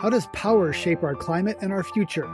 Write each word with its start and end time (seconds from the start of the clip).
How 0.00 0.08
does 0.08 0.28
power 0.32 0.72
shape 0.72 1.02
our 1.02 1.14
climate 1.14 1.58
and 1.60 1.70
our 1.70 1.82
future? 1.82 2.26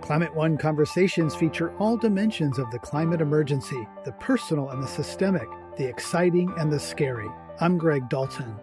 Climate 0.00 0.34
One 0.34 0.58
conversations 0.58 1.36
feature 1.36 1.72
all 1.78 1.96
dimensions 1.96 2.58
of 2.58 2.68
the 2.72 2.80
climate 2.80 3.20
emergency 3.20 3.86
the 4.04 4.10
personal 4.10 4.70
and 4.70 4.82
the 4.82 4.88
systemic, 4.88 5.48
the 5.76 5.86
exciting 5.86 6.52
and 6.58 6.72
the 6.72 6.80
scary. 6.80 7.28
I'm 7.60 7.78
Greg 7.78 8.08
Dalton. 8.08 8.56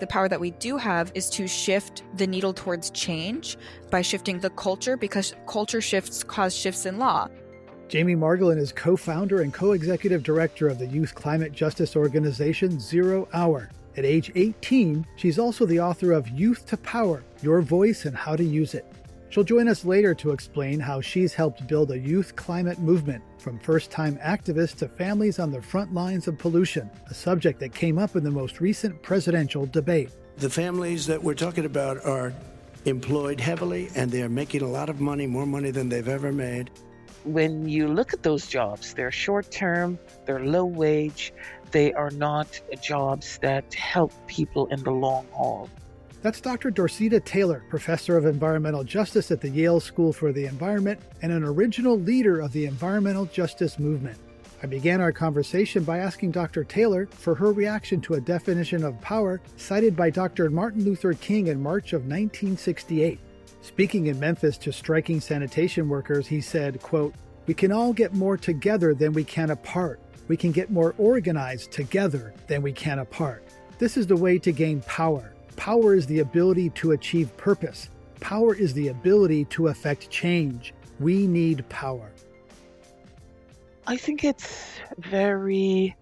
The 0.00 0.08
power 0.08 0.28
that 0.28 0.40
we 0.40 0.50
do 0.50 0.76
have 0.76 1.12
is 1.14 1.30
to 1.30 1.46
shift 1.46 2.02
the 2.16 2.26
needle 2.26 2.52
towards 2.52 2.90
change 2.90 3.56
by 3.92 4.02
shifting 4.02 4.40
the 4.40 4.50
culture 4.50 4.96
because 4.96 5.32
culture 5.46 5.80
shifts 5.80 6.24
cause 6.24 6.52
shifts 6.52 6.84
in 6.84 6.98
law. 6.98 7.28
Jamie 7.86 8.16
Margolin 8.16 8.58
is 8.58 8.72
co 8.72 8.96
founder 8.96 9.42
and 9.42 9.54
co 9.54 9.70
executive 9.70 10.24
director 10.24 10.66
of 10.66 10.80
the 10.80 10.86
youth 10.86 11.14
climate 11.14 11.52
justice 11.52 11.94
organization 11.94 12.80
Zero 12.80 13.28
Hour. 13.32 13.70
At 13.96 14.04
age 14.04 14.30
18, 14.36 15.04
she's 15.16 15.38
also 15.38 15.66
the 15.66 15.80
author 15.80 16.12
of 16.12 16.28
Youth 16.28 16.64
to 16.66 16.76
Power 16.76 17.24
Your 17.42 17.60
Voice 17.60 18.04
and 18.04 18.16
How 18.16 18.36
to 18.36 18.44
Use 18.44 18.74
It. 18.74 18.86
She'll 19.30 19.44
join 19.44 19.68
us 19.68 19.84
later 19.84 20.14
to 20.14 20.30
explain 20.30 20.78
how 20.78 21.00
she's 21.00 21.34
helped 21.34 21.66
build 21.66 21.90
a 21.90 21.98
youth 21.98 22.34
climate 22.36 22.78
movement 22.78 23.22
from 23.38 23.58
first 23.58 23.90
time 23.90 24.16
activists 24.18 24.76
to 24.78 24.88
families 24.88 25.38
on 25.38 25.50
the 25.50 25.62
front 25.62 25.92
lines 25.92 26.28
of 26.28 26.38
pollution, 26.38 26.88
a 27.08 27.14
subject 27.14 27.58
that 27.60 27.74
came 27.74 27.98
up 27.98 28.14
in 28.14 28.22
the 28.22 28.30
most 28.30 28.60
recent 28.60 29.02
presidential 29.02 29.66
debate. 29.66 30.10
The 30.36 30.50
families 30.50 31.06
that 31.06 31.22
we're 31.22 31.34
talking 31.34 31.64
about 31.64 32.04
are 32.04 32.32
employed 32.84 33.40
heavily 33.40 33.88
and 33.94 34.10
they're 34.10 34.28
making 34.28 34.62
a 34.62 34.68
lot 34.68 34.88
of 34.88 35.00
money, 35.00 35.26
more 35.26 35.46
money 35.46 35.70
than 35.70 35.88
they've 35.88 36.08
ever 36.08 36.32
made. 36.32 36.70
When 37.24 37.68
you 37.68 37.86
look 37.86 38.14
at 38.14 38.22
those 38.22 38.46
jobs, 38.46 38.94
they're 38.94 39.12
short 39.12 39.50
term, 39.50 39.98
they're 40.24 40.44
low 40.44 40.64
wage, 40.64 41.34
they 41.70 41.92
are 41.92 42.10
not 42.10 42.60
jobs 42.82 43.38
that 43.42 43.72
help 43.74 44.12
people 44.26 44.66
in 44.66 44.82
the 44.82 44.90
long 44.90 45.26
haul. 45.32 45.68
That's 46.22 46.40
Dr. 46.40 46.70
Dorceta 46.70 47.18
Taylor, 47.18 47.64
professor 47.70 48.16
of 48.16 48.26
environmental 48.26 48.84
justice 48.84 49.30
at 49.30 49.40
the 49.40 49.48
Yale 49.48 49.80
School 49.80 50.12
for 50.12 50.32
the 50.32 50.44
Environment 50.44 51.00
and 51.22 51.32
an 51.32 51.44
original 51.44 51.98
leader 51.98 52.40
of 52.40 52.52
the 52.52 52.66
environmental 52.66 53.24
justice 53.24 53.78
movement. 53.78 54.18
I 54.62 54.66
began 54.66 55.00
our 55.00 55.12
conversation 55.12 55.82
by 55.82 55.98
asking 55.98 56.32
Dr. 56.32 56.64
Taylor 56.64 57.06
for 57.06 57.34
her 57.34 57.52
reaction 57.52 58.02
to 58.02 58.14
a 58.14 58.20
definition 58.20 58.84
of 58.84 59.00
power 59.00 59.40
cited 59.56 59.96
by 59.96 60.10
Dr. 60.10 60.50
Martin 60.50 60.84
Luther 60.84 61.14
King 61.14 61.46
in 61.46 61.62
March 61.62 61.94
of 61.94 62.02
1968. 62.02 63.18
Speaking 63.62 64.08
in 64.08 64.20
Memphis 64.20 64.58
to 64.58 64.72
striking 64.72 65.20
sanitation 65.20 65.88
workers, 65.88 66.26
he 66.26 66.42
said, 66.42 66.82
quote, 66.82 67.14
"We 67.46 67.54
can 67.54 67.72
all 67.72 67.94
get 67.94 68.12
more 68.12 68.36
together 68.36 68.92
than 68.94 69.14
we 69.14 69.24
can 69.24 69.50
apart. 69.50 70.00
We 70.30 70.36
can 70.36 70.52
get 70.52 70.70
more 70.70 70.94
organized 70.96 71.72
together 71.72 72.32
than 72.46 72.62
we 72.62 72.70
can 72.72 73.00
apart. 73.00 73.42
This 73.80 73.96
is 73.96 74.06
the 74.06 74.14
way 74.14 74.38
to 74.38 74.52
gain 74.52 74.80
power." 74.82 75.32
Power 75.56 75.92
is 75.92 76.06
the 76.06 76.20
ability 76.20 76.70
to 76.80 76.92
achieve 76.92 77.36
purpose. 77.36 77.90
Power 78.20 78.54
is 78.54 78.72
the 78.72 78.88
ability 78.88 79.46
to 79.46 79.66
affect 79.66 80.08
change. 80.08 80.72
We 81.00 81.26
need 81.26 81.68
power. 81.68 82.12
I 83.88 83.96
think 83.96 84.22
it's 84.22 84.78
very 84.98 85.96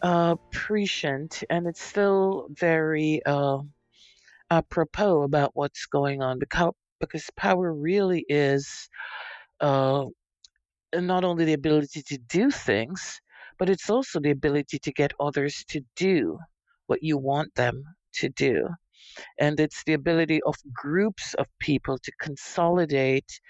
uh, 0.00 0.36
prescient 0.52 1.44
and 1.50 1.66
it's 1.66 1.82
still 1.82 2.48
very 2.52 3.20
uh, 3.26 3.58
apropos 4.50 5.20
about 5.20 5.50
what's 5.52 5.84
going 5.84 6.22
on 6.22 6.38
because, 6.38 6.72
because 6.98 7.28
power 7.36 7.74
really 7.74 8.24
is 8.26 8.88
uh, 9.60 10.06
not 10.94 11.24
only 11.24 11.44
the 11.44 11.52
ability 11.52 12.02
to 12.04 12.16
do 12.16 12.50
things, 12.50 13.20
but 13.58 13.68
it's 13.70 13.90
also 13.90 14.20
the 14.20 14.30
ability 14.30 14.78
to 14.78 14.92
get 14.92 15.12
others 15.20 15.64
to 15.68 15.80
do 15.96 16.38
what 16.86 17.02
you 17.02 17.16
want 17.18 17.54
them 17.54 17.82
to 18.12 18.28
do 18.30 18.68
and 19.38 19.60
it's 19.60 19.82
the 19.84 19.92
ability 19.94 20.42
of 20.42 20.56
groups 20.72 21.34
of 21.34 21.46
people 21.58 21.98
to 21.98 22.12
consolidate 22.20 23.40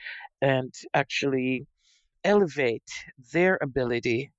and 0.42 0.72
actually 0.94 1.66
elevate 2.24 2.90
their 3.32 3.58
ability 3.62 4.32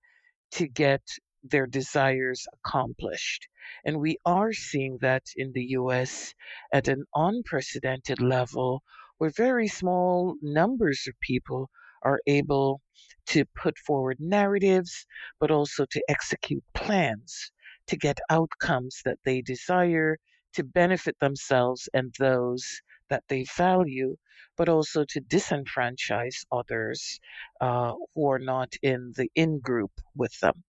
to 0.51 0.67
get 0.67 1.01
their 1.43 1.65
desires 1.65 2.45
accomplished. 2.53 3.47
And 3.85 3.99
we 3.99 4.17
are 4.25 4.53
seeing 4.53 4.97
that 5.01 5.23
in 5.35 5.51
the 5.53 5.65
US 5.79 6.33
at 6.73 6.87
an 6.87 7.05
unprecedented 7.15 8.21
level, 8.21 8.83
where 9.17 9.29
very 9.29 9.67
small 9.67 10.35
numbers 10.41 11.07
of 11.07 11.19
people 11.21 11.69
are 12.03 12.19
able 12.27 12.81
to 13.27 13.45
put 13.55 13.77
forward 13.77 14.17
narratives, 14.19 15.05
but 15.39 15.51
also 15.51 15.85
to 15.91 16.01
execute 16.07 16.63
plans 16.73 17.51
to 17.87 17.97
get 17.97 18.19
outcomes 18.29 19.01
that 19.05 19.19
they 19.25 19.41
desire 19.41 20.17
to 20.53 20.63
benefit 20.63 21.15
themselves 21.19 21.89
and 21.93 22.13
those 22.19 22.81
that 23.09 23.23
they 23.29 23.45
value, 23.55 24.15
but 24.57 24.69
also 24.69 25.05
to 25.05 25.21
disenfranchise 25.21 26.45
others 26.51 27.19
uh, 27.61 27.93
who 28.15 28.29
are 28.29 28.39
not 28.39 28.73
in 28.81 29.13
the 29.15 29.29
in 29.35 29.59
group 29.59 29.91
with 30.15 30.37
them. 30.39 30.63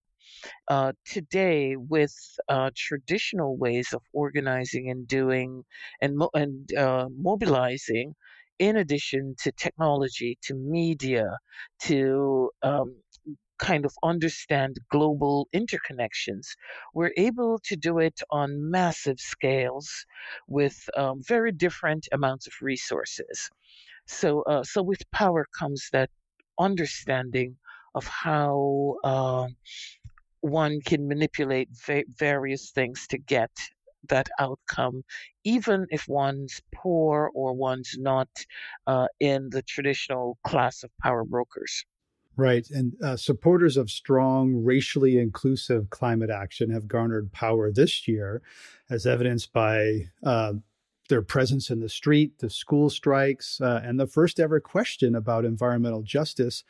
Uh, 0.69 0.93
today, 1.05 1.75
with 1.77 2.15
uh, 2.49 2.71
traditional 2.77 3.57
ways 3.57 3.93
of 3.93 4.03
organizing 4.13 4.91
and 4.91 5.09
doing 5.09 5.65
and, 6.01 6.17
mo- 6.17 6.31
and 6.35 6.73
uh, 6.75 7.09
mobilizing, 7.17 8.15
in 8.59 8.77
addition 8.77 9.35
to 9.43 9.53
technology, 9.53 10.39
to 10.43 10.55
media, 10.55 11.39
to 11.81 12.51
um, 12.63 12.97
kind 13.59 13.85
of 13.85 13.93
understand 14.03 14.79
global 14.91 15.49
interconnections, 15.55 16.47
we're 16.95 17.13
able 17.17 17.59
to 17.65 17.77
do 17.77 17.99
it 17.99 18.21
on 18.31 18.71
massive 18.71 19.19
scales 19.19 20.07
with 20.47 20.89
um, 20.97 21.21
very 21.27 21.53
different 21.53 22.09
amounts 22.13 22.47
of 22.47 22.53
resources. 22.61 23.51
So, 24.07 24.43
uh, 24.43 24.65
so 24.65 24.83
with 24.83 25.03
power 25.11 25.47
comes 25.59 25.89
that 25.93 26.11
understanding 26.59 27.57
of 27.95 28.07
how 28.07 28.97
uh, 29.05 29.49
one 30.41 30.81
can 30.81 31.09
manipulate 31.09 31.69
va- 31.87 32.05
various 32.17 32.71
things 32.71 33.07
to 33.09 33.19
get 33.19 33.51
that 34.09 34.29
outcome, 34.39 35.03
even 35.45 35.87
if 35.91 36.09
one's 36.09 36.61
poor 36.75 37.31
or 37.35 37.55
one's 37.55 37.97
not 37.99 38.29
uh, 38.87 39.07
in 39.21 39.51
the 39.51 39.63
traditional 39.63 40.39
class 40.45 40.83
of 40.83 40.91
power 41.03 41.25
brokers. 41.25 41.85
Right. 42.37 42.69
And 42.71 42.95
uh, 43.03 43.17
supporters 43.17 43.77
of 43.77 43.91
strong, 43.91 44.63
racially 44.63 45.19
inclusive 45.19 45.91
climate 45.91 46.31
action 46.31 46.71
have 46.71 46.87
garnered 46.87 47.33
power 47.33 47.73
this 47.73 48.07
year, 48.07 48.43
as 48.89 49.07
evidenced 49.07 49.53
by 49.53 50.11
uh, 50.23 50.53
their 51.09 51.23
presence 51.23 51.69
in 51.69 51.81
the 51.81 51.89
street, 51.89 52.39
the 52.39 52.49
school 52.49 52.91
strikes, 52.91 53.61
uh, 53.61 53.81
and 53.83 53.99
the 53.99 54.07
first 54.07 54.39
ever 54.39 54.61
question 54.61 55.17
about 55.17 55.45
environmental 55.45 56.03
justice 56.03 56.63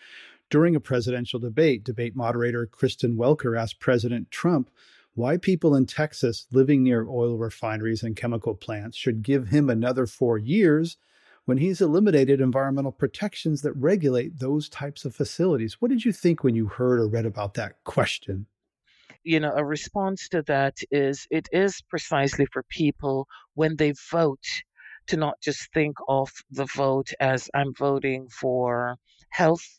during 0.48 0.74
a 0.74 0.80
presidential 0.80 1.38
debate. 1.38 1.84
Debate 1.84 2.16
moderator 2.16 2.64
Kristen 2.64 3.16
Welker 3.16 3.60
asked 3.60 3.78
President 3.78 4.30
Trump 4.30 4.70
why 5.18 5.36
people 5.36 5.74
in 5.74 5.84
Texas 5.84 6.46
living 6.52 6.84
near 6.84 7.04
oil 7.08 7.36
refineries 7.36 8.04
and 8.04 8.14
chemical 8.14 8.54
plants 8.54 8.96
should 8.96 9.20
give 9.20 9.48
him 9.48 9.68
another 9.68 10.06
four 10.06 10.38
years 10.38 10.96
when 11.44 11.58
he's 11.58 11.80
eliminated 11.80 12.40
environmental 12.40 12.92
protections 12.92 13.62
that 13.62 13.72
regulate 13.72 14.38
those 14.38 14.68
types 14.68 15.04
of 15.04 15.16
facilities. 15.16 15.80
What 15.80 15.90
did 15.90 16.04
you 16.04 16.12
think 16.12 16.44
when 16.44 16.54
you 16.54 16.66
heard 16.66 17.00
or 17.00 17.08
read 17.08 17.26
about 17.26 17.54
that 17.54 17.82
question? 17.82 18.46
You 19.24 19.40
know, 19.40 19.52
a 19.56 19.64
response 19.64 20.28
to 20.28 20.42
that 20.42 20.76
is 20.92 21.26
it 21.32 21.48
is 21.50 21.82
precisely 21.82 22.46
for 22.52 22.62
people 22.68 23.26
when 23.54 23.74
they 23.74 23.94
vote 24.12 24.46
to 25.08 25.16
not 25.16 25.40
just 25.42 25.72
think 25.74 25.96
of 26.06 26.30
the 26.52 26.66
vote 26.76 27.10
as 27.18 27.50
I'm 27.54 27.74
voting 27.74 28.28
for 28.28 28.98
health 29.30 29.77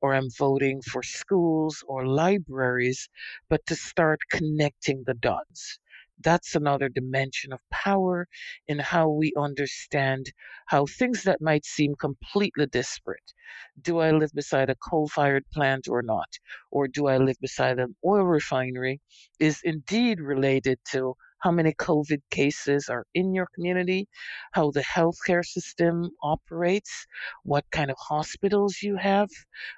or 0.00 0.14
I'm 0.14 0.30
voting 0.38 0.82
for 0.82 1.02
schools 1.02 1.84
or 1.86 2.06
libraries, 2.06 3.08
but 3.48 3.64
to 3.66 3.74
start 3.76 4.20
connecting 4.30 5.04
the 5.06 5.14
dots 5.14 5.78
that's 6.22 6.54
another 6.54 6.88
dimension 6.88 7.52
of 7.52 7.60
power 7.70 8.28
in 8.68 8.78
how 8.78 9.08
we 9.08 9.32
understand 9.36 10.32
how 10.66 10.86
things 10.86 11.22
that 11.24 11.40
might 11.40 11.64
seem 11.64 11.94
completely 11.94 12.66
disparate. 12.66 13.32
Do 13.80 13.98
I 13.98 14.10
live 14.10 14.32
beside 14.34 14.70
a 14.70 14.74
coal 14.76 15.08
fired 15.08 15.44
plant 15.50 15.88
or 15.88 16.02
not? 16.02 16.28
Or 16.70 16.88
do 16.88 17.06
I 17.06 17.16
live 17.16 17.36
beside 17.40 17.78
an 17.78 17.96
oil 18.04 18.24
refinery? 18.24 19.00
Is 19.38 19.60
indeed 19.64 20.20
related 20.20 20.78
to 20.92 21.14
how 21.40 21.50
many 21.50 21.72
COVID 21.72 22.20
cases 22.30 22.88
are 22.88 23.06
in 23.14 23.34
your 23.34 23.48
community, 23.54 24.08
how 24.52 24.70
the 24.70 24.82
healthcare 24.82 25.44
system 25.44 26.10
operates, 26.22 27.06
what 27.44 27.64
kind 27.70 27.90
of 27.90 27.96
hospitals 27.98 28.82
you 28.82 28.96
have, 28.96 29.28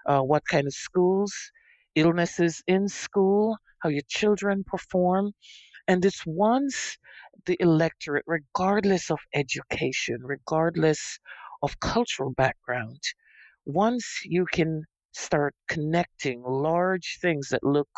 uh, 0.06 0.20
what 0.20 0.42
kind 0.46 0.66
of 0.66 0.74
schools, 0.74 1.32
illnesses 1.94 2.62
in 2.66 2.88
school, 2.88 3.56
how 3.80 3.88
your 3.88 4.02
children 4.08 4.64
perform. 4.64 5.32
And 5.88 6.04
it's 6.04 6.24
once 6.26 6.96
the 7.46 7.56
electorate, 7.60 8.24
regardless 8.26 9.10
of 9.10 9.18
education, 9.34 10.18
regardless 10.22 11.18
of 11.62 11.78
cultural 11.80 12.30
background, 12.30 13.00
once 13.64 14.20
you 14.24 14.46
can 14.52 14.82
start 15.12 15.54
connecting 15.68 16.42
large 16.42 17.18
things 17.20 17.48
that 17.50 17.62
look 17.62 17.88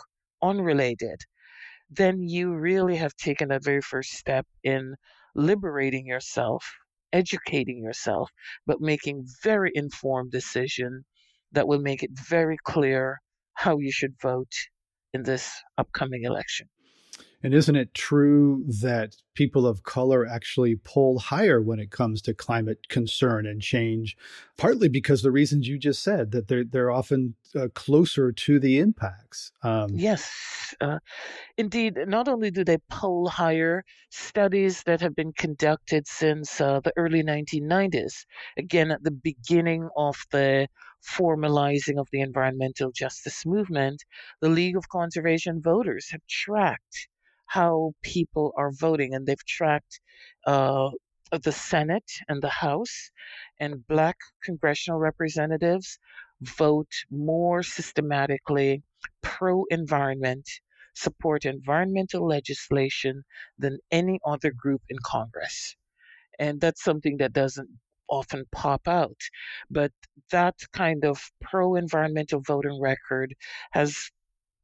unrelated, 0.42 1.20
then 1.96 2.22
you 2.22 2.54
really 2.54 2.96
have 2.96 3.16
taken 3.16 3.50
a 3.52 3.60
very 3.60 3.80
first 3.82 4.12
step 4.12 4.46
in 4.62 4.94
liberating 5.34 6.06
yourself 6.06 6.64
educating 7.14 7.78
yourself, 7.78 8.30
but 8.66 8.80
making 8.80 9.24
very 9.42 9.70
informed 9.74 10.32
decision 10.32 11.04
that 11.52 11.68
will 11.68 11.80
make 11.80 12.02
it 12.02 12.10
very 12.28 12.56
clear 12.64 13.20
how 13.54 13.78
you 13.78 13.92
should 13.92 14.14
vote 14.20 14.52
in 15.12 15.22
this 15.22 15.62
upcoming 15.78 16.24
election. 16.24 16.68
And 17.44 17.52
isn't 17.52 17.76
it 17.76 17.92
true 17.92 18.64
that 18.80 19.16
people 19.34 19.66
of 19.66 19.82
color 19.82 20.26
actually 20.26 20.76
poll 20.76 21.18
higher 21.18 21.60
when 21.60 21.78
it 21.78 21.90
comes 21.90 22.22
to 22.22 22.32
climate 22.32 22.88
concern 22.88 23.46
and 23.46 23.60
change, 23.60 24.16
partly 24.56 24.88
because 24.88 25.20
the 25.20 25.30
reasons 25.30 25.68
you 25.68 25.78
just 25.78 26.02
said 26.02 26.30
that 26.30 26.48
they're 26.48 26.64
they're 26.64 26.90
often 26.90 27.34
uh, 27.54 27.68
closer 27.74 28.32
to 28.32 28.58
the 28.58 28.78
impacts. 28.78 29.52
Um, 29.62 29.90
yes, 29.92 30.74
uh, 30.80 31.00
indeed. 31.58 31.98
Not 32.06 32.28
only 32.28 32.50
do 32.50 32.64
they 32.64 32.78
poll 32.88 33.28
higher, 33.28 33.84
studies 34.08 34.82
that 34.84 35.02
have 35.02 35.14
been 35.14 35.34
conducted 35.34 36.06
since 36.08 36.62
uh, 36.62 36.80
the 36.80 36.94
early 36.96 37.22
1990s, 37.22 38.24
again 38.56 38.90
at 38.90 39.04
the 39.04 39.10
beginning 39.10 39.90
of 39.98 40.16
the 40.32 40.66
formalizing 41.06 41.98
of 41.98 42.08
the 42.10 42.22
environmental 42.22 42.90
justice 42.90 43.44
movement, 43.44 44.02
the 44.40 44.48
League 44.48 44.78
of 44.78 44.88
Conservation 44.88 45.60
Voters 45.60 46.08
have 46.10 46.22
tracked 46.26 47.08
how 47.46 47.92
people 48.02 48.52
are 48.56 48.72
voting, 48.72 49.14
and 49.14 49.26
they've 49.26 49.46
tracked 49.46 50.00
uh, 50.46 50.90
the 51.42 51.52
Senate 51.52 52.10
and 52.28 52.42
the 52.42 52.48
House, 52.48 53.10
and 53.58 53.86
Black 53.86 54.16
congressional 54.42 54.98
representatives 54.98 55.98
vote 56.40 56.92
more 57.10 57.62
systematically 57.62 58.82
pro 59.22 59.64
environment, 59.70 60.48
support 60.94 61.44
environmental 61.44 62.26
legislation 62.26 63.24
than 63.58 63.78
any 63.90 64.20
other 64.24 64.52
group 64.52 64.82
in 64.88 64.98
Congress. 65.04 65.76
And 66.38 66.60
that's 66.60 66.82
something 66.82 67.16
that 67.18 67.32
doesn't 67.32 67.68
often 68.08 68.44
pop 68.52 68.86
out. 68.86 69.16
But 69.70 69.92
that 70.30 70.54
kind 70.72 71.04
of 71.04 71.20
pro 71.40 71.76
environmental 71.76 72.40
voting 72.40 72.80
record 72.80 73.34
has 73.72 74.10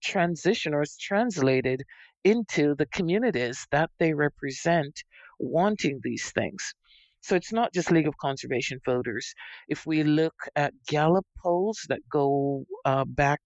transitioned 0.05 0.73
or 0.73 0.83
is 0.83 0.97
translated 0.97 1.83
into 2.25 2.75
the 2.75 2.87
communities 2.87 3.67
that 3.71 3.91
they 3.99 4.13
represent 4.13 5.05
wanting 5.39 6.01
these 6.03 6.31
things. 6.33 6.75
So 7.23 7.37
it's 7.37 7.53
not 7.53 7.73
just 7.73 7.91
League 7.91 8.09
of 8.09 8.17
Conservation 8.17 8.81
voters. 8.85 9.35
If 9.69 9.87
we 9.87 10.03
look 10.03 10.35
at 10.57 10.73
Gallup 10.87 11.27
polls 11.39 11.85
that 11.89 12.01
go 12.11 12.65
uh, 12.85 13.05
back 13.05 13.41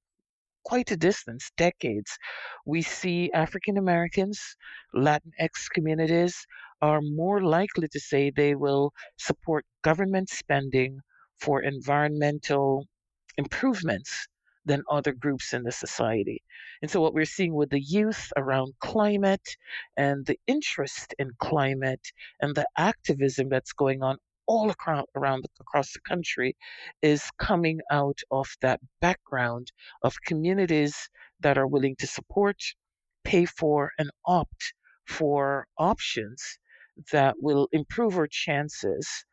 quite 0.64 0.90
a 0.90 0.96
distance, 0.96 1.50
decades, 1.56 2.16
we 2.64 2.82
see 2.82 3.30
African 3.32 3.76
Americans, 3.76 4.56
Latinx 4.94 5.68
communities 5.72 6.46
are 6.80 7.00
more 7.02 7.42
likely 7.42 7.88
to 7.88 8.00
say 8.00 8.30
they 8.30 8.54
will 8.54 8.92
support 9.18 9.64
government 9.82 10.28
spending 10.30 11.00
for 11.40 11.62
environmental 11.62 12.86
improvements 13.36 14.28
than 14.64 14.82
other 14.90 15.12
groups 15.12 15.52
in 15.52 15.62
the 15.62 15.72
society. 15.72 16.42
And 16.82 16.90
so, 16.90 17.00
what 17.00 17.14
we're 17.14 17.24
seeing 17.24 17.54
with 17.54 17.70
the 17.70 17.80
youth 17.80 18.32
around 18.36 18.74
climate 18.80 19.56
and 19.96 20.24
the 20.26 20.38
interest 20.46 21.14
in 21.18 21.30
climate 21.38 22.12
and 22.40 22.54
the 22.54 22.66
activism 22.76 23.48
that's 23.48 23.72
going 23.72 24.02
on 24.02 24.18
all 24.46 24.70
across, 24.70 25.06
around 25.16 25.44
across 25.60 25.92
the 25.92 26.00
country 26.00 26.56
is 27.02 27.30
coming 27.38 27.80
out 27.90 28.18
of 28.30 28.46
that 28.60 28.80
background 29.00 29.72
of 30.02 30.20
communities 30.26 31.08
that 31.40 31.58
are 31.58 31.66
willing 31.66 31.96
to 31.96 32.06
support, 32.06 32.56
pay 33.24 33.44
for, 33.44 33.92
and 33.98 34.10
opt 34.26 34.74
for 35.06 35.66
options 35.78 36.58
that 37.12 37.34
will 37.40 37.68
improve 37.72 38.16
our 38.16 38.28
chances 38.28 39.24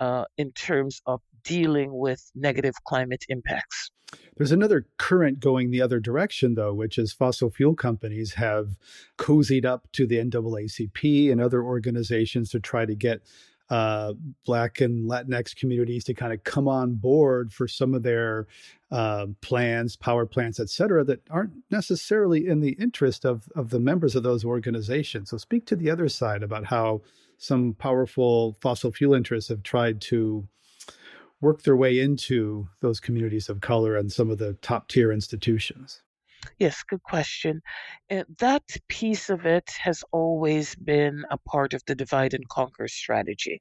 uh, 0.00 0.24
in 0.36 0.52
terms 0.52 1.00
of 1.06 1.20
dealing 1.44 1.90
with 1.92 2.30
negative 2.34 2.74
climate 2.84 3.24
impacts. 3.28 3.90
There's 4.36 4.52
another 4.52 4.86
current 4.98 5.40
going 5.40 5.70
the 5.70 5.82
other 5.82 6.00
direction, 6.00 6.54
though, 6.54 6.72
which 6.72 6.96
is 6.96 7.12
fossil 7.12 7.50
fuel 7.50 7.74
companies 7.74 8.34
have 8.34 8.76
cozied 9.18 9.64
up 9.64 9.90
to 9.92 10.06
the 10.06 10.16
NAACP 10.16 11.30
and 11.30 11.40
other 11.40 11.62
organizations 11.62 12.50
to 12.50 12.60
try 12.60 12.86
to 12.86 12.94
get 12.94 13.22
uh, 13.70 14.14
Black 14.46 14.80
and 14.80 15.10
Latinx 15.10 15.54
communities 15.54 16.04
to 16.04 16.14
kind 16.14 16.32
of 16.32 16.42
come 16.44 16.68
on 16.68 16.94
board 16.94 17.52
for 17.52 17.68
some 17.68 17.94
of 17.94 18.02
their 18.02 18.46
uh, 18.90 19.26
plans, 19.42 19.96
power 19.96 20.24
plants, 20.24 20.58
et 20.58 20.70
cetera, 20.70 21.04
that 21.04 21.20
aren't 21.30 21.52
necessarily 21.70 22.46
in 22.46 22.60
the 22.60 22.72
interest 22.80 23.26
of, 23.26 23.48
of 23.54 23.68
the 23.68 23.80
members 23.80 24.16
of 24.16 24.22
those 24.22 24.44
organizations. 24.44 25.30
So, 25.30 25.36
speak 25.36 25.66
to 25.66 25.76
the 25.76 25.90
other 25.90 26.08
side 26.08 26.42
about 26.42 26.64
how 26.64 27.02
some 27.36 27.74
powerful 27.74 28.56
fossil 28.60 28.90
fuel 28.90 29.14
interests 29.14 29.50
have 29.50 29.62
tried 29.62 30.00
to 30.02 30.48
work 31.40 31.62
their 31.62 31.76
way 31.76 31.98
into 31.98 32.68
those 32.80 33.00
communities 33.00 33.48
of 33.48 33.60
color 33.60 33.96
and 33.96 34.10
some 34.10 34.30
of 34.30 34.38
the 34.38 34.54
top 34.54 34.88
tier 34.88 35.12
institutions? 35.12 36.02
Yes, 36.58 36.82
good 36.82 37.02
question. 37.02 37.62
Uh, 38.10 38.24
that 38.38 38.62
piece 38.88 39.28
of 39.30 39.46
it 39.46 39.70
has 39.82 40.04
always 40.12 40.74
been 40.74 41.24
a 41.30 41.38
part 41.38 41.74
of 41.74 41.82
the 41.86 41.94
divide 41.94 42.34
and 42.34 42.48
conquer 42.48 42.88
strategy. 42.88 43.60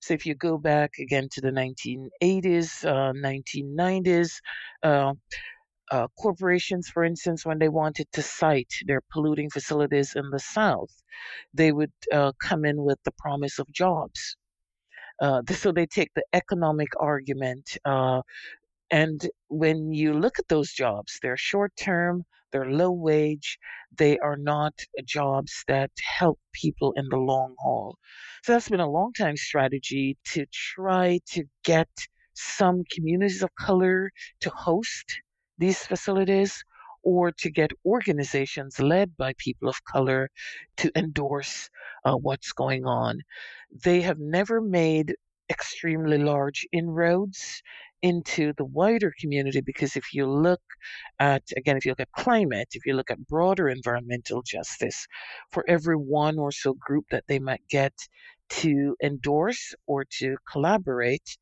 So 0.00 0.14
if 0.14 0.26
you 0.26 0.34
go 0.34 0.58
back 0.58 0.92
again 0.98 1.28
to 1.32 1.40
the 1.40 1.50
1980s, 1.50 2.84
uh, 2.84 3.12
1990s, 3.12 4.40
uh, 4.82 5.14
uh, 5.90 6.06
corporations, 6.18 6.88
for 6.88 7.04
instance, 7.04 7.44
when 7.44 7.58
they 7.58 7.68
wanted 7.68 8.06
to 8.12 8.22
site 8.22 8.72
their 8.86 9.00
polluting 9.12 9.50
facilities 9.50 10.14
in 10.14 10.30
the 10.30 10.38
South, 10.38 10.90
they 11.52 11.72
would 11.72 11.92
uh, 12.12 12.32
come 12.40 12.64
in 12.64 12.82
with 12.82 12.98
the 13.04 13.12
promise 13.18 13.58
of 13.58 13.70
jobs. 13.72 14.36
Uh, 15.20 15.42
so 15.50 15.72
they 15.72 15.86
take 15.86 16.10
the 16.14 16.24
economic 16.32 16.88
argument. 16.98 17.76
Uh, 17.84 18.22
and 18.90 19.28
when 19.48 19.92
you 19.92 20.14
look 20.14 20.38
at 20.38 20.48
those 20.48 20.72
jobs, 20.72 21.18
they're 21.22 21.36
short 21.36 21.72
term, 21.76 22.24
they're 22.52 22.70
low 22.70 22.90
wage, 22.92 23.58
they 23.96 24.18
are 24.18 24.36
not 24.36 24.74
jobs 25.04 25.64
that 25.68 25.90
help 26.18 26.38
people 26.52 26.92
in 26.96 27.06
the 27.10 27.16
long 27.16 27.54
haul. 27.60 27.96
So 28.44 28.52
that's 28.52 28.68
been 28.68 28.80
a 28.80 28.90
long 28.90 29.12
time 29.12 29.36
strategy 29.36 30.16
to 30.32 30.46
try 30.52 31.20
to 31.32 31.44
get 31.64 31.88
some 32.34 32.84
communities 32.92 33.42
of 33.42 33.54
color 33.56 34.10
to 34.40 34.50
host 34.50 35.20
these 35.58 35.84
facilities 35.86 36.64
or 37.02 37.32
to 37.32 37.50
get 37.50 37.70
organizations 37.84 38.78
led 38.80 39.16
by 39.16 39.32
people 39.38 39.68
of 39.68 39.84
color 39.84 40.28
to 40.76 40.90
endorse 40.96 41.70
uh, 42.04 42.14
what's 42.14 42.52
going 42.52 42.84
on. 42.86 43.20
They 43.84 44.00
have 44.02 44.18
never 44.18 44.60
made 44.60 45.14
extremely 45.50 46.18
large 46.18 46.66
inroads 46.72 47.62
into 48.02 48.52
the 48.56 48.64
wider 48.64 49.12
community 49.20 49.60
because 49.60 49.96
if 49.96 50.14
you 50.14 50.26
look 50.26 50.62
at 51.18 51.42
again 51.56 51.76
if 51.76 51.84
you 51.84 51.90
look 51.90 52.00
at 52.00 52.12
climate 52.12 52.68
if 52.72 52.86
you 52.86 52.94
look 52.94 53.10
at 53.10 53.26
broader 53.26 53.68
environmental 53.68 54.42
justice 54.42 55.06
for 55.50 55.64
every 55.68 55.96
one 55.96 56.38
or 56.38 56.50
so 56.52 56.72
group 56.74 57.04
that 57.10 57.24
they 57.28 57.38
might 57.38 57.60
get 57.68 57.92
to 58.48 58.96
endorse 59.02 59.74
or 59.86 60.04
to 60.04 60.36
collaborate 60.50 61.36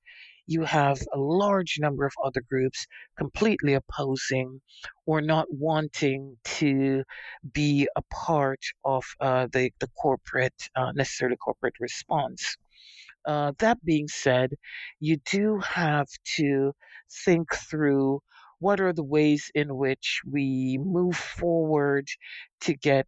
you 0.49 0.63
have 0.65 0.99
a 1.13 1.19
large 1.19 1.77
number 1.79 2.07
of 2.07 2.13
other 2.25 2.43
groups 2.49 2.87
completely 3.19 3.75
opposing 3.75 4.61
or 5.07 5.21
not 5.21 5.47
wanting 5.51 6.39
to 6.43 7.05
be 7.53 7.87
a 7.97 8.03
part 8.11 8.61
of 8.83 9.05
uh, 9.21 9.47
the, 9.53 9.71
the 9.79 9.89
corporate, 10.01 10.55
uh, 10.75 10.91
necessarily 10.93 11.37
corporate 11.37 11.75
response. 11.79 12.57
Uh, 13.27 13.53
that 13.59 13.85
being 13.85 14.09
said, 14.09 14.55
you 15.01 15.19
do 15.31 15.59
have 15.59 16.09
to 16.25 16.73
think 17.27 17.55
through 17.55 18.21
what 18.59 18.81
are 18.81 18.95
the 18.95 19.05
ways 19.05 19.51
in 19.55 19.77
which 19.77 20.21
we 20.29 20.79
move 20.83 21.15
forward 21.15 22.09
to 22.63 22.75
get 22.75 23.07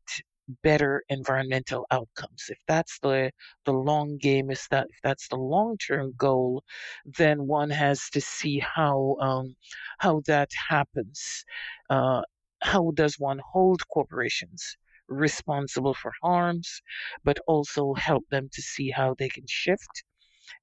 better 0.63 1.03
environmental 1.09 1.87
outcomes. 1.91 2.47
If 2.49 2.59
that's 2.69 2.99
the 3.01 3.31
the 3.65 3.73
long 3.73 4.19
game, 4.19 4.51
is 4.51 4.67
that 4.71 4.87
if 4.91 4.99
that's 5.03 5.29
the 5.29 5.37
long 5.37 5.77
term 5.79 6.13
goal, 6.17 6.63
then 7.05 7.47
one 7.47 7.71
has 7.71 8.11
to 8.11 8.21
see 8.21 8.59
how 8.61 9.17
um, 9.21 9.57
how 9.99 10.23
that 10.27 10.51
happens. 10.69 11.45
Uh, 11.89 12.23
how 12.63 12.93
does 12.95 13.19
one 13.19 13.41
hold 13.53 13.81
corporations 13.89 14.77
responsible 15.09 15.95
for 15.95 16.13
harms, 16.23 16.83
but 17.25 17.39
also 17.47 17.95
help 17.95 18.25
them 18.31 18.49
to 18.53 18.63
see 18.63 18.91
how 18.91 19.15
they 19.19 19.29
can 19.29 19.45
shift 19.49 20.05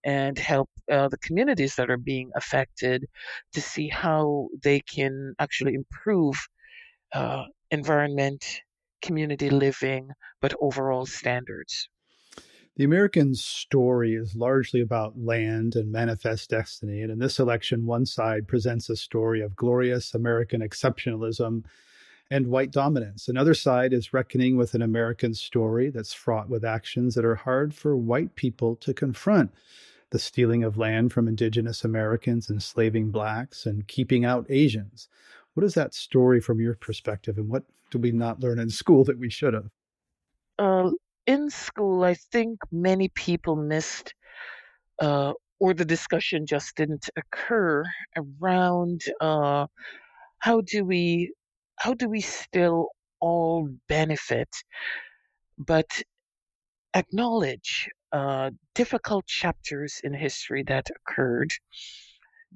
and 0.04 0.38
help 0.38 0.70
uh, 0.92 1.08
the 1.10 1.18
communities 1.18 1.76
that 1.76 1.90
are 1.90 1.98
being 1.98 2.32
affected 2.36 3.06
to 3.54 3.62
see 3.62 3.88
how 3.88 4.48
they 4.64 4.80
can 4.82 5.34
actually 5.40 5.74
improve 5.74 6.36
uh, 7.14 7.44
environment 7.72 8.62
community 9.02 9.50
living, 9.50 10.10
but 10.42 10.54
overall 10.62 11.06
standards. 11.06 11.90
The 12.76 12.84
American 12.84 13.34
story 13.34 14.14
is 14.14 14.36
largely 14.36 14.82
about 14.82 15.18
land 15.18 15.76
and 15.76 15.92
manifest 15.92 16.52
destiny. 16.52 17.02
And 17.02 17.12
in 17.12 17.18
this 17.20 17.40
election, 17.40 17.88
one 17.88 18.06
side 18.06 18.48
presents 18.48 18.90
a 18.90 18.96
story 18.96 19.42
of 19.42 19.56
glorious 19.56 20.14
American 20.14 20.62
exceptionalism, 20.62 21.64
and 22.30 22.48
white 22.48 22.72
dominance. 22.72 23.28
Another 23.28 23.54
side 23.54 23.94
is 23.94 24.14
reckoning 24.14 24.58
with 24.58 24.74
an 24.74 24.82
American 24.82 25.34
story 25.34 25.90
that's 25.90 26.14
fraught 26.14 26.50
with 26.50 26.66
actions 26.66 27.16
that 27.16 27.26
are 27.26 27.36
hard 27.36 27.74
for 27.74 27.96
white 27.96 28.36
people 28.36 28.76
to 28.78 28.94
confront 28.94 29.52
the 30.10 30.20
stealing 30.20 30.64
of 30.64 30.78
land 30.78 31.12
from 31.12 31.28
indigenous 31.28 31.84
Americans, 31.84 32.50
enslaving 32.50 33.12
blacks, 33.12 33.66
and 33.66 33.88
keeping 33.88 34.24
out 34.24 34.46
Asians. 34.50 35.10
What 35.58 35.66
is 35.66 35.74
that 35.74 35.96
story 35.96 36.40
from 36.40 36.62
your 36.62 36.76
perspective, 36.76 37.40
and 37.40 37.50
what 37.50 37.64
do 37.90 37.98
we 37.98 38.12
not 38.12 38.40
learn 38.40 38.60
in 38.60 38.70
school 38.70 39.04
that 39.06 39.18
we 39.18 39.32
should 39.32 39.56
have? 39.56 39.72
Uh, 40.60 40.92
in 41.26 41.50
school, 41.50 42.04
I 42.04 42.14
think 42.14 42.60
many 42.72 43.08
people 43.10 43.56
missed, 43.56 44.14
uh, 45.02 45.34
or 45.60 45.74
the 45.74 45.84
discussion 45.84 46.46
just 46.46 46.76
didn't 46.76 47.10
occur 47.18 47.84
around 48.16 49.02
uh, 49.20 49.66
how 50.38 50.62
do 50.62 50.86
we 50.86 51.34
how 51.78 51.96
do 51.96 52.08
we 52.08 52.22
still 52.22 52.90
all 53.20 53.68
benefit, 53.90 54.50
but 55.58 56.04
acknowledge 56.94 57.90
uh, 58.12 58.52
difficult 58.76 59.26
chapters 59.26 60.02
in 60.04 60.14
history 60.14 60.62
that 60.68 60.86
occurred, 60.92 61.50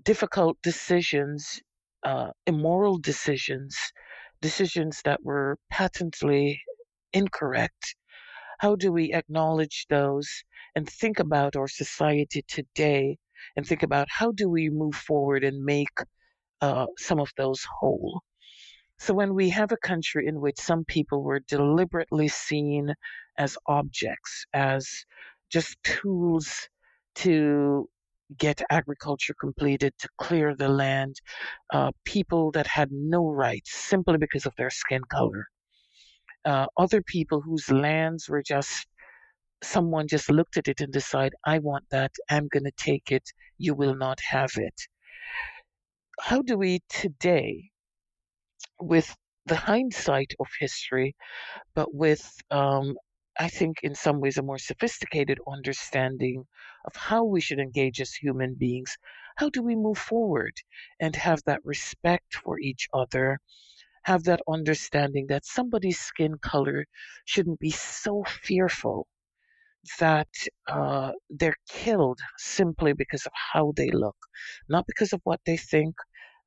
difficult 0.03 0.61
decisions, 0.61 1.59
uh, 2.03 2.31
immoral 2.45 2.97
decisions, 2.97 3.77
decisions 4.41 5.01
that 5.03 5.23
were 5.23 5.57
patently 5.69 6.61
incorrect. 7.13 7.95
How 8.59 8.75
do 8.75 8.91
we 8.91 9.13
acknowledge 9.13 9.85
those 9.89 10.43
and 10.75 10.87
think 10.89 11.19
about 11.19 11.55
our 11.55 11.67
society 11.67 12.43
today 12.47 13.17
and 13.55 13.65
think 13.65 13.83
about 13.83 14.07
how 14.09 14.31
do 14.31 14.49
we 14.49 14.69
move 14.69 14.95
forward 14.95 15.43
and 15.43 15.63
make 15.63 15.97
uh, 16.61 16.85
some 16.97 17.19
of 17.19 17.31
those 17.37 17.65
whole? 17.79 18.21
So 18.99 19.15
when 19.15 19.33
we 19.33 19.49
have 19.49 19.71
a 19.71 19.77
country 19.77 20.27
in 20.27 20.39
which 20.39 20.59
some 20.59 20.85
people 20.85 21.23
were 21.23 21.39
deliberately 21.39 22.27
seen 22.27 22.93
as 23.37 23.57
objects, 23.65 24.45
as 24.53 25.05
just 25.49 25.75
tools 25.83 26.69
to 27.15 27.89
get 28.37 28.61
agriculture 28.69 29.35
completed, 29.39 29.93
to 29.99 30.09
clear 30.17 30.55
the 30.55 30.69
land, 30.69 31.15
uh, 31.73 31.91
people 32.05 32.51
that 32.51 32.67
had 32.67 32.89
no 32.91 33.27
rights 33.27 33.73
simply 33.73 34.17
because 34.17 34.45
of 34.45 34.53
their 34.57 34.69
skin 34.69 35.01
color, 35.09 35.47
uh, 36.45 36.65
other 36.77 37.01
people 37.01 37.41
whose 37.41 37.69
lands 37.69 38.29
were 38.29 38.43
just 38.43 38.87
someone 39.63 40.07
just 40.07 40.29
looked 40.29 40.57
at 40.57 40.67
it 40.67 40.81
and 40.81 40.91
decided, 40.91 41.33
I 41.45 41.59
want 41.59 41.85
that, 41.91 42.11
I'm 42.29 42.47
going 42.47 42.63
to 42.63 42.71
take 42.77 43.11
it, 43.11 43.29
you 43.57 43.75
will 43.75 43.95
not 43.95 44.19
have 44.21 44.51
it. 44.55 44.73
How 46.19 46.41
do 46.41 46.57
we 46.57 46.79
today, 46.89 47.69
with 48.79 49.15
the 49.45 49.55
hindsight 49.55 50.33
of 50.39 50.47
history, 50.59 51.15
but 51.75 51.93
with 51.93 52.27
um, 52.49 52.95
I 53.39 53.49
think, 53.49 53.79
in 53.83 53.95
some 53.95 54.19
ways, 54.21 54.37
a 54.37 54.41
more 54.41 54.57
sophisticated 54.57 55.39
understanding 55.47 56.47
of 56.85 56.95
how 56.95 57.23
we 57.23 57.41
should 57.41 57.59
engage 57.59 57.99
as 58.01 58.13
human 58.13 58.55
beings. 58.55 58.97
How 59.37 59.49
do 59.49 59.61
we 59.61 59.75
move 59.75 59.97
forward 59.97 60.53
and 60.99 61.15
have 61.15 61.43
that 61.45 61.65
respect 61.65 62.35
for 62.35 62.59
each 62.59 62.87
other? 62.93 63.39
Have 64.03 64.23
that 64.25 64.41
understanding 64.47 65.27
that 65.27 65.45
somebody's 65.45 65.99
skin 65.99 66.37
color 66.39 66.85
shouldn't 67.25 67.59
be 67.59 67.71
so 67.71 68.23
fearful 68.23 69.07
that 69.99 70.29
uh, 70.67 71.11
they're 71.29 71.55
killed 71.69 72.19
simply 72.37 72.93
because 72.93 73.25
of 73.25 73.31
how 73.53 73.73
they 73.75 73.89
look, 73.91 74.15
not 74.69 74.85
because 74.87 75.13
of 75.13 75.21
what 75.23 75.39
they 75.45 75.57
think, 75.57 75.95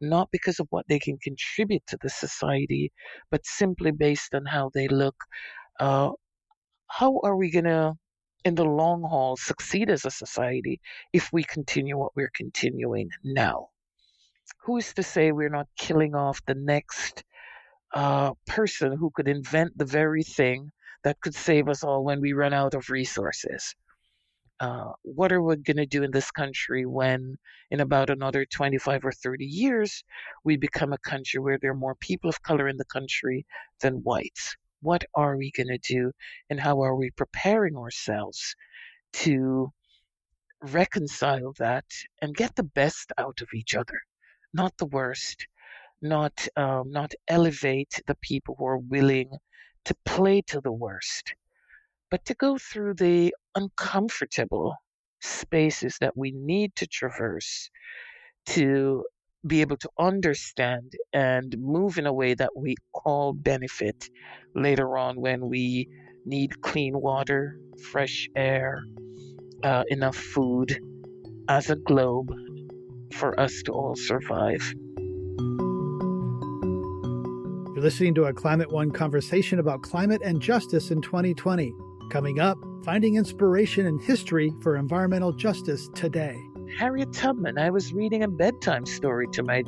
not 0.01 0.31
because 0.31 0.61
of 0.61 0.67
what 0.71 0.87
they 0.89 0.99
can 0.99 1.19
contribute 1.19 1.83
to 1.87 1.99
the 2.03 2.09
society, 2.09 2.93
but 3.31 3.45
simply 3.45 3.91
based 3.91 4.35
on 4.35 4.45
how 4.47 4.71
they 4.75 4.89
look. 4.89 5.17
Uh, 5.81 6.11
how 6.99 7.19
are 7.25 7.35
we 7.35 7.51
going 7.51 7.65
to, 7.65 7.93
in 8.45 8.55
the 8.55 8.65
long 8.65 9.03
haul, 9.03 9.37
succeed 9.37 9.91
as 9.91 10.05
a 10.05 10.11
society 10.13 10.81
if 11.13 11.29
we 11.33 11.43
continue 11.43 11.99
what 11.99 12.15
we're 12.15 12.31
continuing 12.33 13.11
now? 13.25 13.67
Who 14.61 14.77
is 14.77 14.95
to 14.95 15.03
say 15.03 15.33
we're 15.33 15.49
not 15.49 15.67
killing 15.77 16.15
off 16.15 16.41
the 16.47 16.55
next 16.55 17.25
uh, 17.93 18.35
person 18.47 18.97
who 18.97 19.11
could 19.11 19.27
invent 19.27 19.77
the 19.77 19.85
very 19.85 20.23
thing 20.23 20.71
that 21.03 21.21
could 21.21 21.35
save 21.35 21.69
us 21.69 21.83
all 21.83 22.05
when 22.05 22.21
we 22.21 22.33
run 22.33 22.53
out 22.53 22.75
of 22.75 22.91
resources? 22.91 23.75
Uh, 24.61 24.93
what 25.03 25.33
are 25.33 25.43
we 25.43 25.57
going 25.57 25.79
to 25.79 25.87
do 25.87 26.05
in 26.05 26.13
this 26.13 26.31
country 26.31 26.87
when, 26.87 27.37
in 27.73 27.81
about 27.81 28.09
another 28.09 28.47
25 28.47 29.05
or 29.05 29.11
30 29.11 29.45
years, 29.45 30.05
we 30.45 30.57
become 30.57 30.93
a 30.93 30.99
country 30.99 31.41
where 31.41 31.59
there 31.59 31.73
are 31.73 31.87
more 31.87 31.97
people 31.97 32.31
of 32.31 32.41
color 32.45 32.69
in 32.69 32.77
the 32.77 32.85
country 32.85 33.45
than 33.81 33.95
whites? 34.05 34.57
What 34.85 35.05
are 35.15 35.37
we 35.37 35.51
going 35.51 35.69
to 35.69 35.79
do 35.79 36.13
and 36.51 36.61
how 36.61 36.83
are 36.83 36.97
we 36.97 37.11
preparing 37.11 37.77
ourselves 37.77 38.55
to 39.15 39.73
reconcile 40.63 41.53
that 41.59 41.87
and 42.23 42.37
get 42.37 42.55
the 42.57 42.63
best 42.63 43.13
out 43.19 43.41
of 43.43 43.49
each 43.55 43.75
other, 43.75 44.01
not 44.53 44.77
the 44.79 44.87
worst, 44.87 45.47
not 46.03 46.47
um, 46.57 46.91
not 46.91 47.13
elevate 47.29 48.01
the 48.07 48.17
people 48.17 48.57
who 48.59 48.67
are 48.67 48.79
willing 48.79 49.31
to 49.87 49.95
play 50.05 50.43
to 50.43 50.61
the 50.61 50.73
worst, 50.73 51.35
but 52.11 52.25
to 52.27 52.35
go 52.35 52.59
through 52.59 52.95
the 52.95 53.35
uncomfortable 53.55 54.77
spaces 55.21 55.97
that 56.01 56.17
we 56.17 56.33
need 56.33 56.77
to 56.77 56.87
traverse 56.87 57.71
to 58.47 59.05
be 59.47 59.61
able 59.61 59.77
to 59.77 59.91
understand 59.99 60.93
and 61.13 61.57
move 61.59 61.99
in 61.99 62.07
a 62.07 62.13
way 62.13 62.35
that 62.35 62.51
we 62.57 62.77
all 63.05 63.33
benefit 63.33 64.09
later 64.55 64.97
on 64.97 65.21
when 65.21 65.49
we 65.49 65.89
need 66.25 66.61
clean 66.63 66.99
water, 66.99 67.59
fresh 67.91 68.29
air, 68.35 68.83
uh, 69.63 69.85
enough 69.89 70.17
food 70.17 70.79
as 71.49 71.71
a 71.71 71.77
globe 71.77 72.33
for 73.13 73.39
us 73.39 73.63
to 73.63 73.73
all 73.73 73.95
survive. 73.95 74.75
You're 77.75 77.83
listening 77.83 78.15
to 78.15 78.25
a 78.25 78.33
Climate 78.33 78.73
One 78.73 78.91
conversation 78.91 79.59
about 79.59 79.83
climate 79.83 80.23
and 80.25 80.41
justice 80.41 80.91
in 80.91 81.03
2020. 81.03 81.73
Coming 82.11 82.39
up, 82.39 82.57
finding 82.85 83.17
inspiration 83.17 83.87
in 83.87 83.99
history 83.99 84.53
for 84.63 84.77
environmental 84.77 85.33
justice 85.33 85.89
today. 85.95 86.37
Harriet 86.79 87.13
Tubman. 87.13 87.59
I 87.59 87.71
was 87.71 87.93
reading 87.93 88.23
a 88.23 88.29
bedtime 88.29 88.87
story 88.87 89.29
to 89.33 89.43
my 89.43 89.63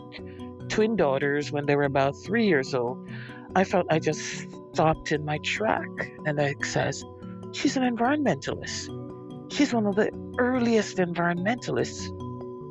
twin 0.69 0.97
daughters 0.97 1.53
when 1.53 1.67
they 1.67 1.77
were 1.77 1.85
about 1.85 2.17
three 2.17 2.47
years 2.47 2.75
old. 2.75 3.09
I 3.55 3.65
felt 3.65 3.87
I 3.91 3.99
just 3.99 4.49
stopped 4.73 5.13
in 5.13 5.25
my 5.25 5.39
track 5.39 5.89
and 6.27 6.41
I 6.41 6.55
says, 6.63 7.05
She's 7.53 7.77
an 7.77 7.83
environmentalist. 7.85 9.53
She's 9.53 9.73
one 9.73 9.87
of 9.87 9.95
the 9.95 10.11
earliest 10.39 10.99
environmentalists. 10.99 12.11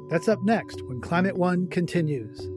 That's 0.10 0.27
up 0.27 0.44
next 0.44 0.84
when 0.84 1.01
Climate 1.01 1.38
One 1.38 1.68
continues. 1.68 2.48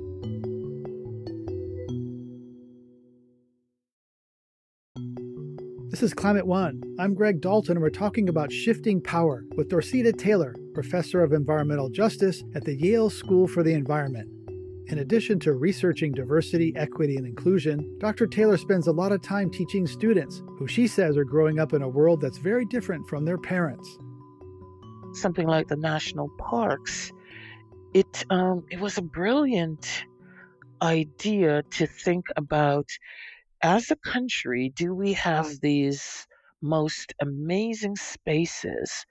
This 5.90 6.02
is 6.02 6.12
Climate 6.12 6.47
One. 6.47 6.83
I'm 6.99 7.14
Greg 7.14 7.40
Dalton, 7.40 7.78
and 7.78 7.83
we're 7.83 7.88
talking 7.88 8.28
about 8.28 8.52
shifting 8.52 9.00
power 9.00 9.47
with 9.57 9.71
Dorceta 9.71 10.12
Taylor, 10.12 10.54
professor 10.75 11.23
of 11.23 11.33
environmental 11.33 11.88
justice 11.88 12.45
at 12.54 12.62
the 12.62 12.75
Yale 12.75 13.09
School 13.09 13.49
for 13.49 13.62
the 13.62 13.73
Environment. 13.73 14.28
In 14.88 14.99
addition 14.99 15.40
to 15.40 15.54
researching 15.54 16.12
diversity, 16.12 16.75
equity, 16.76 17.16
and 17.16 17.26
inclusion, 17.26 17.97
Dr. 18.00 18.26
Taylor 18.26 18.59
spends 18.59 18.87
a 18.87 18.92
lot 18.92 19.12
of 19.12 19.23
time 19.23 19.50
teaching 19.50 19.87
students 19.87 20.42
who 20.59 20.68
she 20.68 20.87
says 20.87 21.16
are 21.16 21.25
growing 21.25 21.59
up 21.59 21.73
in 21.73 21.80
a 21.80 21.88
world 21.88 22.21
that's 22.21 22.37
very 22.37 22.66
different 22.66 23.09
from 23.09 23.25
their 23.25 23.38
parents. 23.38 23.97
Something 25.14 25.47
like 25.47 25.68
the 25.68 25.76
national 25.76 26.28
parks, 26.38 27.14
it 27.95 28.26
um, 28.28 28.62
it 28.71 28.78
was 28.78 28.99
a 28.99 29.02
brilliant 29.02 30.04
idea 30.83 31.62
to 31.71 31.87
think 31.87 32.26
about 32.37 32.90
as 33.62 33.90
a 33.90 33.96
country, 33.96 34.72
do 34.76 34.94
we 34.94 35.12
have 35.14 35.48
these 35.60 36.26
most 36.62 37.14
amazing 37.20 37.96
spaces 37.96 39.04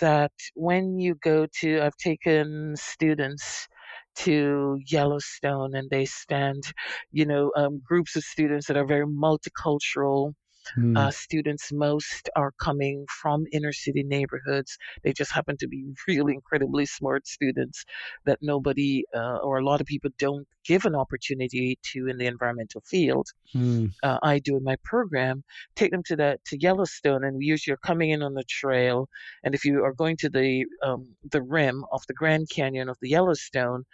that 0.00 0.32
when 0.54 0.98
you 0.98 1.14
go 1.16 1.46
to, 1.60 1.80
I've 1.80 1.96
taken 1.96 2.74
students 2.76 3.68
to 4.16 4.78
Yellowstone 4.86 5.74
and 5.74 5.88
they 5.90 6.04
stand, 6.06 6.64
you 7.12 7.26
know, 7.26 7.52
um, 7.56 7.80
groups 7.84 8.16
of 8.16 8.24
students 8.24 8.66
that 8.66 8.76
are 8.76 8.86
very 8.86 9.06
multicultural 9.06 10.34
Mm. 10.76 10.96
Uh, 10.96 11.10
students, 11.10 11.72
most 11.72 12.28
are 12.36 12.52
coming 12.52 13.04
from 13.20 13.46
inner 13.52 13.72
city 13.72 14.02
neighborhoods. 14.02 14.76
They 15.02 15.12
just 15.12 15.32
happen 15.32 15.56
to 15.58 15.68
be 15.68 15.84
really 16.08 16.34
incredibly 16.34 16.86
smart 16.86 17.26
students 17.26 17.84
that 18.24 18.38
nobody 18.42 19.04
uh, 19.14 19.38
or 19.38 19.58
a 19.58 19.64
lot 19.64 19.80
of 19.80 19.86
people 19.86 20.10
don't 20.18 20.46
give 20.64 20.84
an 20.84 20.94
opportunity 20.94 21.78
to 21.82 22.06
in 22.06 22.18
the 22.18 22.26
environmental 22.26 22.80
field. 22.82 23.26
Mm. 23.54 23.92
Uh, 24.02 24.18
I 24.22 24.38
do 24.38 24.56
in 24.56 24.64
my 24.64 24.76
program. 24.84 25.42
Take 25.74 25.90
them 25.90 26.02
to 26.04 26.16
that 26.16 26.44
to 26.46 26.60
Yellowstone, 26.60 27.24
and 27.24 27.36
we 27.36 27.46
usually 27.46 27.74
are 27.74 27.88
coming 27.88 28.10
in 28.10 28.22
on 28.22 28.34
the 28.34 28.44
trail. 28.44 29.08
And 29.44 29.54
if 29.54 29.64
you 29.64 29.84
are 29.84 29.92
going 29.92 30.16
to 30.18 30.28
the 30.28 30.64
um, 30.82 31.08
the 31.30 31.42
rim 31.42 31.84
of 31.92 32.02
the 32.08 32.14
Grand 32.14 32.48
Canyon 32.50 32.88
of 32.88 32.96
the 33.00 33.08
Yellowstone, 33.08 33.84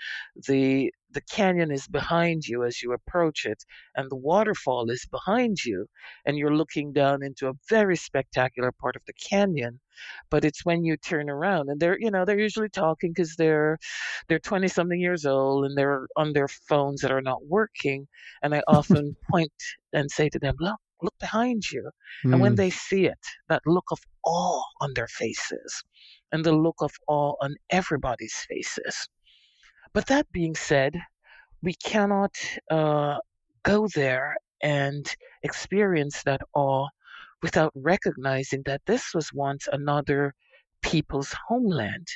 the 0.46 0.92
the 1.10 1.20
canyon 1.22 1.70
is 1.70 1.86
behind 1.86 2.46
you 2.46 2.64
as 2.64 2.82
you 2.82 2.92
approach 2.92 3.46
it, 3.46 3.64
and 3.94 4.10
the 4.10 4.16
waterfall 4.16 4.90
is 4.90 5.06
behind 5.06 5.64
you, 5.64 5.88
and 6.26 6.36
you're 6.36 6.54
looking 6.54 6.92
down 6.92 7.22
into 7.22 7.48
a 7.48 7.54
very 7.68 7.96
spectacular 7.96 8.72
part 8.72 8.94
of 8.94 9.02
the 9.06 9.14
canyon. 9.14 9.80
But 10.30 10.44
it's 10.44 10.64
when 10.64 10.84
you 10.84 10.96
turn 10.96 11.30
around, 11.30 11.70
and 11.70 11.80
they're 11.80 11.98
you 11.98 12.10
know 12.10 12.24
they're 12.24 12.38
usually 12.38 12.68
talking 12.68 13.12
because 13.12 13.36
they're 13.36 13.78
they're 14.28 14.38
twenty 14.38 14.68
something 14.68 15.00
years 15.00 15.24
old 15.24 15.64
and 15.64 15.76
they're 15.76 16.06
on 16.16 16.32
their 16.32 16.48
phones 16.48 17.00
that 17.00 17.12
are 17.12 17.22
not 17.22 17.46
working, 17.46 18.06
and 18.42 18.54
I 18.54 18.62
often 18.68 19.16
point 19.30 19.52
and 19.92 20.10
say 20.10 20.28
to 20.28 20.38
them, 20.38 20.56
look. 20.60 20.78
Look 21.00 21.14
behind 21.20 21.70
you. 21.70 21.92
Mm. 22.24 22.32
And 22.32 22.40
when 22.40 22.52
hmm. 22.54 22.56
they 22.56 22.70
see 22.70 23.06
it, 23.06 23.24
that 23.48 23.62
look 23.66 23.84
of 23.92 24.00
awe 24.24 24.64
on 24.80 24.94
their 24.94 25.06
faces 25.06 25.84
and 26.32 26.44
the 26.44 26.50
look 26.50 26.74
of 26.80 26.90
awe 27.06 27.34
on 27.40 27.54
everybody's 27.70 28.34
faces 28.48 29.08
but 29.92 30.06
that 30.06 30.30
being 30.32 30.54
said, 30.54 30.94
we 31.62 31.74
cannot 31.74 32.36
uh, 32.70 33.18
go 33.62 33.88
there 33.94 34.36
and 34.62 35.06
experience 35.42 36.22
that 36.24 36.40
awe 36.54 36.88
without 37.42 37.72
recognizing 37.74 38.62
that 38.64 38.82
this 38.86 39.14
was 39.14 39.32
once 39.32 39.68
another 39.70 40.34
people's 40.82 41.34
homeland. 41.48 42.06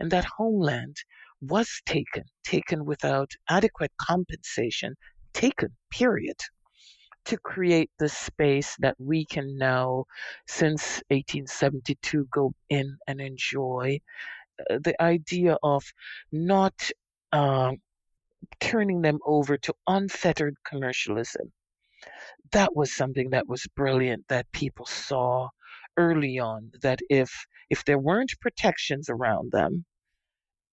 And 0.00 0.10
that 0.10 0.24
homeland 0.24 0.96
was 1.40 1.80
taken, 1.86 2.24
taken 2.44 2.84
without 2.84 3.30
adequate 3.48 3.92
compensation, 4.00 4.94
taken, 5.32 5.70
period, 5.90 6.36
to 7.26 7.38
create 7.38 7.90
the 7.98 8.08
space 8.08 8.76
that 8.80 8.96
we 8.98 9.24
can 9.24 9.56
now, 9.56 10.04
since 10.46 11.02
1872, 11.08 12.26
go 12.30 12.52
in 12.68 12.96
and 13.06 13.20
enjoy. 13.20 13.98
Uh, 14.70 14.78
the 14.82 15.00
idea 15.02 15.56
of 15.62 15.84
not 16.32 16.90
um, 17.34 17.78
turning 18.60 19.02
them 19.02 19.18
over 19.26 19.56
to 19.58 19.74
unfettered 19.88 20.56
commercialism. 20.64 21.52
That 22.52 22.76
was 22.76 22.92
something 22.92 23.30
that 23.30 23.48
was 23.48 23.66
brilliant 23.74 24.28
that 24.28 24.52
people 24.52 24.86
saw 24.86 25.48
early 25.96 26.38
on 26.38 26.70
that 26.82 27.00
if 27.10 27.46
if 27.70 27.84
there 27.84 27.98
weren't 27.98 28.40
protections 28.40 29.08
around 29.08 29.50
them, 29.50 29.84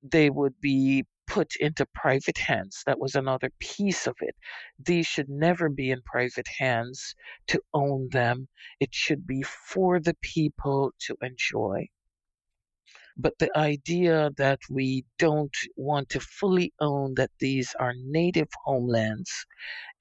they 0.03 0.30
would 0.30 0.60
be 0.62 1.06
put 1.27 1.56
into 1.56 1.86
private 1.96 2.38
hands. 2.38 2.84
That 2.86 3.00
was 3.00 3.15
another 3.15 3.50
piece 3.60 4.06
of 4.06 4.15
it. 4.22 4.36
These 4.77 5.08
should 5.08 5.30
never 5.30 5.70
be 5.70 5.89
in 5.89 6.01
private 6.03 6.48
hands 6.60 7.15
to 7.48 7.62
own 7.74 8.10
them. 8.12 8.48
It 8.80 8.94
should 8.94 9.25
be 9.25 9.41
for 9.44 10.00
the 10.00 10.15
people 10.22 10.91
to 11.08 11.15
enjoy. 11.22 11.88
But 13.18 13.38
the 13.39 13.50
idea 13.58 14.32
that 14.38 14.60
we 14.70 15.06
don't 15.18 15.56
want 15.75 16.10
to 16.10 16.20
fully 16.20 16.74
own 16.80 17.15
that 17.15 17.32
these 17.39 17.74
are 17.80 17.94
native 17.96 18.50
homelands 18.65 19.46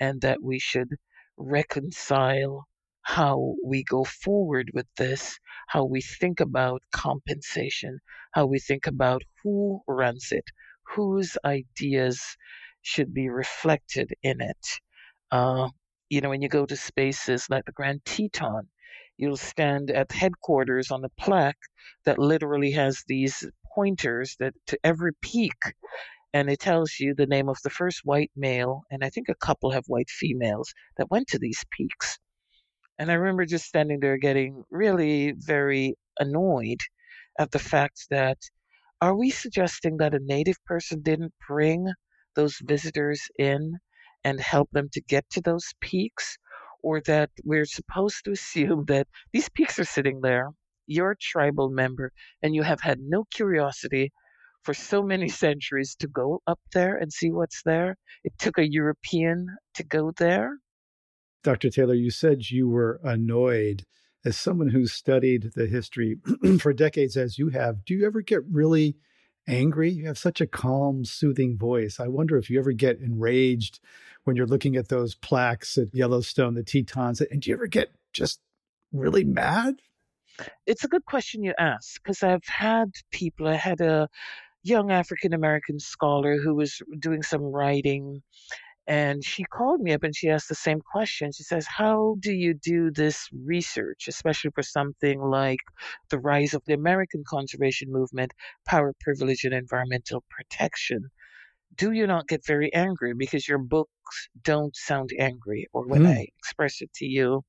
and 0.00 0.21
that 0.23 0.43
we 0.43 0.59
should 0.59 0.97
reconcile 1.37 2.67
how 3.02 3.55
we 3.64 3.83
go 3.85 4.05
forward 4.05 4.71
with 4.75 4.87
this, 4.97 5.38
how 5.69 5.85
we 5.85 6.00
think 6.02 6.40
about 6.40 6.83
compensation, 6.93 7.99
how 8.33 8.47
we 8.47 8.59
think 8.59 8.87
about 8.87 9.23
who 9.43 9.83
runs 9.88 10.29
it, 10.33 10.45
whose 10.85 11.37
ideas 11.45 12.37
should 12.83 13.14
be 13.14 13.29
reflected 13.29 14.12
in 14.23 14.40
it. 14.40 14.67
Uh, 15.31 15.69
you 16.09 16.21
know, 16.21 16.29
when 16.29 16.43
you 16.43 16.49
go 16.49 16.67
to 16.67 16.76
spaces 16.76 17.49
like 17.50 17.64
the 17.64 17.73
Grand 17.73 18.05
Teton, 18.05 18.69
you'll 19.21 19.37
stand 19.37 19.91
at 19.91 20.11
headquarters 20.12 20.91
on 20.91 21.05
a 21.05 21.11
plaque 21.11 21.59
that 22.07 22.19
literally 22.19 22.71
has 22.73 23.05
these 23.07 23.47
pointers 23.75 24.35
that 24.41 24.55
to 24.67 24.79
every 24.83 25.12
peak 25.23 25.61
and 26.33 26.49
it 26.49 26.61
tells 26.61 26.99
you 26.99 27.15
the 27.15 27.27
name 27.27 27.49
of 27.49 27.59
the 27.62 27.71
first 27.71 28.00
white 28.05 28.31
male 28.35 28.83
and 28.91 29.05
i 29.05 29.11
think 29.11 29.29
a 29.29 29.35
couple 29.35 29.71
have 29.71 29.85
white 29.89 30.09
females 30.09 30.73
that 30.97 31.11
went 31.11 31.29
to 31.29 31.39
these 31.39 31.62
peaks. 31.71 32.19
And 32.99 33.11
i 33.11 33.15
remember 33.15 33.45
just 33.45 33.67
standing 33.67 34.00
there 34.00 34.17
getting 34.17 34.65
really 34.71 35.35
very 35.37 35.95
annoyed 36.19 36.81
at 37.39 37.50
the 37.50 37.59
fact 37.59 38.07
that 38.11 38.39
are 39.03 39.15
we 39.17 39.31
suggesting 39.31 39.99
that 39.99 40.15
a 40.15 40.21
native 40.21 40.62
person 40.65 41.03
didn't 41.03 41.35
bring 41.47 41.87
those 42.37 42.59
visitors 42.62 43.21
in 43.38 43.79
and 44.25 44.40
help 44.40 44.71
them 44.73 44.88
to 44.92 45.03
get 45.03 45.29
to 45.31 45.40
those 45.42 45.75
peaks 45.81 46.38
or 46.83 47.01
that 47.03 47.31
we're 47.45 47.64
supposed 47.64 48.25
to 48.25 48.33
assume 48.33 48.85
that 48.87 49.07
these 49.33 49.49
peaks 49.49 49.79
are 49.79 49.85
sitting 49.85 50.21
there, 50.21 50.51
you're 50.87 51.12
a 51.12 51.16
tribal 51.16 51.71
member, 51.71 52.12
and 52.43 52.55
you 52.55 52.62
have 52.62 52.81
had 52.81 52.99
no 53.01 53.25
curiosity 53.31 54.12
for 54.62 54.75
so 54.75 55.03
many 55.03 55.29
centuries 55.29 55.95
to 55.97 56.09
go 56.09 56.43
up 56.47 56.61
there 56.73 56.97
and 56.97 57.12
see 57.12 57.31
what's 57.31 57.62
there. 57.64 57.97
It 58.25 58.33
took 58.38 58.59
a 58.59 58.71
European 58.71 59.57
to 59.75 59.85
go 59.85 60.12
there. 60.16 60.59
Dr. 61.43 61.71
Taylor, 61.71 61.95
you 61.95 62.11
said 62.11 62.51
you 62.51 62.69
were 62.69 63.01
annoyed. 63.03 63.85
As 64.23 64.37
someone 64.37 64.69
who's 64.69 64.93
studied 64.93 65.53
the 65.55 65.66
history 65.66 66.19
for 66.61 66.75
decades, 66.75 67.16
as 67.16 67.38
you 67.38 67.49
have, 67.49 67.85
do 67.87 67.95
you 67.95 68.05
ever 68.07 68.21
get 68.21 68.40
really 68.51 68.97
angry? 69.51 69.91
You 69.91 70.07
have 70.07 70.19
such 70.19 70.41
a 70.41 70.47
calm, 70.47 71.05
soothing 71.05 71.59
voice. 71.59 71.99
I 72.01 72.09
wonder 72.09 72.39
if 72.39 72.49
you 72.49 72.59
ever 72.59 72.73
get 72.73 73.01
enraged 73.01 73.81
when 74.25 74.37
you're 74.37 74.47
looking 74.47 74.77
at 74.77 74.89
those 74.89 75.15
plaques 75.15 75.77
at 75.77 75.95
Yellowstone, 75.95 76.55
the 76.55 76.63
Tetons, 76.63 77.21
and 77.21 77.43
do 77.43 77.51
you 77.51 77.57
ever 77.57 77.67
get 77.67 77.91
just 78.13 78.41
really 78.93 79.25
mad? 79.25 79.77
It's 80.67 80.85
a 80.85 80.89
good 80.89 81.05
question 81.05 81.43
you 81.43 81.53
ask 81.59 82.03
because 82.03 82.23
I've 82.23 82.47
had 82.47 82.91
people, 83.11 83.47
I 83.49 83.55
had 83.55 83.81
a 83.81 84.09
young 84.63 84.91
African 84.91 85.33
American 85.33 85.79
scholar 85.79 86.39
who 86.39 86.55
was 86.55 86.81
doing 86.99 87.23
some 87.23 87.43
writing 87.43 88.23
and 88.87 89.25
she 89.25 89.45
called 89.45 89.81
me 89.81 89.93
up 89.93 90.03
and 90.03 90.14
she 90.16 90.29
asked 90.29 90.49
the 90.49 90.55
same 90.55 90.81
question. 90.81 91.33
She 91.33 91.43
says, 91.43 91.66
How 91.66 92.16
do 92.21 92.33
you 92.33 92.55
do 92.55 92.90
this 92.90 93.29
research, 93.33 94.09
especially 94.09 94.51
for 94.53 94.62
something 94.62 95.21
like 95.21 95.61
the 96.11 96.19
rise 96.19 96.55
of 96.55 96.64
the 96.66 96.75
American 96.75 97.23
conservation 97.27 97.93
movement, 97.93 98.33
power, 98.66 98.95
privilege, 99.01 99.45
and 99.45 99.55
environmental 99.55 100.25
protection? 100.31 101.11
do 101.77 101.93
you 101.93 102.07
not 102.07 102.29
get 102.29 102.45
very 102.45 102.73
angry 102.75 103.14
because 103.14 103.47
your 103.47 103.59
books 103.59 104.29
don't 104.43 104.75
sound 104.77 105.11
angry 105.19 105.66
or 105.73 105.87
when 105.87 106.03
mm. 106.03 106.16
I 106.16 106.29
express 106.38 106.81
it 106.81 106.93
to 106.95 107.07
you? 107.07 107.45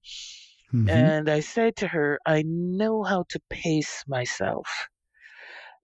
Mm-hmm. 0.74 0.90
And 0.90 1.30
I 1.30 1.42
said 1.42 1.76
to 1.78 1.88
her, 1.88 2.20
I 2.26 2.44
know 2.46 3.04
how 3.04 3.26
to 3.30 3.40
pace 3.50 4.04
myself. 4.08 4.68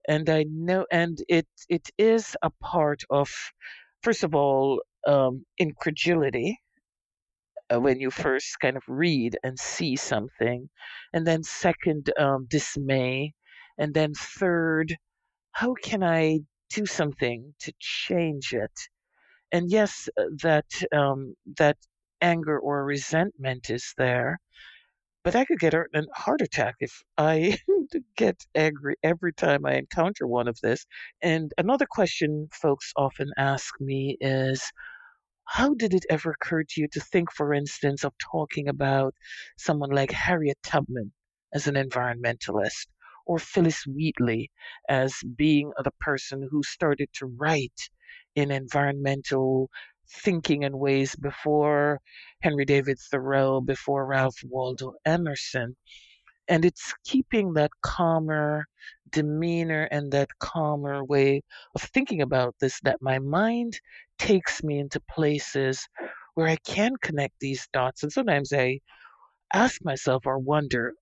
And 0.08 0.30
I 0.30 0.44
know, 0.48 0.86
and 0.90 1.22
it 1.28 1.46
it 1.68 1.90
is 1.98 2.34
a 2.40 2.50
part 2.62 3.02
of, 3.10 3.28
first 4.02 4.24
of 4.24 4.34
all, 4.34 4.80
um, 5.06 5.44
incredulity 5.58 6.58
uh, 7.72 7.80
when 7.80 8.00
you 8.00 8.10
first 8.10 8.58
kind 8.60 8.76
of 8.76 8.82
read 8.88 9.38
and 9.42 9.58
see 9.58 9.96
something, 9.96 10.68
and 11.12 11.26
then 11.26 11.42
second, 11.42 12.10
um, 12.18 12.46
dismay, 12.50 13.32
and 13.78 13.94
then 13.94 14.12
third, 14.14 14.96
how 15.52 15.74
can 15.82 16.02
I 16.02 16.40
do 16.70 16.86
something 16.86 17.54
to 17.60 17.72
change 17.80 18.52
it. 18.52 18.72
And 19.52 19.70
yes, 19.70 20.08
uh, 20.18 20.24
that 20.42 20.66
um, 20.92 21.34
that 21.58 21.76
anger 22.20 22.58
or 22.58 22.84
resentment 22.84 23.70
is 23.70 23.94
there, 23.98 24.40
but 25.24 25.36
I 25.36 25.44
could 25.44 25.60
get 25.60 25.74
a 25.74 25.84
heart 26.14 26.42
attack 26.42 26.76
if 26.80 27.02
I 27.18 27.58
get 28.16 28.44
angry 28.54 28.96
every 29.02 29.32
time 29.32 29.66
I 29.66 29.74
encounter 29.74 30.26
one 30.26 30.48
of 30.48 30.58
this. 30.60 30.86
And 31.22 31.52
another 31.58 31.86
question 31.88 32.48
folks 32.52 32.92
often 32.96 33.30
ask 33.36 33.74
me 33.80 34.16
is, 34.20 34.62
how 35.46 35.74
did 35.74 35.94
it 35.94 36.06
ever 36.10 36.30
occur 36.30 36.62
to 36.64 36.80
you 36.80 36.88
to 36.92 37.00
think, 37.00 37.32
for 37.32 37.54
instance, 37.54 38.04
of 38.04 38.12
talking 38.18 38.68
about 38.68 39.14
someone 39.56 39.90
like 39.90 40.12
Harriet 40.12 40.58
Tubman 40.62 41.12
as 41.54 41.66
an 41.66 41.74
environmentalist? 41.74 42.86
or 43.28 43.38
Phillis 43.38 43.86
Wheatley 43.86 44.50
as 44.88 45.14
being 45.36 45.70
the 45.84 45.92
person 46.00 46.48
who 46.50 46.62
started 46.62 47.10
to 47.12 47.26
write 47.26 47.90
in 48.34 48.50
environmental 48.50 49.70
thinking 50.10 50.64
and 50.64 50.78
ways 50.78 51.14
before 51.14 52.00
Henry 52.40 52.64
David 52.64 52.98
Thoreau, 52.98 53.60
before 53.60 54.06
Ralph 54.06 54.38
Waldo 54.44 54.94
Emerson. 55.04 55.76
And 56.48 56.64
it's 56.64 56.94
keeping 57.04 57.54
that 57.54 57.70
calmer 57.82 58.66
demeanor 59.10 59.84
and 59.90 60.12
that 60.12 60.28
calmer 60.40 61.04
way 61.04 61.42
of 61.74 61.82
thinking 61.82 62.22
about 62.22 62.54
this 62.60 62.80
that 62.82 63.02
my 63.02 63.18
mind 63.18 63.80
takes 64.18 64.62
me 64.62 64.78
into 64.78 65.00
places 65.10 65.86
where 66.34 66.48
I 66.48 66.56
can 66.56 66.96
connect 67.02 67.34
these 67.40 67.68
dots. 67.72 68.02
And 68.02 68.12
sometimes 68.12 68.52
I 68.52 68.80
ask 69.52 69.84
myself 69.84 70.26
or 70.26 70.38
wonder, 70.38 70.94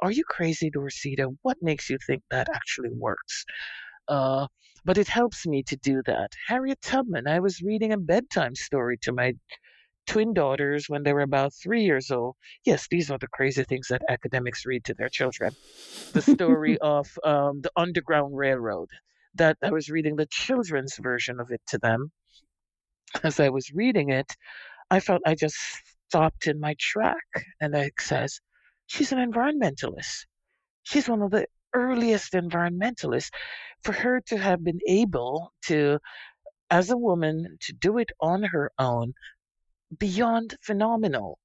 are 0.00 0.12
you 0.12 0.24
crazy, 0.24 0.70
Dorceta? 0.70 1.28
What 1.42 1.58
makes 1.62 1.90
you 1.90 1.98
think 2.06 2.22
that 2.30 2.48
actually 2.54 2.90
works? 2.92 3.44
Uh, 4.08 4.46
but 4.84 4.98
it 4.98 5.08
helps 5.08 5.46
me 5.46 5.62
to 5.64 5.76
do 5.76 6.02
that. 6.06 6.32
Harriet 6.48 6.80
Tubman, 6.82 7.26
I 7.28 7.40
was 7.40 7.62
reading 7.62 7.92
a 7.92 7.98
bedtime 7.98 8.54
story 8.54 8.98
to 9.02 9.12
my 9.12 9.34
twin 10.10 10.34
daughters 10.34 10.88
when 10.88 11.04
they 11.04 11.12
were 11.12 11.20
about 11.20 11.54
three 11.54 11.84
years 11.84 12.10
old. 12.10 12.34
Yes, 12.64 12.88
these 12.90 13.12
are 13.12 13.18
the 13.18 13.28
crazy 13.28 13.62
things 13.62 13.86
that 13.88 14.02
academics 14.08 14.66
read 14.66 14.84
to 14.86 14.94
their 14.94 15.08
children. 15.08 15.54
The 16.12 16.22
story 16.22 16.78
of 16.80 17.06
um, 17.22 17.60
the 17.60 17.70
Underground 17.76 18.36
Railroad. 18.36 18.88
That 19.36 19.56
I 19.62 19.70
was 19.70 19.88
reading 19.88 20.16
the 20.16 20.26
children's 20.26 20.96
version 20.96 21.38
of 21.38 21.52
it 21.52 21.60
to 21.68 21.78
them. 21.78 22.10
as 23.22 23.38
I 23.38 23.50
was 23.50 23.70
reading 23.72 24.10
it, 24.10 24.34
I 24.90 24.98
felt 24.98 25.22
I 25.24 25.36
just 25.36 25.56
stopped 26.08 26.48
in 26.48 26.58
my 26.58 26.74
track. 26.80 27.28
And 27.60 27.72
it 27.76 27.92
says, 28.00 28.40
she's 28.88 29.12
an 29.12 29.18
environmentalist. 29.18 30.26
She's 30.82 31.08
one 31.08 31.22
of 31.22 31.30
the 31.30 31.46
earliest 31.72 32.32
environmentalists. 32.32 33.30
For 33.84 33.92
her 33.92 34.20
to 34.26 34.36
have 34.36 34.64
been 34.64 34.80
able 34.88 35.52
to, 35.66 36.00
as 36.68 36.90
a 36.90 36.96
woman, 36.96 37.58
to 37.60 37.72
do 37.72 37.98
it 37.98 38.10
on 38.20 38.42
her 38.42 38.72
own, 38.76 39.14
beyond 39.98 40.56
phenomenal. 40.62 41.38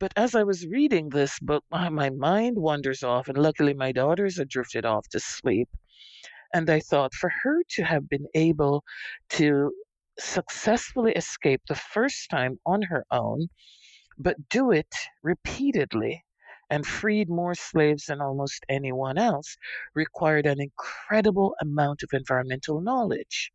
But 0.00 0.12
as 0.16 0.34
I 0.34 0.44
was 0.44 0.66
reading 0.66 1.08
this 1.08 1.38
book, 1.40 1.64
my, 1.70 2.10
mind 2.10 2.58
wanders 2.58 3.02
off, 3.02 3.28
and 3.28 3.38
luckily 3.38 3.74
my 3.74 3.92
daughters 3.92 4.38
had 4.38 4.48
drifted 4.50 4.84
off 4.84 5.08
to 5.10 5.20
sleep. 5.20 5.70
And 6.54 6.70
I 6.70 6.80
thought, 6.80 7.14
for 7.14 7.30
her 7.44 7.62
to 7.70 7.84
have 7.84 8.08
been 8.08 8.26
able 8.34 8.84
to 9.30 9.72
successfully 10.18 11.12
escape 11.14 11.62
the 11.68 11.76
first 11.76 12.30
time 12.30 12.60
on 12.66 12.82
her 12.82 13.06
own, 13.10 13.48
but 14.18 14.50
do 14.50 14.72
it 14.72 14.94
repeatedly 15.22 16.24
and 16.70 16.86
freed 16.86 17.30
more 17.30 17.54
slaves 17.54 18.06
than 18.06 18.20
almost 18.20 18.66
anyone 18.68 19.18
else, 19.18 19.56
required 19.94 20.46
an 20.46 20.60
incredible 20.60 21.56
amount 21.62 22.02
of 22.02 22.10
environmental 22.12 22.82
knowledge. 22.82 23.53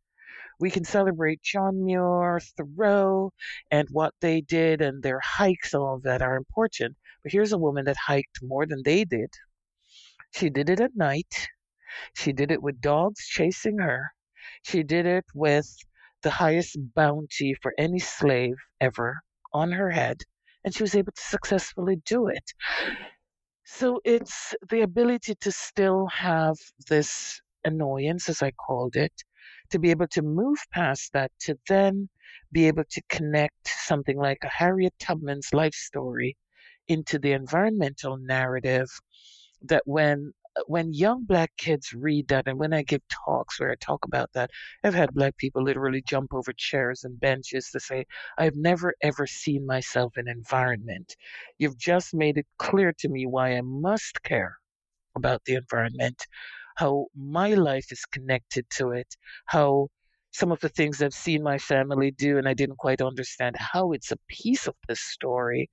We 0.60 0.70
can 0.70 0.84
celebrate 0.84 1.42
John 1.42 1.84
Muir, 1.84 2.38
Thoreau, 2.56 3.32
and 3.70 3.88
what 3.90 4.14
they 4.20 4.42
did 4.42 4.82
and 4.82 5.02
their 5.02 5.20
hikes, 5.20 5.72
all 5.74 5.98
that 6.04 6.20
are 6.20 6.36
important. 6.36 6.96
But 7.22 7.32
here's 7.32 7.52
a 7.52 7.58
woman 7.58 7.86
that 7.86 7.96
hiked 7.96 8.40
more 8.42 8.66
than 8.66 8.82
they 8.84 9.04
did. 9.04 9.30
She 10.32 10.50
did 10.50 10.68
it 10.68 10.80
at 10.80 10.94
night. 10.94 11.48
She 12.14 12.32
did 12.32 12.50
it 12.50 12.62
with 12.62 12.80
dogs 12.80 13.26
chasing 13.26 13.78
her. 13.78 14.12
She 14.62 14.82
did 14.82 15.06
it 15.06 15.24
with 15.34 15.66
the 16.22 16.30
highest 16.30 16.76
bounty 16.94 17.54
for 17.54 17.74
any 17.78 17.98
slave 17.98 18.56
ever 18.80 19.20
on 19.54 19.72
her 19.72 19.90
head, 19.90 20.18
and 20.64 20.74
she 20.74 20.82
was 20.82 20.94
able 20.94 21.12
to 21.12 21.22
successfully 21.22 21.96
do 22.04 22.28
it. 22.28 22.52
So 23.64 24.00
it's 24.04 24.54
the 24.68 24.82
ability 24.82 25.36
to 25.36 25.50
still 25.50 26.06
have 26.08 26.56
this 26.88 27.40
annoyance, 27.64 28.28
as 28.28 28.42
I 28.42 28.50
called 28.50 28.96
it, 28.96 29.12
to 29.70 29.78
be 29.78 29.90
able 29.90 30.08
to 30.08 30.22
move 30.22 30.58
past 30.72 31.12
that, 31.12 31.30
to 31.40 31.58
then 31.68 32.08
be 32.52 32.66
able 32.66 32.84
to 32.90 33.02
connect 33.08 33.68
something 33.68 34.18
like 34.18 34.38
a 34.42 34.48
Harriet 34.48 34.94
Tubman's 34.98 35.52
life 35.52 35.74
story 35.74 36.36
into 36.88 37.18
the 37.18 37.32
environmental 37.32 38.16
narrative 38.16 38.88
that 39.62 39.82
when 39.86 40.32
uh, 40.56 40.62
when 40.66 40.92
young 40.92 41.24
black 41.24 41.52
kids 41.56 41.92
read 41.92 42.26
that 42.28 42.48
and 42.48 42.58
when 42.58 42.72
I 42.72 42.82
give 42.82 43.02
talks 43.08 43.60
where 43.60 43.70
I 43.70 43.76
talk 43.76 44.04
about 44.04 44.30
that, 44.34 44.50
I've 44.82 44.94
had 44.94 45.14
black 45.14 45.36
people 45.36 45.62
literally 45.62 46.02
jump 46.02 46.34
over 46.34 46.52
chairs 46.56 47.04
and 47.04 47.20
benches 47.20 47.70
to 47.70 47.80
say, 47.80 48.04
I've 48.38 48.56
never 48.56 48.94
ever 49.02 49.26
seen 49.26 49.64
myself 49.66 50.18
in 50.18 50.28
environment. 50.28 51.14
You've 51.58 51.78
just 51.78 52.14
made 52.14 52.36
it 52.38 52.46
clear 52.58 52.92
to 52.98 53.08
me 53.08 53.26
why 53.26 53.56
I 53.56 53.60
must 53.60 54.22
care 54.24 54.56
about 55.16 55.44
the 55.44 55.54
environment, 55.54 56.26
how 56.76 57.06
my 57.16 57.54
life 57.54 57.92
is 57.92 58.04
connected 58.06 58.68
to 58.70 58.90
it, 58.90 59.16
how 59.46 59.88
some 60.32 60.52
of 60.52 60.60
the 60.60 60.68
things 60.68 61.02
I've 61.02 61.14
seen 61.14 61.42
my 61.42 61.58
family 61.58 62.10
do 62.12 62.38
and 62.38 62.48
I 62.48 62.54
didn't 62.54 62.78
quite 62.78 63.02
understand 63.02 63.56
how 63.58 63.92
it's 63.92 64.12
a 64.12 64.18
piece 64.28 64.66
of 64.66 64.74
this 64.88 65.00
story 65.00 65.68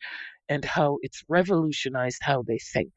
and 0.50 0.66
how 0.66 0.98
it's 1.02 1.24
revolutionized 1.28 2.22
how 2.22 2.42
they 2.42 2.58
think. 2.58 2.92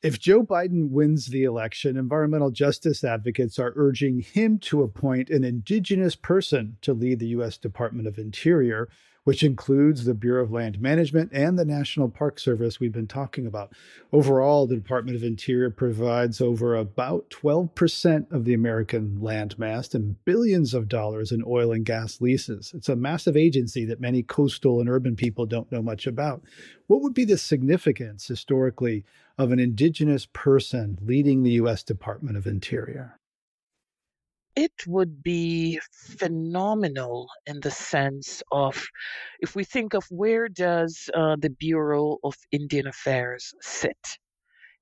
If 0.00 0.20
Joe 0.20 0.44
Biden 0.44 0.90
wins 0.90 1.26
the 1.26 1.42
election, 1.42 1.96
environmental 1.96 2.52
justice 2.52 3.02
advocates 3.02 3.58
are 3.58 3.72
urging 3.74 4.20
him 4.20 4.58
to 4.60 4.82
appoint 4.82 5.28
an 5.28 5.42
indigenous 5.42 6.14
person 6.14 6.76
to 6.82 6.92
lead 6.92 7.18
the 7.18 7.28
U.S. 7.28 7.58
Department 7.58 8.06
of 8.06 8.16
Interior, 8.16 8.88
which 9.28 9.42
includes 9.42 10.06
the 10.06 10.14
Bureau 10.14 10.42
of 10.42 10.52
Land 10.52 10.80
Management 10.80 11.30
and 11.34 11.58
the 11.58 11.64
National 11.66 12.08
Park 12.08 12.40
Service 12.40 12.80
we've 12.80 12.94
been 12.94 13.06
talking 13.06 13.46
about. 13.46 13.70
Overall, 14.10 14.66
the 14.66 14.76
Department 14.76 15.18
of 15.18 15.22
Interior 15.22 15.68
provides 15.68 16.40
over 16.40 16.74
about 16.74 17.28
12% 17.28 18.32
of 18.32 18.46
the 18.46 18.54
American 18.54 19.18
landmass 19.20 19.94
and 19.94 20.16
billions 20.24 20.72
of 20.72 20.88
dollars 20.88 21.30
in 21.30 21.44
oil 21.46 21.72
and 21.72 21.84
gas 21.84 22.22
leases. 22.22 22.72
It's 22.74 22.88
a 22.88 22.96
massive 22.96 23.36
agency 23.36 23.84
that 23.84 24.00
many 24.00 24.22
coastal 24.22 24.80
and 24.80 24.88
urban 24.88 25.14
people 25.14 25.44
don't 25.44 25.70
know 25.70 25.82
much 25.82 26.06
about. 26.06 26.42
What 26.86 27.02
would 27.02 27.12
be 27.12 27.26
the 27.26 27.36
significance 27.36 28.28
historically 28.28 29.04
of 29.36 29.52
an 29.52 29.58
indigenous 29.58 30.24
person 30.24 30.96
leading 31.02 31.42
the 31.42 31.50
U.S. 31.50 31.82
Department 31.82 32.38
of 32.38 32.46
Interior? 32.46 33.18
It 34.58 34.88
would 34.88 35.22
be 35.22 35.78
phenomenal 36.18 37.28
in 37.46 37.60
the 37.60 37.70
sense 37.70 38.42
of 38.50 38.74
if 39.38 39.54
we 39.54 39.62
think 39.62 39.94
of 39.94 40.04
where 40.10 40.48
does 40.48 41.08
uh, 41.14 41.36
the 41.38 41.50
bureau 41.50 42.18
of 42.24 42.34
indian 42.50 42.88
affairs 42.88 43.54
sit? 43.60 44.18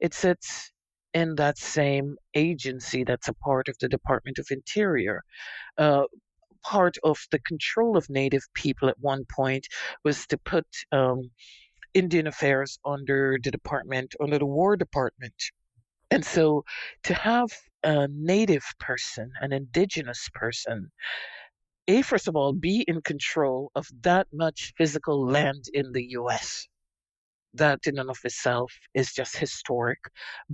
It 0.01 0.15
sits 0.15 0.73
in 1.13 1.35
that 1.35 1.59
same 1.59 2.17
agency 2.35 3.05
that's 3.05 3.29
a 3.29 3.35
part 3.35 3.69
of 3.69 3.77
the 3.79 3.89
department 3.97 4.39
of 4.39 4.47
interior. 4.51 5.23
Uh, 5.77 6.05
part 6.63 6.97
of 7.05 7.19
the 7.31 7.41
control 7.41 7.99
of 7.99 8.09
native 8.09 8.45
people 8.55 8.89
at 8.89 8.99
one 8.99 9.25
point 9.31 9.67
was 10.05 10.27
to 10.29 10.39
put 10.39 10.67
um, 10.93 11.21
indian 11.93 12.27
affairs 12.27 12.79
under 12.87 13.39
the 13.45 13.51
department 13.51 14.15
under 14.23 14.39
the 14.39 14.53
war 14.59 14.75
department. 14.75 15.39
And 16.11 16.25
so 16.25 16.65
to 17.03 17.13
have 17.13 17.51
a 17.87 18.09
native 18.11 18.65
person, 18.81 19.33
an 19.41 19.53
indigenous 19.53 20.29
person, 20.35 20.91
a 21.89 22.03
first 22.03 22.29
of 22.29 22.37
all, 22.37 22.53
be 22.53 22.85
in 22.89 23.01
control 23.03 23.71
of 23.77 23.89
that 24.03 24.27
much 24.33 24.75
physical 24.77 25.25
land 25.27 25.65
in 25.73 25.93
the 25.93 26.05
US. 26.19 26.69
That 27.55 27.81
in 27.87 27.99
and 27.99 28.11
of 28.11 28.19
itself 28.25 28.73
is 28.95 29.13
just 29.13 29.37
historic. 29.37 29.99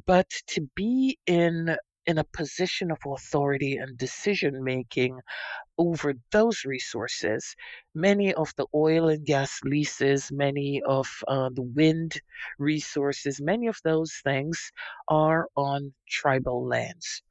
But 0.07 0.29
to 0.49 0.68
be 0.77 1.18
in 1.27 1.77
in 2.07 2.19
a 2.19 2.25
position 2.25 2.91
of 2.91 2.99
authority 3.07 3.77
and 3.77 3.97
decision 3.97 4.62
making 4.65 5.21
over 5.79 6.15
those 6.31 6.65
resources. 6.65 7.57
Many 7.95 8.35
of 8.35 8.53
the 8.57 8.67
oil 8.75 9.09
and 9.09 9.25
gas 9.25 9.61
leases, 9.65 10.31
many 10.33 10.83
of 10.87 11.09
uh, 11.29 11.51
the 11.55 11.62
wind 11.62 12.21
resources, 12.59 13.41
many 13.41 13.67
of 13.69 13.79
those 13.85 14.12
things 14.25 14.73
are 15.09 15.49
on 15.57 15.93
tribal 16.09 16.67
lands. 16.67 17.23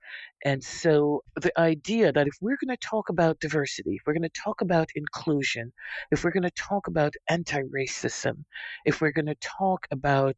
And 0.43 0.63
so 0.63 1.23
the 1.35 1.57
idea 1.59 2.11
that 2.11 2.27
if 2.27 2.33
we're 2.41 2.57
going 2.63 2.75
to 2.75 2.87
talk 2.87 3.09
about 3.09 3.39
diversity, 3.39 3.95
if 3.95 4.01
we're 4.05 4.13
going 4.13 4.23
to 4.23 4.41
talk 4.43 4.61
about 4.61 4.89
inclusion, 4.95 5.71
if 6.11 6.23
we're 6.23 6.31
going 6.31 6.43
to 6.43 6.51
talk 6.51 6.87
about 6.87 7.13
anti 7.29 7.61
racism, 7.61 8.43
if 8.85 9.01
we're 9.01 9.11
going 9.11 9.27
to 9.27 9.35
talk 9.35 9.87
about 9.91 10.35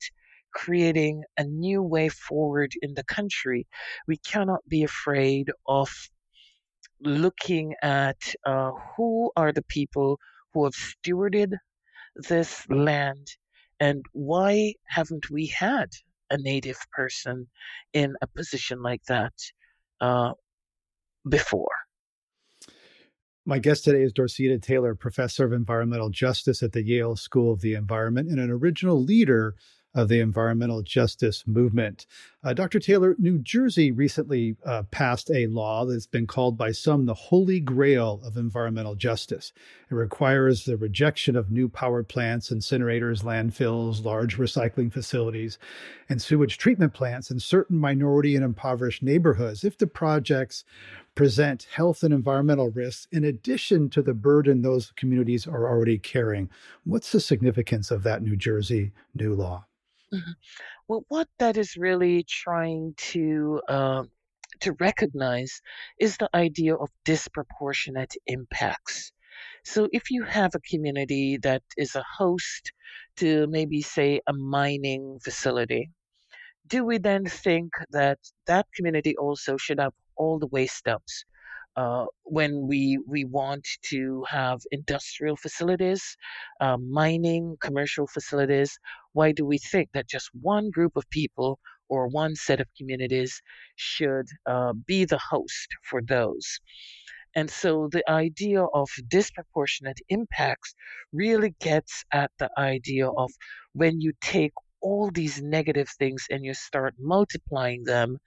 creating 0.53 1.23
a 1.37 1.43
new 1.43 1.81
way 1.81 2.09
forward 2.09 2.71
in 2.81 2.93
the 2.93 3.03
country, 3.03 3.67
we 4.07 4.17
cannot 4.17 4.67
be 4.67 4.83
afraid 4.83 5.51
of 5.67 5.89
looking 7.01 7.75
at 7.81 8.17
uh, 8.45 8.71
who 8.95 9.31
are 9.35 9.51
the 9.51 9.63
people 9.63 10.19
who 10.53 10.63
have 10.63 10.73
stewarded 10.73 11.53
this 12.15 12.65
land 12.69 13.27
and 13.79 14.05
why 14.13 14.73
haven't 14.85 15.29
we 15.29 15.47
had 15.47 15.89
a 16.29 16.37
native 16.37 16.77
person 16.91 17.47
in 17.93 18.15
a 18.21 18.27
position 18.27 18.81
like 18.81 19.03
that 19.05 19.33
uh, 19.99 20.31
before? 21.27 21.67
My 23.45 23.59
guest 23.59 23.83
today 23.83 24.03
is 24.03 24.13
Dorceta 24.13 24.57
Taylor, 24.61 24.95
professor 24.95 25.43
of 25.43 25.51
environmental 25.51 26.09
justice 26.09 26.63
at 26.63 26.71
the 26.71 26.81
Yale 26.81 27.17
School 27.17 27.51
of 27.51 27.59
the 27.59 27.73
Environment 27.73 28.29
and 28.29 28.39
an 28.39 28.49
original 28.49 29.03
leader 29.03 29.55
of 29.95 30.07
the 30.07 30.19
environmental 30.19 30.81
justice 30.81 31.43
movement. 31.45 32.07
Uh, 32.43 32.53
Dr. 32.53 32.79
Taylor, 32.79 33.15
New 33.19 33.37
Jersey 33.37 33.91
recently 33.91 34.55
uh, 34.65 34.83
passed 34.91 35.29
a 35.31 35.47
law 35.47 35.85
that's 35.85 36.07
been 36.07 36.27
called 36.27 36.57
by 36.57 36.71
some 36.71 37.05
the 37.05 37.13
holy 37.13 37.59
grail 37.59 38.19
of 38.25 38.35
environmental 38.35 38.95
justice. 38.95 39.53
It 39.89 39.95
requires 39.95 40.65
the 40.65 40.75
rejection 40.75 41.35
of 41.35 41.51
new 41.51 41.69
power 41.69 42.03
plants, 42.03 42.49
incinerators, 42.49 43.23
landfills, 43.23 44.03
large 44.03 44.37
recycling 44.37 44.91
facilities, 44.91 45.59
and 46.09 46.21
sewage 46.21 46.57
treatment 46.57 46.93
plants 46.93 47.29
in 47.29 47.39
certain 47.39 47.77
minority 47.77 48.35
and 48.35 48.43
impoverished 48.43 49.03
neighborhoods 49.03 49.63
if 49.63 49.77
the 49.77 49.87
projects 49.87 50.65
present 51.15 51.67
health 51.71 52.03
and 52.03 52.13
environmental 52.13 52.71
risks 52.71 53.07
in 53.11 53.23
addition 53.23 53.89
to 53.91 54.01
the 54.01 54.13
burden 54.13 54.61
those 54.63 54.91
communities 54.95 55.45
are 55.45 55.67
already 55.67 55.99
carrying. 55.99 56.49
What's 56.83 57.11
the 57.11 57.19
significance 57.19 57.91
of 57.91 58.03
that 58.03 58.23
New 58.23 58.35
Jersey 58.35 58.91
new 59.13 59.35
law? 59.35 59.65
Mm-hmm. 60.13 60.31
Well, 60.87 61.05
what 61.09 61.29
that 61.39 61.57
is 61.57 61.77
really 61.77 62.23
trying 62.23 62.95
to 63.13 63.61
uh, 63.69 64.03
to 64.61 64.73
recognize 64.79 65.61
is 65.99 66.17
the 66.17 66.29
idea 66.35 66.75
of 66.75 66.89
disproportionate 67.05 68.13
impacts. 68.27 69.11
So, 69.65 69.89
if 69.93 70.11
you 70.11 70.23
have 70.25 70.55
a 70.55 70.61
community 70.71 71.37
that 71.43 71.63
is 71.77 71.95
a 71.95 72.05
host 72.17 72.71
to 73.17 73.47
maybe 73.47 73.81
say 73.81 74.21
a 74.27 74.33
mining 74.33 75.19
facility, 75.23 75.91
do 76.67 76.85
we 76.85 76.97
then 76.99 77.25
think 77.25 77.73
that 77.91 78.19
that 78.47 78.67
community 78.75 79.15
also 79.17 79.57
should 79.57 79.79
have 79.79 79.93
all 80.17 80.39
the 80.39 80.47
waste 80.47 80.85
dumps? 80.85 81.25
Uh, 81.75 82.05
when 82.23 82.67
we 82.67 82.99
we 83.07 83.25
want 83.25 83.67
to 83.81 84.23
have 84.29 84.61
industrial 84.71 85.35
facilities, 85.35 86.17
uh, 86.61 86.77
mining, 86.77 87.57
commercial 87.61 88.07
facilities, 88.07 88.77
why 89.13 89.31
do 89.31 89.45
we 89.45 89.57
think 89.57 89.89
that 89.93 90.07
just 90.07 90.29
one 90.33 90.69
group 90.69 90.95
of 90.95 91.09
people 91.09 91.59
or 91.89 92.07
one 92.07 92.35
set 92.35 92.59
of 92.59 92.67
communities 92.77 93.41
should 93.75 94.27
uh, 94.45 94.73
be 94.85 95.03
the 95.05 95.19
host 95.31 95.67
for 95.89 96.01
those? 96.01 96.59
And 97.35 97.49
so 97.49 97.89
the 97.91 98.07
idea 98.09 98.63
of 98.63 98.89
disproportionate 99.07 99.99
impacts 100.09 100.75
really 101.11 101.55
gets 101.59 102.05
at 102.11 102.31
the 102.39 102.49
idea 102.57 103.07
of 103.09 103.31
when 103.73 104.01
you 104.01 104.13
take 104.21 104.53
all 104.81 105.09
these 105.11 105.41
negative 105.41 105.89
things 105.97 106.25
and 106.29 106.43
you 106.43 106.53
start 106.53 106.93
multiplying 106.99 107.83
them 107.85 108.17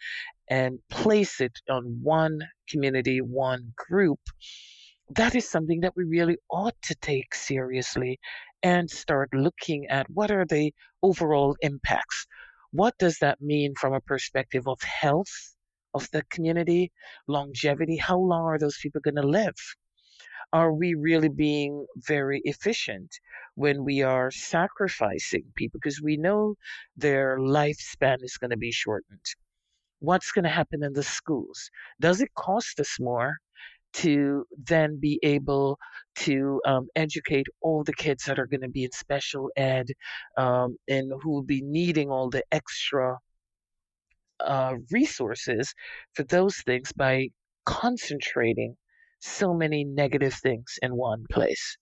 and 0.48 0.78
place 0.88 1.40
it 1.40 1.52
on 1.68 2.00
one 2.02 2.40
community, 2.68 3.20
one 3.20 3.72
group, 3.76 4.20
that 5.10 5.34
is 5.34 5.48
something 5.48 5.80
that 5.80 5.94
we 5.96 6.04
really 6.04 6.36
ought 6.50 6.80
to 6.82 6.94
take 6.96 7.34
seriously 7.34 8.18
and 8.62 8.90
start 8.90 9.28
looking 9.32 9.86
at 9.86 10.10
what 10.10 10.30
are 10.30 10.44
the 10.44 10.72
overall 11.02 11.56
impacts. 11.60 12.26
What 12.72 12.98
does 12.98 13.18
that 13.18 13.40
mean 13.40 13.74
from 13.74 13.92
a 13.92 14.00
perspective 14.00 14.66
of 14.66 14.80
health 14.82 15.54
of 15.94 16.10
the 16.10 16.22
community, 16.30 16.92
longevity? 17.28 17.96
How 17.96 18.18
long 18.18 18.42
are 18.42 18.58
those 18.58 18.78
people 18.78 19.00
going 19.00 19.16
to 19.16 19.26
live? 19.26 19.56
Are 20.52 20.72
we 20.72 20.94
really 20.94 21.28
being 21.28 21.86
very 21.96 22.40
efficient 22.44 23.10
when 23.54 23.84
we 23.84 24.02
are 24.02 24.30
sacrificing 24.30 25.44
people 25.54 25.80
because 25.80 26.00
we 26.02 26.16
know 26.16 26.54
their 26.96 27.38
lifespan 27.38 28.22
is 28.22 28.36
going 28.36 28.50
to 28.50 28.56
be 28.56 28.72
shortened? 28.72 29.24
What's 30.06 30.30
going 30.30 30.44
to 30.44 30.58
happen 30.60 30.84
in 30.84 30.92
the 30.92 31.02
schools? 31.02 31.70
Does 32.00 32.20
it 32.20 32.32
cost 32.34 32.78
us 32.78 32.96
more 33.00 33.36
to 33.94 34.44
then 34.62 34.98
be 35.00 35.18
able 35.22 35.78
to 36.14 36.60
um, 36.66 36.86
educate 36.94 37.46
all 37.60 37.82
the 37.82 37.92
kids 37.92 38.24
that 38.24 38.38
are 38.38 38.46
going 38.46 38.60
to 38.60 38.68
be 38.68 38.84
in 38.84 38.92
special 38.92 39.50
ed 39.56 39.86
um, 40.36 40.76
and 40.86 41.12
who 41.22 41.30
will 41.30 41.42
be 41.42 41.62
needing 41.62 42.10
all 42.10 42.28
the 42.30 42.42
extra 42.52 43.16
uh, 44.40 44.74
resources 44.90 45.74
for 46.12 46.24
those 46.24 46.56
things 46.58 46.92
by 46.92 47.28
concentrating 47.64 48.76
so 49.20 49.54
many 49.54 49.82
negative 49.82 50.34
things 50.34 50.78
in 50.82 50.94
one 50.94 51.24
place? 51.30 51.76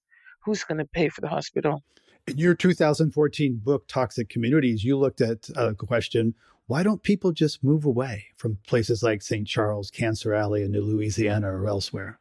Who's 0.45 0.65
going 0.65 0.79
to 0.79 0.87
pay 0.87 1.09
for 1.09 1.21
the 1.21 1.29
hospital? 1.29 1.83
In 2.27 2.39
your 2.39 2.55
2014 2.55 3.61
book, 3.63 3.87
Toxic 3.87 4.31
Communities, 4.31 4.83
you 4.83 4.97
looked 4.97 5.21
at 5.21 5.51
a 5.57 5.75
question 5.75 6.35
why 6.66 6.83
don't 6.83 7.03
people 7.03 7.33
just 7.33 7.62
move 7.62 7.85
away 7.85 8.27
from 8.37 8.59
places 8.66 9.03
like 9.03 9.22
St. 9.22 9.46
Charles, 9.46 9.90
Cancer 9.90 10.35
Alley, 10.35 10.62
in 10.62 10.72
New 10.72 10.83
Louisiana, 10.83 11.48
or 11.53 11.66
elsewhere? 11.66 12.20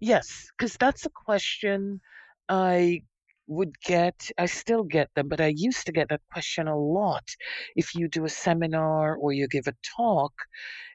Yes, 0.00 0.50
because 0.56 0.76
that's 0.76 1.06
a 1.06 1.10
question 1.10 2.00
I 2.48 3.02
would 3.46 3.80
get, 3.80 4.30
I 4.38 4.46
still 4.46 4.84
get 4.84 5.08
them, 5.14 5.28
but 5.28 5.40
I 5.40 5.52
used 5.54 5.86
to 5.86 5.92
get 5.92 6.08
that 6.08 6.22
question 6.32 6.68
a 6.68 6.78
lot. 6.78 7.24
If 7.76 7.94
you 7.94 8.08
do 8.08 8.24
a 8.24 8.28
seminar 8.28 9.16
or 9.16 9.32
you 9.32 9.48
give 9.48 9.66
a 9.66 9.74
talk, 9.96 10.32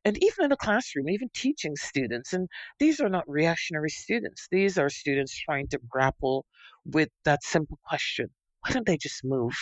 and 0.04 0.18
even 0.24 0.46
in 0.46 0.52
a 0.52 0.58
classroom, 0.58 1.10
even 1.10 1.30
teaching 1.34 1.76
students, 1.76 2.34
and 2.34 2.48
these 2.80 3.00
are 3.00 3.10
not 3.10 3.28
reactionary 3.28 3.90
students, 3.90 4.48
these 4.52 4.78
are 4.78 4.90
students 4.90 5.38
trying 5.38 5.68
to 5.70 5.80
grapple 5.90 6.46
with 6.86 7.10
that 7.24 7.44
simple 7.44 7.80
question 7.88 8.30
why 8.66 8.74
don't 8.74 8.88
they 8.88 8.98
just 8.98 9.24
move? 9.24 9.54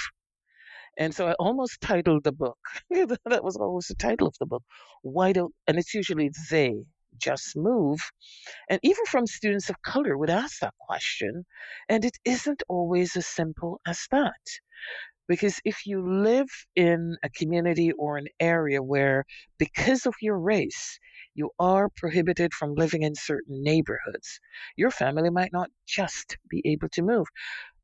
And 0.97 1.13
so 1.13 1.27
I 1.27 1.33
almost 1.33 1.81
titled 1.81 2.23
the 2.23 2.31
book. 2.31 2.57
that 2.91 3.43
was 3.43 3.55
almost 3.55 3.87
the 3.89 3.95
title 3.95 4.27
of 4.27 4.35
the 4.39 4.45
book. 4.45 4.63
Why 5.01 5.31
don't, 5.33 5.53
and 5.67 5.77
it's 5.77 5.93
usually 5.93 6.31
they 6.51 6.75
just 7.17 7.55
move. 7.55 7.99
And 8.69 8.79
even 8.83 9.05
from 9.05 9.27
students 9.27 9.69
of 9.69 9.81
color 9.81 10.17
would 10.17 10.29
ask 10.29 10.59
that 10.59 10.73
question. 10.79 11.45
And 11.89 12.05
it 12.05 12.17
isn't 12.25 12.63
always 12.69 13.15
as 13.15 13.27
simple 13.27 13.79
as 13.87 14.07
that. 14.11 14.33
Because 15.27 15.61
if 15.63 15.85
you 15.85 16.05
live 16.05 16.49
in 16.75 17.15
a 17.23 17.29
community 17.29 17.93
or 17.93 18.17
an 18.17 18.27
area 18.41 18.83
where, 18.83 19.23
because 19.57 20.05
of 20.05 20.13
your 20.21 20.37
race, 20.37 20.99
you 21.33 21.49
are 21.59 21.89
prohibited 21.95 22.53
from 22.53 22.75
living 22.75 23.03
in 23.03 23.15
certain 23.15 23.63
neighborhoods, 23.63 24.39
your 24.75 24.91
family 24.91 25.29
might 25.29 25.53
not 25.53 25.69
just 25.87 26.37
be 26.49 26.61
able 26.65 26.89
to 26.89 27.01
move 27.01 27.25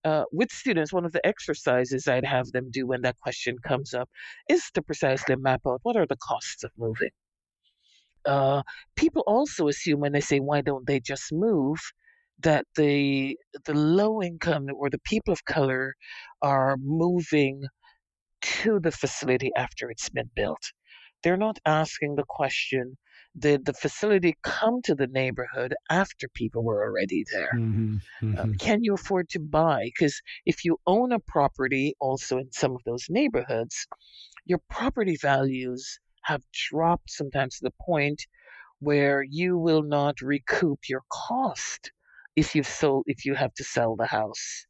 uh, 0.05 0.23
with 0.31 0.51
students, 0.51 0.93
one 0.93 1.05
of 1.05 1.11
the 1.11 1.25
exercises 1.25 2.07
I'd 2.07 2.25
have 2.25 2.51
them 2.51 2.69
do 2.71 2.87
when 2.87 3.01
that 3.01 3.17
question 3.19 3.57
comes 3.63 3.93
up 3.93 4.09
is 4.49 4.63
to 4.73 4.81
precisely 4.81 5.35
map 5.35 5.61
out 5.67 5.79
what 5.83 5.95
are 5.97 6.05
the 6.05 6.17
costs 6.17 6.63
of 6.63 6.71
moving. 6.77 7.09
Uh, 8.25 8.61
people 8.95 9.23
also 9.27 9.67
assume 9.67 9.99
when 9.99 10.11
they 10.11 10.21
say, 10.21 10.39
why 10.39 10.61
don't 10.61 10.85
they 10.87 10.99
just 10.99 11.31
move? 11.31 11.79
That 12.41 12.65
the 12.75 13.37
the 13.65 13.73
low 13.73 14.21
income 14.21 14.67
or 14.73 14.89
the 14.89 14.99
people 14.99 15.33
of 15.33 15.43
color 15.43 15.95
are 16.41 16.77
moving 16.77 17.63
to 18.41 18.79
the 18.79 18.91
facility 18.91 19.51
after 19.57 19.89
it's 19.91 20.09
been 20.09 20.29
built. 20.35 20.71
They're 21.23 21.37
not 21.37 21.59
asking 21.65 22.15
the 22.15 22.23
question, 22.27 22.97
did 23.37 23.65
the 23.65 23.73
facility 23.73 24.35
come 24.43 24.81
to 24.83 24.95
the 24.95 25.07
neighborhood 25.07 25.75
after 25.89 26.27
people 26.29 26.63
were 26.63 26.83
already 26.83 27.25
there? 27.31 27.51
Mm-hmm, 27.55 27.97
mm-hmm. 28.23 28.39
Um, 28.39 28.53
can 28.55 28.83
you 28.83 28.93
afford 28.93 29.29
to 29.29 29.39
buy? 29.39 29.85
Because 29.85 30.21
if 30.45 30.65
you 30.65 30.77
own 30.87 31.11
a 31.11 31.19
property 31.19 31.95
also 31.99 32.37
in 32.37 32.51
some 32.51 32.71
of 32.71 32.81
those 32.85 33.05
neighborhoods, 33.09 33.87
your 34.45 34.59
property 34.69 35.17
values 35.21 35.99
have 36.23 36.43
dropped 36.51 37.11
sometimes 37.11 37.57
to 37.57 37.65
the 37.65 37.73
point 37.85 38.25
where 38.79 39.23
you 39.23 39.57
will 39.57 39.83
not 39.83 40.21
recoup 40.21 40.79
your 40.89 41.03
cost 41.11 41.91
if 42.35 42.55
you've 42.55 42.67
sold 42.67 43.03
if 43.07 43.25
you 43.25 43.35
have 43.35 43.53
to 43.53 43.63
sell 43.63 43.95
the 43.95 44.05
house 44.05 44.65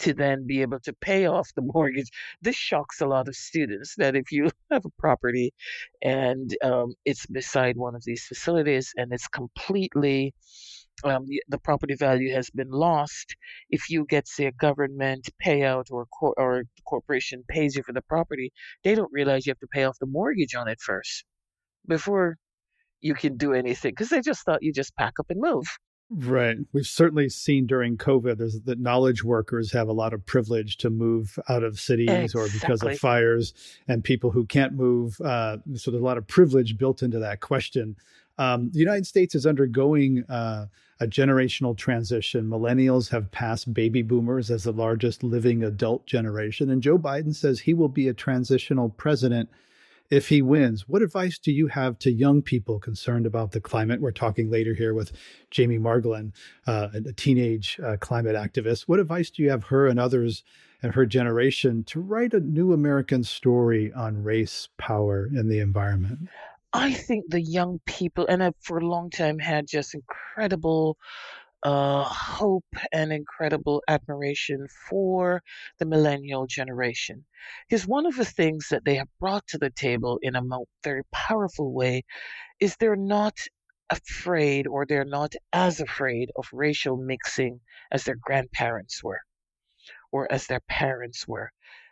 to 0.00 0.14
then 0.14 0.46
be 0.46 0.62
able 0.62 0.80
to 0.80 0.92
pay 0.94 1.26
off 1.26 1.50
the 1.54 1.62
mortgage. 1.74 2.10
This 2.42 2.56
shocks 2.56 3.00
a 3.00 3.06
lot 3.06 3.28
of 3.28 3.34
students 3.34 3.94
that 3.96 4.16
if 4.16 4.32
you 4.32 4.50
have 4.70 4.84
a 4.84 4.90
property 4.98 5.52
and 6.02 6.54
um, 6.62 6.94
it's 7.04 7.26
beside 7.26 7.76
one 7.76 7.94
of 7.94 8.04
these 8.04 8.24
facilities 8.24 8.92
and 8.96 9.12
it's 9.12 9.28
completely 9.28 10.34
um, 11.04 11.26
the, 11.26 11.42
the, 11.48 11.58
property 11.58 11.94
value 11.94 12.32
has 12.32 12.48
been 12.50 12.70
lost. 12.70 13.36
If 13.68 13.90
you 13.90 14.06
get, 14.08 14.26
say, 14.26 14.46
a 14.46 14.52
government 14.52 15.28
payout 15.44 15.90
or 15.90 16.06
cor- 16.06 16.34
or 16.38 16.64
corporation 16.88 17.44
pays 17.48 17.76
you 17.76 17.82
for 17.82 17.92
the 17.92 18.02
property, 18.02 18.50
they 18.82 18.94
don't 18.94 19.12
realize 19.12 19.46
you 19.46 19.50
have 19.50 19.58
to 19.58 19.66
pay 19.66 19.84
off 19.84 19.98
the 19.98 20.06
mortgage 20.06 20.54
on 20.54 20.68
it 20.68 20.80
first 20.80 21.24
before 21.86 22.36
you 23.00 23.14
can 23.14 23.36
do 23.36 23.52
anything 23.52 23.92
because 23.92 24.08
they 24.08 24.20
just 24.20 24.44
thought 24.44 24.62
you 24.62 24.72
just 24.72 24.96
pack 24.96 25.14
up 25.20 25.26
and 25.30 25.40
move. 25.40 25.66
Right. 26.08 26.56
We've 26.72 26.86
certainly 26.86 27.28
seen 27.28 27.66
during 27.66 27.96
COVID 27.96 28.38
there's 28.38 28.60
that 28.60 28.78
knowledge 28.78 29.24
workers 29.24 29.72
have 29.72 29.88
a 29.88 29.92
lot 29.92 30.12
of 30.12 30.24
privilege 30.24 30.76
to 30.78 30.90
move 30.90 31.36
out 31.48 31.64
of 31.64 31.80
cities 31.80 32.08
exactly. 32.08 32.40
or 32.40 32.48
because 32.52 32.82
of 32.82 32.98
fires 32.98 33.52
and 33.88 34.04
people 34.04 34.30
who 34.30 34.46
can't 34.46 34.74
move. 34.74 35.20
Uh, 35.20 35.56
so 35.74 35.90
there's 35.90 36.02
a 36.02 36.04
lot 36.04 36.18
of 36.18 36.26
privilege 36.28 36.78
built 36.78 37.02
into 37.02 37.18
that 37.18 37.40
question. 37.40 37.96
Um, 38.38 38.70
the 38.70 38.78
United 38.78 39.06
States 39.06 39.34
is 39.34 39.46
undergoing 39.46 40.22
uh, 40.28 40.66
a 41.00 41.06
generational 41.06 41.76
transition. 41.76 42.46
Millennials 42.46 43.10
have 43.10 43.30
passed 43.32 43.74
baby 43.74 44.02
boomers 44.02 44.50
as 44.50 44.64
the 44.64 44.72
largest 44.72 45.24
living 45.24 45.64
adult 45.64 46.06
generation. 46.06 46.70
And 46.70 46.82
Joe 46.82 46.98
Biden 46.98 47.34
says 47.34 47.58
he 47.58 47.74
will 47.74 47.88
be 47.88 48.06
a 48.06 48.14
transitional 48.14 48.90
president 48.90 49.48
if 50.10 50.28
he 50.28 50.42
wins. 50.42 50.88
What 50.88 51.02
advice 51.02 51.38
do 51.38 51.52
you 51.52 51.68
have 51.68 51.98
to 52.00 52.10
young 52.10 52.42
people 52.42 52.78
concerned 52.78 53.26
about 53.26 53.52
the 53.52 53.60
climate? 53.60 54.00
We're 54.00 54.12
talking 54.12 54.50
later 54.50 54.74
here 54.74 54.94
with 54.94 55.12
Jamie 55.50 55.78
Margolin, 55.78 56.32
uh, 56.66 56.88
a 56.94 57.12
teenage 57.12 57.78
uh, 57.84 57.96
climate 57.98 58.36
activist. 58.36 58.82
What 58.82 59.00
advice 59.00 59.30
do 59.30 59.42
you 59.42 59.50
have 59.50 59.64
her 59.64 59.86
and 59.86 59.98
others 59.98 60.44
and 60.82 60.94
her 60.94 61.06
generation 61.06 61.84
to 61.84 62.00
write 62.00 62.34
a 62.34 62.40
new 62.40 62.72
American 62.72 63.24
story 63.24 63.92
on 63.92 64.22
race, 64.22 64.68
power, 64.78 65.28
and 65.34 65.50
the 65.50 65.60
environment? 65.60 66.28
I 66.72 66.92
think 66.92 67.24
the 67.28 67.40
young 67.40 67.80
people, 67.86 68.26
and 68.28 68.42
I've 68.42 68.54
for 68.60 68.78
a 68.78 68.86
long 68.86 69.08
time 69.08 69.38
had 69.38 69.66
just 69.66 69.94
incredible 69.94 70.98
uh, 71.66 72.04
hope 72.04 72.76
and 72.92 73.12
incredible 73.12 73.82
admiration 73.88 74.68
for 74.88 75.42
the 75.80 75.84
millennial 75.84 76.46
generation. 76.46 77.24
Because 77.68 77.88
one 77.88 78.06
of 78.06 78.14
the 78.14 78.24
things 78.24 78.68
that 78.70 78.84
they 78.84 78.94
have 78.94 79.08
brought 79.18 79.48
to 79.48 79.58
the 79.58 79.70
table 79.70 80.20
in 80.22 80.36
a 80.36 80.42
very 80.84 81.02
powerful 81.12 81.72
way 81.72 82.04
is 82.60 82.76
they're 82.76 82.94
not 82.94 83.36
afraid 83.90 84.68
or 84.68 84.86
they're 84.86 85.04
not 85.04 85.34
as 85.52 85.80
afraid 85.80 86.30
of 86.36 86.46
racial 86.52 86.96
mixing 86.96 87.58
as 87.90 88.04
their 88.04 88.18
grandparents 88.20 89.02
were 89.02 89.22
or 90.12 90.30
as 90.30 90.46
their 90.46 90.62
parents 90.68 91.26
were. 91.26 91.50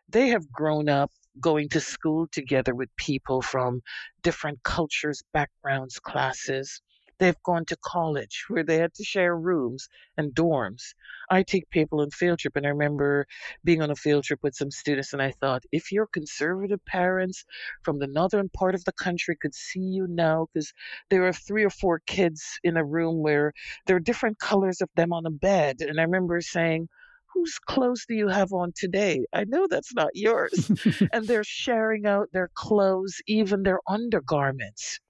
They 0.09 0.29
have 0.29 0.53
grown 0.53 0.89
up 0.89 1.11
going 1.41 1.69
to 1.71 1.81
school 1.81 2.29
together 2.31 2.77
with 2.77 2.95
people 2.95 3.43
from 3.43 3.83
different 4.23 4.63
cultures, 4.63 5.25
backgrounds, 5.33 5.99
classes 5.99 6.81
They've 7.19 7.43
gone 7.43 7.65
to 7.67 7.77
college 7.77 8.45
where 8.49 8.65
they 8.65 8.77
had 8.77 8.95
to 8.95 9.05
share 9.05 9.37
rooms 9.37 9.89
and 10.17 10.35
dorms. 10.35 10.95
I 11.31 11.43
take 11.43 11.71
people 11.71 12.01
on 12.01 12.11
field 12.11 12.41
trip, 12.41 12.57
and 12.57 12.67
I 12.67 12.71
remember 12.71 13.27
being 13.65 13.83
on 13.83 13.91
a 13.91 13.97
field 13.97 14.25
trip 14.25 14.41
with 14.43 14.55
some 14.55 14.71
students, 14.71 15.13
and 15.13 15.23
I 15.23 15.31
thought, 15.31 15.65
if 15.73 15.93
your 15.93 16.07
conservative 16.07 16.85
parents 16.85 17.45
from 17.83 17.99
the 17.99 18.07
northern 18.07 18.49
part 18.49 18.75
of 18.75 18.85
the 18.85 18.93
country 18.93 19.37
could 19.41 19.55
see 19.55 19.81
you 19.81 20.07
now, 20.09 20.49
because 20.53 20.73
there 21.11 21.27
are 21.27 21.33
three 21.33 21.65
or 21.65 21.71
four 21.71 22.01
kids 22.07 22.59
in 22.63 22.77
a 22.77 22.85
room 22.85 23.23
where 23.23 23.53
there 23.87 23.97
are 23.97 24.01
different 24.01 24.39
colors 24.39 24.81
of 24.81 24.89
them 24.97 25.13
on 25.13 25.27
a 25.27 25.31
bed, 25.31 25.81
and 25.81 26.01
I 26.01 26.05
remember 26.05 26.41
saying, 26.41 26.89
whose 27.35 27.59
clothes 27.59 28.07
do 28.09 28.15
you 28.15 28.29
have 28.29 28.53
on 28.53 28.73
today? 28.77 29.27
I 29.33 29.45
know 29.45 29.67
that's 29.69 29.93
not 29.95 30.11
yours. 30.15 30.71
and 31.13 31.27
they're 31.27 31.45
sharing 31.45 32.07
out 32.07 32.29
their 32.33 32.49
clothes, 32.55 33.21
even 33.27 33.63
their 33.63 33.81
undergarments. 33.89 35.01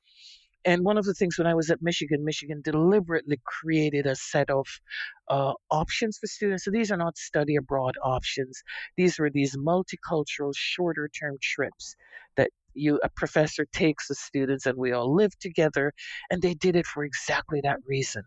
And 0.65 0.85
one 0.85 0.97
of 0.99 1.05
the 1.05 1.15
things 1.15 1.39
when 1.39 1.47
I 1.47 1.55
was 1.55 1.71
at 1.71 1.83
Michigan, 1.83 2.25
Michigan 2.25 2.63
deliberately 2.63 3.41
created 3.45 4.07
a 4.07 4.17
set 4.17 4.51
of 4.51 4.67
uh, 5.29 5.53
options 5.71 6.19
for 6.19 6.27
students. 6.27 6.65
So 6.65 6.71
these 6.71 6.91
are 6.91 6.97
not 6.97 7.19
study 7.19 7.57
abroad 7.57 7.95
options. 8.03 8.63
These 8.97 9.19
were 9.19 9.31
these 9.31 9.57
multicultural, 9.57 10.53
shorter 10.55 11.09
term 11.09 11.37
trips 11.43 11.97
that 12.37 12.51
you 12.75 12.99
a 13.03 13.09
professor 13.11 13.67
takes 13.73 14.09
the 14.09 14.15
students 14.15 14.67
and 14.67 14.77
we 14.79 14.93
all 14.93 15.15
live 15.15 15.39
together. 15.39 15.93
And 16.31 16.43
they 16.43 16.55
did 16.55 16.77
it 16.77 16.87
for 16.87 17.05
exactly 17.05 17.61
that 17.63 17.79
reason 17.87 18.25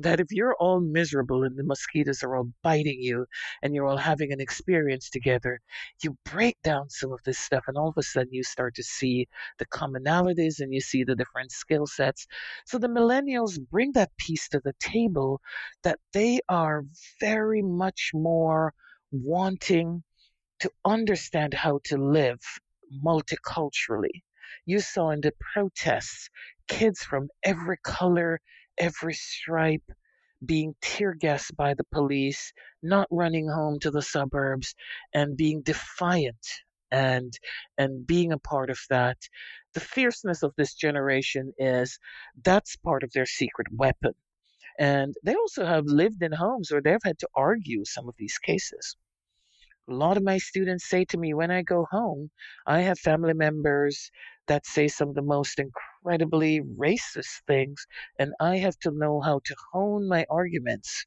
that 0.00 0.20
if 0.20 0.28
you're 0.30 0.56
all 0.58 0.80
miserable 0.80 1.44
and 1.44 1.56
the 1.56 1.64
mosquitoes 1.64 2.22
are 2.22 2.36
all 2.36 2.48
biting 2.62 3.00
you 3.00 3.26
and 3.62 3.74
you're 3.74 3.86
all 3.86 3.96
having 3.96 4.32
an 4.32 4.40
experience 4.40 5.10
together, 5.10 5.60
you 6.02 6.16
break 6.24 6.56
down 6.62 6.88
some 6.88 7.12
of 7.12 7.20
this 7.24 7.38
stuff 7.38 7.64
and 7.68 7.76
all 7.76 7.88
of 7.88 7.98
a 7.98 8.02
sudden 8.02 8.32
you 8.32 8.42
start 8.42 8.74
to 8.74 8.82
see 8.82 9.28
the 9.58 9.66
commonalities 9.66 10.60
and 10.60 10.72
you 10.72 10.80
see 10.80 11.04
the 11.04 11.14
different 11.14 11.52
skill 11.52 11.86
sets. 11.86 12.26
So 12.66 12.78
the 12.78 12.88
millennials 12.88 13.58
bring 13.70 13.92
that 13.92 14.16
piece 14.16 14.48
to 14.48 14.60
the 14.64 14.74
table 14.80 15.40
that 15.82 15.98
they 16.12 16.40
are 16.48 16.84
very 17.20 17.62
much 17.62 18.12
more 18.14 18.72
wanting 19.12 20.02
to 20.60 20.70
understand 20.84 21.54
how 21.54 21.80
to 21.84 21.96
live 21.96 22.40
multiculturally. 23.04 24.22
You 24.66 24.80
saw 24.80 25.10
in 25.10 25.20
the 25.20 25.32
protests 25.52 26.28
kids 26.68 27.02
from 27.02 27.28
every 27.42 27.78
color, 27.78 28.40
every 28.80 29.14
stripe, 29.14 29.92
being 30.44 30.74
tear 30.80 31.14
gassed 31.14 31.54
by 31.56 31.74
the 31.74 31.84
police, 31.92 32.52
not 32.82 33.06
running 33.10 33.48
home 33.48 33.78
to 33.80 33.90
the 33.90 34.02
suburbs, 34.02 34.74
and 35.14 35.36
being 35.36 35.62
defiant 35.62 36.46
and 36.90 37.38
and 37.78 38.06
being 38.06 38.32
a 38.32 38.38
part 38.38 38.70
of 38.70 38.78
that. 38.88 39.18
The 39.74 39.80
fierceness 39.80 40.42
of 40.42 40.54
this 40.56 40.74
generation 40.74 41.52
is 41.58 41.98
that's 42.42 42.76
part 42.76 43.04
of 43.04 43.12
their 43.12 43.26
secret 43.26 43.68
weapon. 43.72 44.14
And 44.78 45.14
they 45.22 45.34
also 45.34 45.66
have 45.66 45.84
lived 45.86 46.22
in 46.22 46.32
homes 46.32 46.70
where 46.72 46.80
they've 46.80 47.04
had 47.04 47.18
to 47.20 47.28
argue 47.36 47.84
some 47.84 48.08
of 48.08 48.14
these 48.18 48.38
cases. 48.38 48.96
A 49.88 49.92
lot 49.92 50.16
of 50.16 50.22
my 50.22 50.38
students 50.38 50.88
say 50.88 51.04
to 51.06 51.18
me 51.18 51.34
when 51.34 51.50
I 51.50 51.62
go 51.62 51.86
home, 51.90 52.30
I 52.66 52.80
have 52.80 52.98
family 52.98 53.34
members 53.34 54.10
that 54.46 54.66
say 54.66 54.88
some 54.88 55.10
of 55.10 55.14
the 55.14 55.22
most 55.22 55.58
incredibly 56.00 56.60
racist 56.60 57.42
things, 57.46 57.86
and 58.18 58.32
I 58.40 58.56
have 58.58 58.78
to 58.80 58.90
know 58.90 59.20
how 59.20 59.40
to 59.44 59.54
hone 59.72 60.08
my 60.08 60.26
arguments 60.30 61.06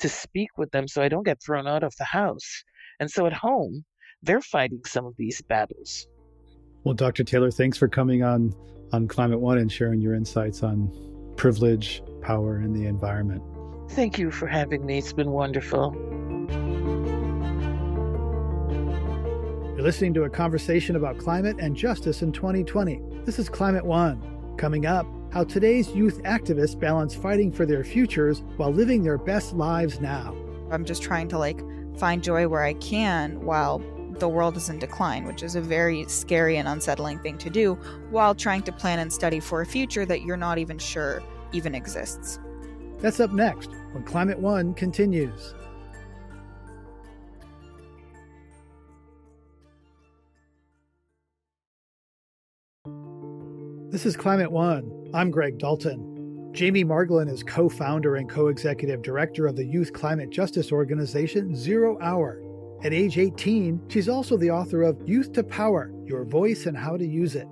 to 0.00 0.08
speak 0.08 0.50
with 0.58 0.70
them 0.72 0.86
so 0.88 1.02
I 1.02 1.08
don't 1.08 1.24
get 1.24 1.42
thrown 1.42 1.66
out 1.66 1.82
of 1.82 1.94
the 1.96 2.04
house. 2.04 2.64
And 3.00 3.10
so 3.10 3.26
at 3.26 3.32
home, 3.32 3.84
they're 4.22 4.42
fighting 4.42 4.82
some 4.84 5.06
of 5.06 5.14
these 5.16 5.40
battles. 5.42 6.06
Well, 6.84 6.94
Dr. 6.94 7.24
Taylor, 7.24 7.50
thanks 7.50 7.78
for 7.78 7.88
coming 7.88 8.22
on 8.22 8.54
on 8.92 9.08
Climate 9.08 9.40
One 9.40 9.58
and 9.58 9.70
sharing 9.70 10.00
your 10.00 10.14
insights 10.14 10.62
on 10.62 10.92
privilege, 11.36 12.02
power, 12.22 12.56
and 12.56 12.74
the 12.74 12.86
environment. 12.86 13.42
Thank 13.90 14.18
you 14.18 14.30
for 14.30 14.46
having 14.46 14.86
me. 14.86 14.98
It's 14.98 15.12
been 15.12 15.32
wonderful. 15.32 15.92
You're 19.76 19.84
listening 19.84 20.14
to 20.14 20.24
a 20.24 20.30
conversation 20.30 20.96
about 20.96 21.18
climate 21.18 21.58
and 21.60 21.76
justice 21.76 22.22
in 22.22 22.32
2020. 22.32 22.98
This 23.26 23.38
is 23.38 23.50
Climate 23.50 23.84
One. 23.84 24.22
Coming 24.56 24.86
up, 24.86 25.06
how 25.30 25.44
today's 25.44 25.90
youth 25.90 26.22
activists 26.22 26.80
balance 26.80 27.14
fighting 27.14 27.52
for 27.52 27.66
their 27.66 27.84
futures 27.84 28.42
while 28.56 28.72
living 28.72 29.02
their 29.02 29.18
best 29.18 29.52
lives 29.52 30.00
now. 30.00 30.34
I'm 30.70 30.86
just 30.86 31.02
trying 31.02 31.28
to 31.28 31.38
like 31.38 31.60
find 31.98 32.24
joy 32.24 32.48
where 32.48 32.62
I 32.62 32.72
can 32.72 33.44
while 33.44 33.82
the 34.18 34.30
world 34.30 34.56
is 34.56 34.70
in 34.70 34.78
decline, 34.78 35.26
which 35.26 35.42
is 35.42 35.56
a 35.56 35.60
very 35.60 36.06
scary 36.06 36.56
and 36.56 36.66
unsettling 36.66 37.18
thing 37.18 37.36
to 37.36 37.50
do 37.50 37.74
while 38.08 38.34
trying 38.34 38.62
to 38.62 38.72
plan 38.72 38.98
and 38.98 39.12
study 39.12 39.40
for 39.40 39.60
a 39.60 39.66
future 39.66 40.06
that 40.06 40.22
you're 40.22 40.38
not 40.38 40.56
even 40.56 40.78
sure 40.78 41.22
even 41.52 41.74
exists. 41.74 42.40
That's 43.00 43.20
up 43.20 43.32
next 43.32 43.72
when 43.92 44.04
Climate 44.04 44.38
One 44.38 44.72
continues. 44.72 45.52
This 53.88 54.04
is 54.04 54.16
Climate 54.16 54.50
One. 54.50 54.90
I'm 55.14 55.30
Greg 55.30 55.58
Dalton. 55.58 56.50
Jamie 56.52 56.84
Margolin 56.84 57.30
is 57.30 57.44
co 57.44 57.68
founder 57.68 58.16
and 58.16 58.28
co 58.28 58.48
executive 58.48 59.00
director 59.00 59.46
of 59.46 59.54
the 59.54 59.64
youth 59.64 59.92
climate 59.92 60.30
justice 60.30 60.72
organization 60.72 61.54
Zero 61.54 61.96
Hour. 62.00 62.42
At 62.82 62.92
age 62.92 63.16
18, 63.16 63.82
she's 63.88 64.08
also 64.08 64.36
the 64.36 64.50
author 64.50 64.82
of 64.82 65.08
Youth 65.08 65.32
to 65.34 65.44
Power 65.44 65.92
Your 66.04 66.24
Voice 66.24 66.66
and 66.66 66.76
How 66.76 66.96
to 66.96 67.06
Use 67.06 67.36
It. 67.36 67.46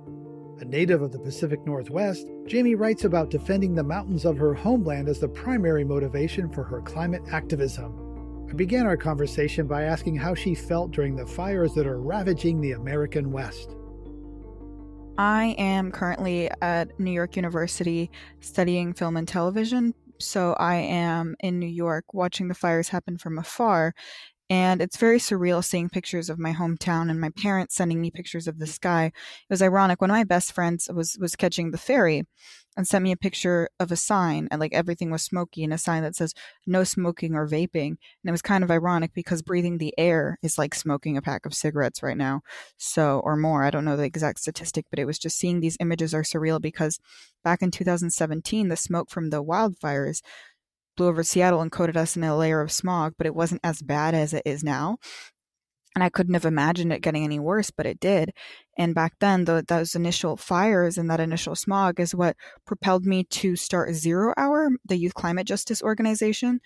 A 0.59 0.65
native 0.65 1.01
of 1.01 1.13
the 1.13 1.19
Pacific 1.19 1.65
Northwest, 1.65 2.27
Jamie 2.47 2.75
writes 2.75 3.05
about 3.05 3.31
defending 3.31 3.73
the 3.73 3.83
mountains 3.83 4.25
of 4.25 4.37
her 4.37 4.53
homeland 4.53 5.07
as 5.07 5.21
the 5.21 5.29
primary 5.29 5.85
motivation 5.85 6.49
for 6.49 6.63
her 6.63 6.81
climate 6.81 7.23
activism. 7.31 8.47
I 8.49 8.53
began 8.53 8.85
our 8.85 8.97
conversation 8.97 9.67
by 9.67 9.83
asking 9.83 10.17
how 10.17 10.35
she 10.35 10.53
felt 10.53 10.91
during 10.91 11.15
the 11.15 11.25
fires 11.25 11.73
that 11.75 11.87
are 11.87 12.01
ravaging 12.01 12.59
the 12.59 12.73
American 12.73 13.31
West. 13.31 13.77
I 15.17 15.55
am 15.57 15.91
currently 15.91 16.49
at 16.61 16.99
New 16.99 17.11
York 17.11 17.37
University 17.37 18.11
studying 18.41 18.93
film 18.93 19.15
and 19.15 19.27
television. 19.27 19.93
So 20.19 20.53
I 20.53 20.75
am 20.75 21.35
in 21.39 21.59
New 21.59 21.67
York 21.67 22.13
watching 22.13 22.49
the 22.49 22.53
fires 22.53 22.89
happen 22.89 23.17
from 23.17 23.37
afar. 23.37 23.93
And 24.49 24.81
it's 24.81 24.97
very 24.97 25.17
surreal 25.17 25.63
seeing 25.63 25.89
pictures 25.89 26.29
of 26.29 26.37
my 26.37 26.53
hometown 26.53 27.09
and 27.09 27.19
my 27.19 27.29
parents 27.29 27.75
sending 27.75 27.99
me 28.01 28.11
pictures 28.11 28.47
of 28.47 28.59
the 28.59 28.67
sky. 28.67 29.05
It 29.05 29.13
was 29.49 29.61
ironic. 29.61 30.01
One 30.01 30.11
of 30.11 30.15
my 30.15 30.23
best 30.25 30.51
friends 30.51 30.89
was 30.93 31.17
was 31.19 31.35
catching 31.35 31.71
the 31.71 31.77
ferry 31.77 32.23
and 32.77 32.87
sent 32.87 33.03
me 33.03 33.11
a 33.11 33.17
picture 33.17 33.69
of 33.79 33.91
a 33.91 33.95
sign 33.95 34.47
and 34.51 34.59
like 34.59 34.73
everything 34.73 35.11
was 35.11 35.23
smoky 35.23 35.63
and 35.63 35.73
a 35.73 35.77
sign 35.77 36.03
that 36.03 36.15
says 36.15 36.33
no 36.65 36.83
smoking 36.83 37.35
or 37.35 37.47
vaping 37.47 37.87
and 37.87 37.97
it 38.25 38.31
was 38.31 38.41
kind 38.41 38.63
of 38.63 38.71
ironic 38.71 39.13
because 39.13 39.41
breathing 39.41 39.77
the 39.77 39.93
air 39.97 40.37
is 40.41 40.57
like 40.57 40.75
smoking 40.75 41.17
a 41.17 41.21
pack 41.21 41.45
of 41.45 41.53
cigarettes 41.53 42.03
right 42.03 42.17
now 42.17 42.41
so 42.77 43.21
or 43.23 43.35
more 43.35 43.63
i 43.63 43.69
don't 43.69 43.85
know 43.85 43.97
the 43.97 44.03
exact 44.03 44.39
statistic 44.39 44.85
but 44.89 44.99
it 44.99 45.05
was 45.05 45.19
just 45.19 45.37
seeing 45.37 45.59
these 45.59 45.77
images 45.79 46.13
are 46.13 46.23
surreal 46.23 46.61
because 46.61 46.99
back 47.43 47.61
in 47.61 47.71
2017 47.71 48.67
the 48.67 48.75
smoke 48.75 49.09
from 49.09 49.29
the 49.29 49.43
wildfires 49.43 50.21
blew 50.97 51.07
over 51.07 51.23
seattle 51.23 51.61
and 51.61 51.71
coated 51.71 51.97
us 51.97 52.15
in 52.15 52.23
a 52.23 52.37
layer 52.37 52.61
of 52.61 52.71
smog 52.71 53.13
but 53.17 53.27
it 53.27 53.35
wasn't 53.35 53.61
as 53.63 53.81
bad 53.81 54.13
as 54.13 54.33
it 54.33 54.43
is 54.45 54.63
now 54.63 54.97
and 55.95 56.03
I 56.03 56.09
couldn't 56.09 56.33
have 56.33 56.45
imagined 56.45 56.91
it 56.91 57.01
getting 57.01 57.23
any 57.23 57.39
worse, 57.39 57.71
but 57.71 57.85
it 57.85 58.01
did. 58.01 58.33
And 58.77 58.93
back 58.93 59.13
then, 59.21 59.45
the, 59.45 59.63
those 59.65 59.95
initial 59.95 60.35
fires 60.35 60.97
and 60.97 61.09
that 61.09 61.21
initial 61.21 61.55
smog 61.55 62.01
is 62.01 62.13
what 62.13 62.35
propelled 62.65 63.05
me 63.05 63.23
to 63.23 63.55
start 63.55 63.93
Zero 63.93 64.33
Hour, 64.35 64.71
the 64.85 64.97
Youth 64.97 65.13
Climate 65.13 65.47
Justice 65.47 65.81
Organization. 65.81 66.59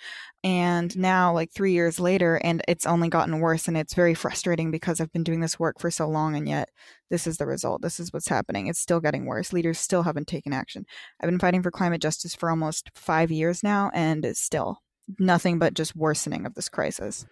And 0.43 0.97
now, 0.97 1.31
like 1.31 1.51
three 1.51 1.73
years 1.73 1.99
later, 1.99 2.41
and 2.43 2.63
it's 2.67 2.87
only 2.87 3.07
gotten 3.07 3.39
worse. 3.39 3.67
And 3.67 3.77
it's 3.77 3.93
very 3.93 4.15
frustrating 4.15 4.71
because 4.71 4.99
I've 4.99 5.13
been 5.13 5.23
doing 5.23 5.41
this 5.41 5.59
work 5.59 5.79
for 5.79 5.91
so 5.91 6.07
long, 6.07 6.35
and 6.35 6.49
yet 6.49 6.69
this 7.11 7.27
is 7.27 7.37
the 7.37 7.45
result. 7.45 7.83
This 7.83 7.99
is 7.99 8.11
what's 8.11 8.29
happening. 8.29 8.65
It's 8.65 8.79
still 8.79 8.99
getting 8.99 9.25
worse. 9.25 9.53
Leaders 9.53 9.77
still 9.77 10.01
haven't 10.01 10.27
taken 10.27 10.53
action. 10.53 10.85
I've 11.21 11.29
been 11.29 11.39
fighting 11.39 11.61
for 11.61 11.69
climate 11.69 12.01
justice 12.01 12.33
for 12.33 12.49
almost 12.49 12.89
five 12.95 13.29
years 13.29 13.61
now, 13.61 13.91
and 13.93 14.25
it's 14.25 14.41
still 14.41 14.79
nothing 15.19 15.59
but 15.59 15.75
just 15.75 15.95
worsening 15.95 16.47
of 16.47 16.55
this 16.55 16.69
crisis 16.69 17.27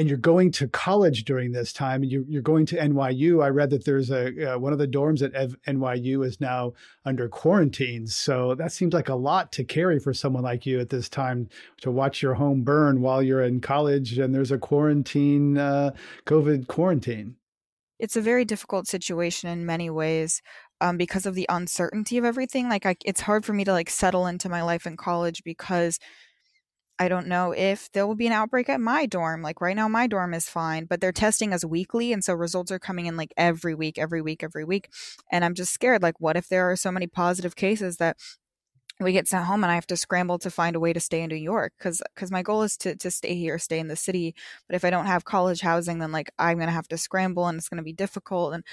and 0.00 0.08
you're 0.08 0.16
going 0.16 0.50
to 0.50 0.66
college 0.66 1.24
during 1.24 1.52
this 1.52 1.74
time 1.74 2.02
and 2.02 2.10
you, 2.10 2.26
are 2.38 2.40
going 2.40 2.64
to 2.64 2.76
NYU. 2.78 3.44
I 3.44 3.48
read 3.48 3.68
that 3.68 3.84
there's 3.84 4.10
a 4.10 4.54
uh, 4.54 4.58
one 4.58 4.72
of 4.72 4.78
the 4.78 4.88
dorms 4.88 5.20
at 5.22 5.50
NYU 5.66 6.24
is 6.24 6.40
now 6.40 6.72
under 7.04 7.28
quarantine. 7.28 8.06
So 8.06 8.54
that 8.54 8.72
seems 8.72 8.94
like 8.94 9.10
a 9.10 9.14
lot 9.14 9.52
to 9.52 9.62
carry 9.62 9.98
for 9.98 10.14
someone 10.14 10.42
like 10.42 10.64
you 10.64 10.80
at 10.80 10.88
this 10.88 11.10
time 11.10 11.50
to 11.82 11.90
watch 11.90 12.22
your 12.22 12.32
home 12.32 12.62
burn 12.62 13.02
while 13.02 13.22
you're 13.22 13.42
in 13.42 13.60
college 13.60 14.18
and 14.18 14.34
there's 14.34 14.50
a 14.50 14.56
quarantine, 14.56 15.58
uh, 15.58 15.90
COVID 16.24 16.66
quarantine. 16.66 17.36
It's 17.98 18.16
a 18.16 18.22
very 18.22 18.46
difficult 18.46 18.86
situation 18.86 19.50
in 19.50 19.66
many 19.66 19.90
ways. 19.90 20.40
Um, 20.80 20.96
because 20.96 21.26
of 21.26 21.34
the 21.34 21.44
uncertainty 21.50 22.16
of 22.16 22.24
everything, 22.24 22.70
like 22.70 22.86
I, 22.86 22.96
it's 23.04 23.20
hard 23.20 23.44
for 23.44 23.52
me 23.52 23.64
to 23.64 23.72
like 23.72 23.90
settle 23.90 24.26
into 24.26 24.48
my 24.48 24.62
life 24.62 24.86
in 24.86 24.96
college 24.96 25.42
because 25.44 25.98
I 27.00 27.08
don't 27.08 27.28
know 27.28 27.52
if 27.52 27.90
there 27.92 28.06
will 28.06 28.14
be 28.14 28.26
an 28.26 28.34
outbreak 28.34 28.68
at 28.68 28.80
my 28.80 29.06
dorm. 29.06 29.40
Like 29.40 29.62
right 29.62 29.74
now, 29.74 29.88
my 29.88 30.06
dorm 30.06 30.34
is 30.34 30.50
fine, 30.50 30.84
but 30.84 31.00
they're 31.00 31.12
testing 31.12 31.54
us 31.54 31.64
weekly. 31.64 32.12
And 32.12 32.22
so 32.22 32.34
results 32.34 32.70
are 32.70 32.78
coming 32.78 33.06
in 33.06 33.16
like 33.16 33.32
every 33.38 33.74
week, 33.74 33.98
every 33.98 34.20
week, 34.20 34.44
every 34.44 34.64
week. 34.66 34.90
And 35.32 35.42
I'm 35.42 35.54
just 35.54 35.72
scared. 35.72 36.02
Like, 36.02 36.20
what 36.20 36.36
if 36.36 36.48
there 36.48 36.70
are 36.70 36.76
so 36.76 36.92
many 36.92 37.06
positive 37.06 37.56
cases 37.56 37.96
that 37.96 38.18
we 39.00 39.12
get 39.12 39.28
sent 39.28 39.46
home 39.46 39.64
and 39.64 39.70
I 39.70 39.76
have 39.76 39.86
to 39.88 39.96
scramble 39.96 40.38
to 40.40 40.50
find 40.50 40.76
a 40.76 40.80
way 40.80 40.92
to 40.92 41.00
stay 41.00 41.22
in 41.22 41.30
New 41.30 41.36
York 41.36 41.72
because 41.78 42.02
because 42.14 42.30
my 42.30 42.42
goal 42.42 42.62
is 42.62 42.76
to 42.78 42.94
to 42.96 43.10
stay 43.10 43.34
here, 43.34 43.58
stay 43.58 43.78
in 43.78 43.88
the 43.88 43.96
city. 43.96 44.34
But 44.68 44.76
if 44.76 44.84
I 44.84 44.90
don't 44.90 45.06
have 45.06 45.24
college 45.24 45.62
housing, 45.62 46.00
then 46.00 46.12
like 46.12 46.30
I'm 46.38 46.58
gonna 46.58 46.72
have 46.72 46.88
to 46.88 46.98
scramble 46.98 47.46
and 47.48 47.58
it's 47.58 47.68
gonna 47.70 47.82
be 47.82 47.94
difficult. 47.94 48.52
And 48.54 48.64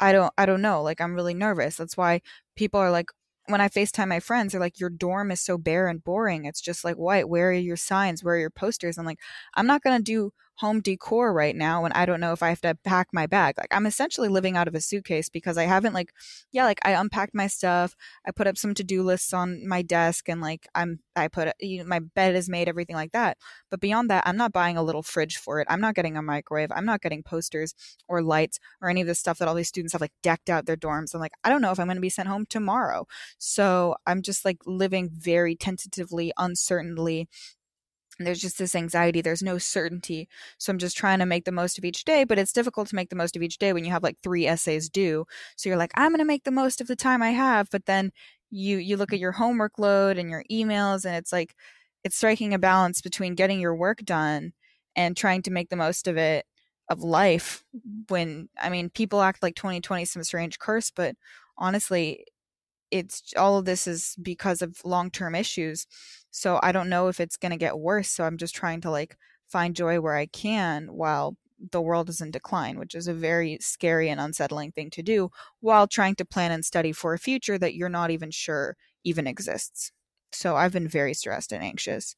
I 0.00 0.12
don't 0.12 0.32
I 0.38 0.46
don't 0.46 0.62
know. 0.62 0.82
Like 0.82 1.00
I'm 1.00 1.14
really 1.14 1.34
nervous. 1.34 1.76
That's 1.76 1.96
why 1.96 2.22
people 2.56 2.80
are 2.80 2.90
like, 2.90 3.08
when 3.46 3.60
I 3.60 3.68
FaceTime 3.68 4.08
my 4.08 4.20
friends, 4.20 4.52
they're 4.52 4.60
like, 4.60 4.80
Your 4.80 4.90
dorm 4.90 5.30
is 5.30 5.40
so 5.40 5.58
bare 5.58 5.88
and 5.88 6.02
boring. 6.02 6.44
It's 6.44 6.60
just 6.60 6.84
like 6.84 6.96
white. 6.96 7.28
Where 7.28 7.50
are 7.50 7.52
your 7.52 7.76
signs? 7.76 8.24
Where 8.24 8.34
are 8.34 8.38
your 8.38 8.50
posters? 8.50 8.98
I'm 8.98 9.06
like, 9.06 9.20
I'm 9.54 9.66
not 9.66 9.82
gonna 9.82 10.00
do 10.00 10.32
home 10.56 10.80
decor 10.80 11.32
right 11.32 11.56
now 11.56 11.84
and 11.84 11.92
I 11.94 12.06
don't 12.06 12.20
know 12.20 12.32
if 12.32 12.42
I 12.42 12.48
have 12.48 12.60
to 12.60 12.76
pack 12.84 13.08
my 13.12 13.26
bag. 13.26 13.56
Like 13.58 13.74
I'm 13.74 13.86
essentially 13.86 14.28
living 14.28 14.56
out 14.56 14.68
of 14.68 14.74
a 14.74 14.80
suitcase 14.80 15.28
because 15.28 15.58
I 15.58 15.64
haven't 15.64 15.94
like 15.94 16.12
yeah, 16.52 16.64
like 16.64 16.80
I 16.84 16.92
unpacked 16.92 17.34
my 17.34 17.46
stuff. 17.46 17.96
I 18.26 18.30
put 18.30 18.46
up 18.46 18.56
some 18.56 18.74
to-do 18.74 19.02
lists 19.02 19.32
on 19.32 19.66
my 19.66 19.82
desk 19.82 20.28
and 20.28 20.40
like 20.40 20.68
I'm 20.74 21.00
I 21.16 21.28
put 21.28 21.52
you 21.60 21.78
know, 21.78 21.84
my 21.86 22.00
bed 22.00 22.36
is 22.36 22.48
made 22.48 22.68
everything 22.68 22.96
like 22.96 23.12
that. 23.12 23.38
But 23.70 23.80
beyond 23.80 24.10
that, 24.10 24.24
I'm 24.26 24.36
not 24.36 24.52
buying 24.52 24.76
a 24.76 24.82
little 24.82 25.02
fridge 25.02 25.36
for 25.36 25.60
it. 25.60 25.66
I'm 25.70 25.80
not 25.80 25.94
getting 25.94 26.16
a 26.16 26.22
microwave. 26.22 26.70
I'm 26.72 26.86
not 26.86 27.02
getting 27.02 27.22
posters 27.22 27.74
or 28.08 28.22
lights 28.22 28.60
or 28.80 28.88
any 28.88 29.00
of 29.00 29.06
the 29.06 29.14
stuff 29.14 29.38
that 29.38 29.48
all 29.48 29.54
these 29.54 29.68
students 29.68 29.92
have 29.92 30.00
like 30.00 30.12
decked 30.22 30.50
out 30.50 30.66
their 30.66 30.76
dorms. 30.76 31.14
I'm 31.14 31.20
like 31.20 31.32
I 31.42 31.48
don't 31.48 31.62
know 31.62 31.72
if 31.72 31.80
I'm 31.80 31.86
going 31.86 31.96
to 31.96 32.00
be 32.00 32.08
sent 32.10 32.28
home 32.28 32.46
tomorrow. 32.48 33.06
So 33.38 33.96
I'm 34.06 34.22
just 34.22 34.44
like 34.44 34.58
living 34.66 35.10
very 35.12 35.56
tentatively, 35.56 36.32
uncertainly 36.38 37.28
there's 38.20 38.40
just 38.40 38.58
this 38.58 38.74
anxiety 38.74 39.20
there's 39.20 39.42
no 39.42 39.58
certainty. 39.58 40.28
So 40.58 40.72
i'm 40.72 40.78
just 40.78 40.96
trying 40.96 41.18
to 41.20 41.26
make 41.26 41.44
the 41.44 41.52
most 41.52 41.78
of 41.78 41.84
each 41.84 42.04
day 42.04 42.24
but 42.24 42.38
it's 42.38 42.52
difficult 42.52 42.88
to 42.88 42.96
make 42.96 43.10
the 43.10 43.16
most 43.16 43.36
of 43.36 43.42
each 43.42 43.58
day 43.58 43.72
when 43.72 43.84
you 43.84 43.90
have 43.90 44.02
like 44.02 44.18
three 44.22 44.46
essays 44.46 44.88
due. 44.88 45.26
So 45.56 45.68
you're 45.68 45.78
like 45.78 45.92
i'm 45.96 46.10
going 46.10 46.18
to 46.18 46.24
make 46.24 46.44
the 46.44 46.50
most 46.50 46.80
of 46.80 46.86
the 46.86 46.96
time 46.96 47.22
i 47.22 47.30
have 47.30 47.68
but 47.70 47.86
then 47.86 48.12
you 48.50 48.78
you 48.78 48.96
look 48.96 49.12
at 49.12 49.18
your 49.18 49.32
homework 49.32 49.78
load 49.78 50.16
and 50.18 50.30
your 50.30 50.44
emails 50.50 51.04
and 51.04 51.16
it's 51.16 51.32
like 51.32 51.54
it's 52.04 52.16
striking 52.16 52.54
a 52.54 52.58
balance 52.58 53.00
between 53.00 53.34
getting 53.34 53.60
your 53.60 53.74
work 53.74 54.04
done 54.04 54.52
and 54.94 55.16
trying 55.16 55.42
to 55.42 55.50
make 55.50 55.70
the 55.70 55.76
most 55.76 56.06
of 56.06 56.16
it 56.16 56.46
of 56.88 57.02
life 57.02 57.64
when 58.08 58.48
i 58.60 58.68
mean 58.68 58.90
people 58.90 59.22
act 59.22 59.42
like 59.42 59.54
2020 59.56 60.02
is 60.02 60.10
some 60.10 60.22
strange 60.22 60.58
curse 60.58 60.90
but 60.90 61.16
honestly 61.58 62.24
it's 62.90 63.32
all 63.36 63.58
of 63.58 63.64
this 63.64 63.86
is 63.86 64.14
because 64.22 64.62
of 64.62 64.84
long-term 64.84 65.34
issues 65.34 65.86
so 66.36 66.58
i 66.64 66.72
don't 66.72 66.88
know 66.88 67.06
if 67.06 67.20
it's 67.20 67.36
going 67.36 67.52
to 67.52 67.56
get 67.56 67.78
worse 67.78 68.08
so 68.08 68.24
i'm 68.24 68.36
just 68.36 68.54
trying 68.54 68.80
to 68.80 68.90
like 68.90 69.16
find 69.46 69.76
joy 69.76 70.00
where 70.00 70.16
i 70.16 70.26
can 70.26 70.88
while 70.88 71.36
the 71.70 71.80
world 71.80 72.08
is 72.08 72.20
in 72.20 72.30
decline 72.32 72.76
which 72.78 72.94
is 72.94 73.06
a 73.06 73.14
very 73.14 73.56
scary 73.60 74.08
and 74.10 74.20
unsettling 74.20 74.72
thing 74.72 74.90
to 74.90 75.02
do 75.02 75.30
while 75.60 75.86
trying 75.86 76.14
to 76.16 76.24
plan 76.24 76.50
and 76.50 76.64
study 76.64 76.92
for 76.92 77.14
a 77.14 77.18
future 77.18 77.56
that 77.56 77.74
you're 77.74 77.88
not 77.88 78.10
even 78.10 78.30
sure 78.30 78.76
even 79.04 79.26
exists. 79.26 79.92
So 80.32 80.56
i've 80.56 80.72
been 80.72 80.88
very 80.88 81.14
stressed 81.14 81.52
and 81.52 81.62
anxious 81.62 82.16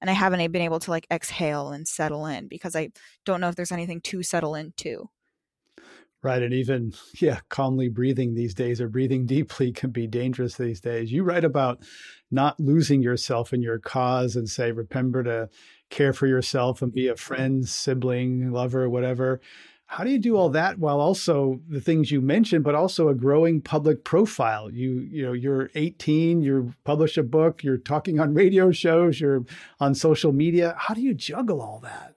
and 0.00 0.10
i 0.10 0.12
haven't 0.12 0.52
been 0.52 0.62
able 0.62 0.80
to 0.80 0.90
like 0.90 1.06
exhale 1.10 1.70
and 1.70 1.88
settle 1.88 2.26
in 2.26 2.48
because 2.48 2.76
i 2.76 2.90
don't 3.24 3.40
know 3.40 3.48
if 3.48 3.56
there's 3.56 3.72
anything 3.72 4.00
to 4.02 4.22
settle 4.22 4.54
into 4.54 5.08
Right. 6.24 6.42
And 6.42 6.54
even, 6.54 6.94
yeah, 7.20 7.40
calmly 7.50 7.88
breathing 7.90 8.34
these 8.34 8.54
days 8.54 8.80
or 8.80 8.88
breathing 8.88 9.26
deeply 9.36 9.70
can 9.70 9.90
be 9.90 10.08
dangerous 10.08 10.56
these 10.56 10.80
days. 10.80 11.12
You 11.12 11.22
write 11.22 11.44
about 11.44 11.80
not 12.30 12.58
losing 12.58 13.02
yourself 13.02 13.52
in 13.52 13.62
your 13.62 13.78
cause 13.78 14.34
and 14.34 14.48
say, 14.48 14.72
remember 14.72 15.22
to 15.22 15.50
care 15.90 16.14
for 16.14 16.26
yourself 16.26 16.82
and 16.82 16.92
be 16.92 17.06
a 17.06 17.14
friend, 17.14 17.68
sibling, 17.68 18.50
lover, 18.50 18.88
whatever. 18.88 19.40
How 19.86 20.02
do 20.02 20.10
you 20.10 20.18
do 20.18 20.34
all 20.34 20.48
that 20.48 20.78
while 20.78 20.98
also 20.98 21.60
the 21.68 21.80
things 21.80 22.10
you 22.10 22.22
mentioned, 22.22 22.64
but 22.64 22.74
also 22.74 23.08
a 23.08 23.14
growing 23.14 23.60
public 23.60 24.02
profile? 24.02 24.70
You, 24.70 25.06
you 25.10 25.22
know, 25.24 25.34
you're 25.34 25.70
18, 25.74 26.40
you 26.40 26.72
publish 26.84 27.18
a 27.18 27.22
book, 27.22 27.62
you're 27.62 27.76
talking 27.76 28.18
on 28.18 28.32
radio 28.42 28.72
shows, 28.72 29.20
you're 29.20 29.44
on 29.78 29.94
social 29.94 30.32
media. 30.32 30.74
How 30.78 30.94
do 30.94 31.02
you 31.02 31.12
juggle 31.12 31.60
all 31.60 31.80
that? 31.80 32.14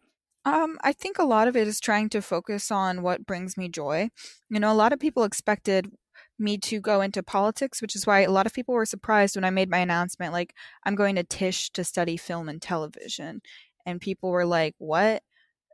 Um, 0.48 0.78
I 0.82 0.94
think 0.94 1.20
a 1.20 1.26
lot 1.26 1.50
of 1.50 1.58
it 1.58 1.68
is 1.68 1.82
trying 1.82 2.08
to 2.08 2.22
focus 2.22 2.72
on 2.72 3.02
what 3.02 3.26
brings 3.26 3.58
me 3.58 3.68
joy. 3.68 4.12
You 4.50 4.62
know, 4.62 4.72
a 4.72 4.74
lot 4.74 4.94
of 4.94 5.00
people 5.00 5.26
expected 5.26 5.92
me 6.40 6.58
to 6.60 6.80
go 6.80 7.02
into 7.02 7.22
politics, 7.22 7.82
which 7.82 7.98
is 7.98 8.08
why 8.08 8.22
a 8.22 8.32
lot 8.32 8.46
of 8.46 8.54
people 8.54 8.74
were 8.74 8.86
surprised 8.86 9.36
when 9.36 9.44
I 9.44 9.50
made 9.50 9.70
my 9.70 9.80
announcement, 9.80 10.32
like, 10.32 10.54
I'm 10.86 10.96
going 10.96 11.16
to 11.16 11.24
Tisch 11.26 11.70
to 11.72 11.84
study 11.84 12.16
film 12.16 12.48
and 12.48 12.62
television. 12.62 13.42
And 13.86 14.00
people 14.00 14.32
were 14.32 14.46
like, 14.46 14.74
What? 14.78 15.22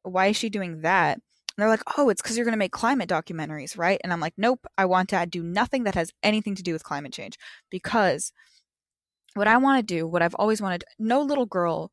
Why 0.02 0.28
is 0.28 0.38
she 0.38 0.50
doing 0.50 0.82
that? 0.82 1.18
And 1.18 1.24
they're 1.60 1.70
like, 1.70 1.84
Oh, 1.96 2.10
it's 2.10 2.24
because 2.24 2.36
you're 2.36 2.46
going 2.46 2.54
to 2.54 2.58
make 2.58 2.72
climate 2.72 3.10
documentaries, 3.10 3.78
right? 3.78 4.02
And 4.04 4.12
I'm 4.12 4.20
like, 4.20 4.34
Nope, 4.38 4.66
I 4.76 4.86
want 4.86 5.10
to 5.10 5.24
do 5.28 5.44
nothing 5.44 5.84
that 5.84 5.94
has 5.94 6.12
anything 6.24 6.56
to 6.56 6.64
do 6.64 6.74
with 6.74 6.84
climate 6.84 7.14
change 7.14 7.38
because 7.70 8.34
what 9.36 9.48
I 9.48 9.58
want 9.58 9.88
to 9.88 9.96
do, 9.96 10.08
what 10.08 10.24
I've 10.24 10.36
always 10.36 10.64
wanted, 10.64 10.84
no 10.98 11.22
little 11.22 11.46
girl 11.46 11.92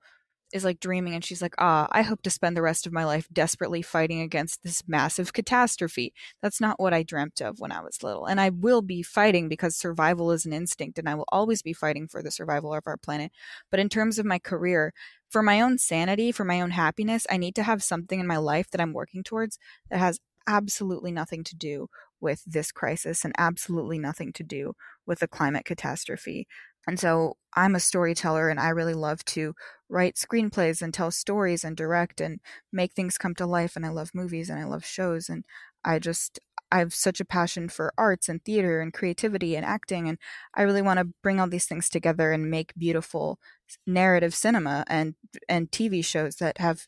is 0.53 0.65
like 0.65 0.81
dreaming 0.81 1.15
and 1.15 1.25
she's 1.25 1.43
like, 1.43 1.55
ah, 1.59 1.89
I 1.93 2.03
hope 2.03 2.23
to 2.23 2.31
spend 2.31 2.57
the 2.57 2.63
rest 2.63 2.87
of 2.87 2.93
my 2.93 3.05
life 3.05 3.29
desperately 3.33 3.83
fighting 3.83 4.21
against 4.21 4.63
this 4.63 4.83
massive 4.89 5.33
catastrophe. 5.33 6.13
That's 6.43 6.61
not 6.61 6.81
what 6.81 6.93
I 6.93 7.03
dreamt 7.03 7.41
of 7.41 7.61
when 7.61 7.73
I 7.73 7.81
was 7.81 8.03
little. 8.03 8.27
And 8.27 8.41
I 8.41 8.51
will 8.51 8.83
be 8.83 9.03
fighting 9.03 9.49
because 9.49 9.77
survival 9.77 10.31
is 10.33 10.47
an 10.47 10.53
instinct 10.53 10.99
and 10.99 11.09
I 11.09 11.15
will 11.15 11.29
always 11.31 11.63
be 11.63 11.73
fighting 11.73 12.09
for 12.09 12.23
the 12.23 12.31
survival 12.31 12.75
of 12.75 12.87
our 12.87 12.97
planet. 12.97 13.33
But 13.71 13.81
in 13.81 13.89
terms 13.89 14.19
of 14.19 14.27
my 14.27 14.39
career, 14.39 14.93
for 15.29 15.43
my 15.43 15.61
own 15.61 15.79
sanity, 15.79 16.33
for 16.33 16.45
my 16.45 16.61
own 16.61 16.73
happiness, 16.73 17.27
I 17.31 17.37
need 17.37 17.55
to 17.55 17.63
have 17.63 17.83
something 17.83 18.19
in 18.19 18.27
my 18.27 18.39
life 18.39 18.71
that 18.71 18.81
I'm 18.81 18.93
working 18.93 19.23
towards 19.23 19.59
that 19.91 19.99
has 19.99 20.19
absolutely 20.47 21.13
nothing 21.13 21.45
to 21.45 21.57
do 21.57 21.89
with 22.21 22.43
this 22.45 22.73
crisis 22.73 23.25
and 23.25 23.33
absolutely 23.39 23.99
nothing 23.99 24.33
to 24.33 24.43
do 24.43 24.75
with 25.07 25.21
the 25.21 25.29
climate 25.29 25.65
catastrophe. 25.65 26.47
And 26.87 26.99
so 26.99 27.37
I'm 27.55 27.75
a 27.75 27.81
storyteller 27.81 28.49
and 28.49 28.59
I 28.59 28.71
really 28.71 28.95
love 28.95 29.25
to 29.27 29.55
write 29.91 30.15
screenplays 30.15 30.81
and 30.81 30.95
tell 30.95 31.11
stories 31.11 31.65
and 31.65 31.77
direct 31.77 32.21
and 32.21 32.41
make 32.73 32.93
things 32.93 33.19
come 33.19 33.35
to 33.35 33.47
life. 33.47 33.77
And 33.77 33.85
I 33.85 33.91
love 33.91 34.11
movies 34.15 34.49
and 34.49 34.59
I 34.59 34.65
love 34.65 34.85
shows. 34.85 35.29
And 35.29 35.45
I 35.85 35.99
just, 35.99 36.39
I 36.73 36.79
have 36.79 36.95
such 36.95 37.21
a 37.21 37.25
passion 37.25 37.69
for 37.69 37.93
arts 37.99 38.29
and 38.29 38.43
theater 38.45 38.81
and 38.81 38.93
creativity 38.93 39.57
and 39.57 39.67
acting. 39.67 40.09
And 40.09 40.19
I 40.55 40.63
really 40.63 40.83
want 40.83 40.99
to 41.01 41.09
bring 41.23 41.41
all 41.41 41.49
these 41.49 41.67
things 41.67 41.89
together 41.89 42.31
and 42.33 42.51
make 42.51 42.73
beautiful 42.77 43.39
narrative 43.87 44.35
cinema 44.35 44.85
and, 44.87 45.15
and 45.49 45.71
TV 45.71 46.05
shows 46.05 46.37
that 46.37 46.59
have 46.59 46.87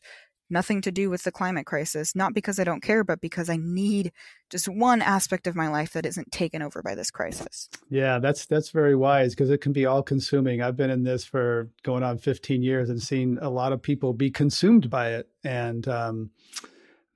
nothing 0.53 0.79
to 0.81 0.91
do 0.91 1.09
with 1.09 1.23
the 1.23 1.31
climate 1.31 1.65
crisis, 1.65 2.15
not 2.15 2.33
because 2.33 2.59
I 2.59 2.63
don't 2.63 2.81
care, 2.81 3.03
but 3.03 3.19
because 3.19 3.49
I 3.49 3.57
need 3.57 4.13
just 4.49 4.69
one 4.69 5.01
aspect 5.01 5.47
of 5.47 5.55
my 5.55 5.67
life 5.67 5.91
that 5.93 6.05
isn't 6.05 6.31
taken 6.31 6.61
over 6.61 6.81
by 6.81 6.95
this 6.95 7.11
crisis. 7.11 7.69
Yeah, 7.89 8.19
that's 8.19 8.45
that's 8.45 8.69
very 8.69 8.95
wise 8.95 9.33
because 9.33 9.49
it 9.49 9.59
can 9.59 9.73
be 9.73 9.85
all 9.85 10.03
consuming. 10.03 10.61
I've 10.61 10.77
been 10.77 10.89
in 10.89 11.03
this 11.03 11.25
for 11.25 11.69
going 11.83 12.03
on 12.03 12.17
15 12.17 12.61
years 12.63 12.89
and 12.89 13.01
seen 13.01 13.39
a 13.41 13.49
lot 13.49 13.73
of 13.73 13.81
people 13.81 14.13
be 14.13 14.31
consumed 14.31 14.89
by 14.89 15.13
it. 15.13 15.27
And 15.43 15.85
um, 15.87 16.29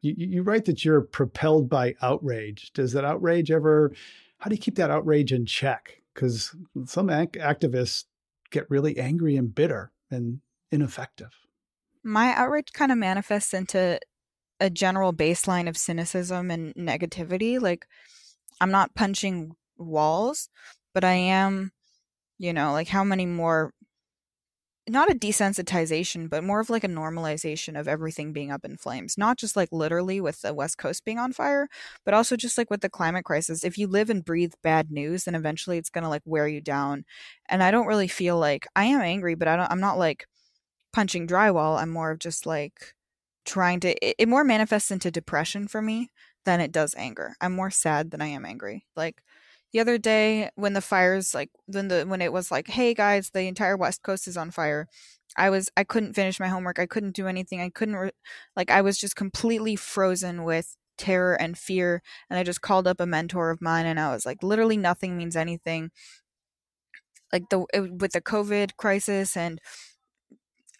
you, 0.01 0.15
you 0.17 0.43
write 0.43 0.65
that 0.65 0.83
you're 0.83 1.01
propelled 1.01 1.69
by 1.69 1.95
outrage. 2.01 2.73
Does 2.73 2.91
that 2.93 3.05
outrage 3.05 3.51
ever? 3.51 3.93
How 4.39 4.49
do 4.49 4.55
you 4.55 4.61
keep 4.61 4.75
that 4.75 4.91
outrage 4.91 5.31
in 5.31 5.45
check? 5.45 6.01
Because 6.13 6.55
some 6.85 7.09
ac- 7.09 7.39
activists 7.39 8.05
get 8.49 8.69
really 8.69 8.97
angry 8.97 9.37
and 9.37 9.53
bitter 9.53 9.91
and 10.09 10.41
ineffective 10.71 11.46
my 12.07 12.33
outrage 12.33 12.71
kind 12.73 12.91
of 12.91 12.97
manifests 12.97 13.53
into 13.53 13.99
a 14.59 14.69
general 14.69 15.13
baseline 15.13 15.67
of 15.67 15.77
cynicism 15.77 16.49
and 16.49 16.73
negativity. 16.75 17.61
Like, 17.61 17.85
I'm 18.59 18.71
not 18.71 18.95
punching 18.95 19.51
walls, 19.77 20.49
but 20.93 21.03
I 21.03 21.13
am, 21.13 21.71
you 22.39 22.53
know, 22.53 22.71
like 22.71 22.87
how 22.87 23.03
many 23.03 23.25
more, 23.25 23.73
not 24.89 25.11
a 25.11 25.15
desensitization, 25.15 26.29
but 26.29 26.45
more 26.45 26.61
of 26.61 26.69
like 26.69 26.85
a 26.85 26.89
normalization 26.89 27.77
of 27.77 27.89
everything 27.89 28.31
being 28.31 28.51
up 28.51 28.63
in 28.63 28.77
flames. 28.77 29.17
Not 29.17 29.37
just 29.37 29.57
like 29.57 29.69
literally 29.73 30.21
with 30.21 30.41
the 30.41 30.53
West 30.53 30.77
Coast 30.77 31.03
being 31.03 31.19
on 31.19 31.33
fire, 31.33 31.67
but 32.05 32.13
also 32.13 32.37
just 32.37 32.57
like 32.57 32.71
with 32.71 32.79
the 32.79 32.89
climate 32.89 33.25
crisis. 33.25 33.65
If 33.65 33.77
you 33.77 33.85
live 33.85 34.09
and 34.09 34.23
breathe 34.23 34.53
bad 34.63 34.89
news, 34.91 35.25
then 35.25 35.35
eventually 35.35 35.77
it's 35.77 35.89
going 35.89 36.05
to 36.05 36.09
like 36.09 36.23
wear 36.25 36.47
you 36.47 36.61
down. 36.61 37.03
And 37.49 37.61
I 37.61 37.69
don't 37.69 37.85
really 37.85 38.07
feel 38.07 38.39
like 38.39 38.65
I 38.77 38.85
am 38.85 39.01
angry, 39.01 39.35
but 39.35 39.49
I 39.49 39.57
don't, 39.57 39.69
I'm 39.69 39.81
not 39.81 39.99
like, 39.99 40.25
punching 40.97 41.27
drywall. 41.27 41.79
I'm 41.79 41.91
more 41.91 42.09
of 42.09 42.17
just 42.17 42.47
like 42.47 42.95
trying 43.45 43.79
to 43.81 43.89
it, 44.03 44.15
it 44.17 44.27
more 44.27 44.43
manifests 44.43 44.89
into 44.89 45.11
depression 45.11 45.67
for 45.67 45.79
me 45.79 46.09
than 46.43 46.59
it 46.59 46.71
does 46.71 46.95
anger. 46.97 47.35
I'm 47.39 47.53
more 47.53 47.69
sad 47.69 48.09
than 48.09 48.19
I 48.19 48.25
am 48.27 48.43
angry. 48.45 48.87
Like 48.95 49.21
the 49.73 49.79
other 49.79 49.99
day 49.99 50.49
when 50.55 50.73
the 50.73 50.81
fires 50.81 51.35
like 51.35 51.51
when 51.67 51.89
the 51.89 52.05
when 52.07 52.19
it 52.23 52.33
was 52.33 52.49
like, 52.49 52.67
"Hey 52.67 52.95
guys, 52.95 53.29
the 53.29 53.43
entire 53.43 53.77
west 53.77 54.01
coast 54.01 54.27
is 54.27 54.37
on 54.37 54.49
fire." 54.49 54.87
I 55.37 55.51
was 55.51 55.69
I 55.77 55.83
couldn't 55.83 56.15
finish 56.15 56.39
my 56.39 56.47
homework. 56.47 56.79
I 56.79 56.87
couldn't 56.87 57.15
do 57.15 57.27
anything. 57.27 57.61
I 57.61 57.69
couldn't 57.69 57.95
re- 57.97 58.11
like 58.55 58.71
I 58.71 58.81
was 58.81 58.97
just 58.97 59.15
completely 59.15 59.75
frozen 59.75 60.43
with 60.45 60.77
terror 60.97 61.35
and 61.39 61.55
fear 61.59 62.01
and 62.29 62.39
I 62.39 62.43
just 62.43 62.61
called 62.61 62.87
up 62.87 62.99
a 62.99 63.05
mentor 63.05 63.51
of 63.51 63.61
mine 63.61 63.85
and 63.85 63.99
I 63.99 64.11
was 64.11 64.25
like 64.25 64.41
literally 64.41 64.77
nothing 64.77 65.15
means 65.15 65.35
anything. 65.35 65.91
Like 67.31 67.49
the 67.49 67.65
it, 67.73 67.93
with 68.01 68.13
the 68.13 68.21
COVID 68.21 68.77
crisis 68.77 69.37
and 69.37 69.61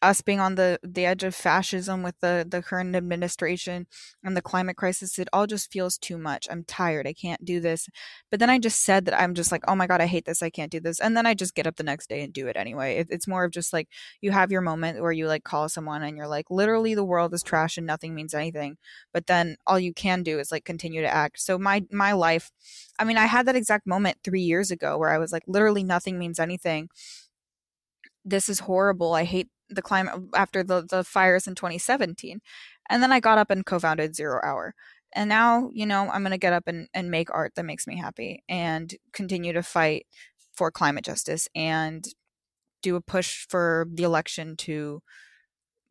us 0.02 0.22
being 0.22 0.40
on 0.40 0.56
the 0.56 0.80
the 0.84 1.06
edge 1.06 1.24
of 1.24 1.34
fascism 1.34 2.04
with 2.04 2.20
the 2.20 2.46
the 2.48 2.62
current 2.62 2.96
administration 2.96 3.88
and 4.24 4.38
the 4.38 4.42
climate 4.42 4.78
crisis 4.78 5.18
it 5.18 5.28
all 5.34 5.48
just 5.48 5.72
feels 5.72 5.98
too 5.98 6.18
much. 6.18 6.48
I'm 6.52 6.64
tired. 6.64 7.08
I 7.08 7.14
can't 7.14 7.44
do 7.44 7.60
this. 7.60 7.90
But 8.30 8.40
then 8.40 8.50
i 8.50 8.60
just 8.60 8.84
said 8.84 9.06
that 9.06 9.20
i'm 9.20 9.34
just 9.34 9.52
like 9.52 9.64
oh 9.68 9.76
my 9.76 9.88
god 9.88 10.02
i 10.02 10.06
hate 10.08 10.26
this. 10.26 10.44
I 10.44 10.50
can't 10.52 10.72
do 10.72 10.80
this. 10.80 11.00
And 11.00 11.18
then 11.18 11.26
i 11.26 11.34
just 11.34 11.56
get 11.56 11.66
up 11.68 11.78
the 11.78 11.84
next 11.84 12.10
day 12.10 12.22
and 12.24 12.32
do 12.34 12.48
it 12.48 12.56
anyway. 12.58 12.98
It, 12.98 13.08
it's 13.10 13.28
more 13.28 13.44
of 13.46 13.52
just 13.52 13.74
like 13.74 13.88
you 14.22 14.32
have 14.32 14.52
your 14.52 14.62
moment 14.62 15.02
where 15.02 15.12
you 15.12 15.28
like 15.28 15.44
call 15.44 15.68
someone 15.70 16.04
and 16.04 16.16
you're 16.18 16.28
like 16.28 16.46
literally 16.52 16.94
the 16.94 17.04
world 17.04 17.34
is 17.34 17.44
trash 17.44 17.78
and 17.78 17.88
nothing 17.88 18.14
means 18.14 18.34
anything. 18.34 18.78
But 19.14 19.28
then 19.28 19.58
all 19.66 19.80
you 19.80 19.94
can 19.94 20.22
do 20.24 20.40
is 20.40 20.52
like 20.52 20.66
continue 20.66 21.02
to 21.02 21.14
act. 21.14 21.40
So 21.42 21.58
my 21.58 21.86
my 21.92 22.12
life 22.14 22.52
i 23.00 23.04
mean 23.04 23.18
i 23.18 23.26
had 23.26 23.46
that 23.48 23.56
exact 23.56 23.88
moment 23.88 24.18
3 24.24 24.42
years 24.42 24.72
ago 24.72 24.98
where 24.98 25.10
i 25.10 25.18
was 25.18 25.32
like 25.32 25.44
literally 25.48 25.84
nothing 25.84 26.20
means 26.20 26.40
anything. 26.40 26.90
This 28.26 28.50
is 28.50 28.60
horrible. 28.60 29.14
I 29.14 29.24
hate 29.24 29.50
the 29.70 29.82
climate 29.82 30.16
after 30.36 30.64
the, 30.64 30.86
the 30.90 31.04
fires 31.04 31.48
in 31.48 31.56
2017. 31.56 32.40
And 32.90 33.04
then 33.04 33.12
I 33.12 33.20
got 33.20 33.38
up 33.38 33.50
and 33.50 33.66
co 33.66 33.80
founded 33.80 34.16
Zero 34.16 34.40
Hour. 34.44 34.74
And 35.14 35.30
now, 35.30 35.70
you 35.74 35.86
know, 35.86 36.10
I'm 36.10 36.22
going 36.22 36.32
to 36.32 36.38
get 36.38 36.54
up 36.54 36.68
and, 36.68 36.88
and 36.94 37.10
make 37.10 37.34
art 37.34 37.54
that 37.56 37.66
makes 37.66 37.88
me 37.88 37.98
happy 37.98 38.44
and 38.50 38.94
continue 39.14 39.54
to 39.54 39.64
fight 39.64 40.06
for 40.54 40.72
climate 40.72 41.06
justice 41.06 41.48
and 41.56 42.06
do 42.82 42.96
a 42.96 43.02
push 43.02 43.46
for 43.50 43.88
the 43.92 44.04
election 44.04 44.56
to 44.58 45.02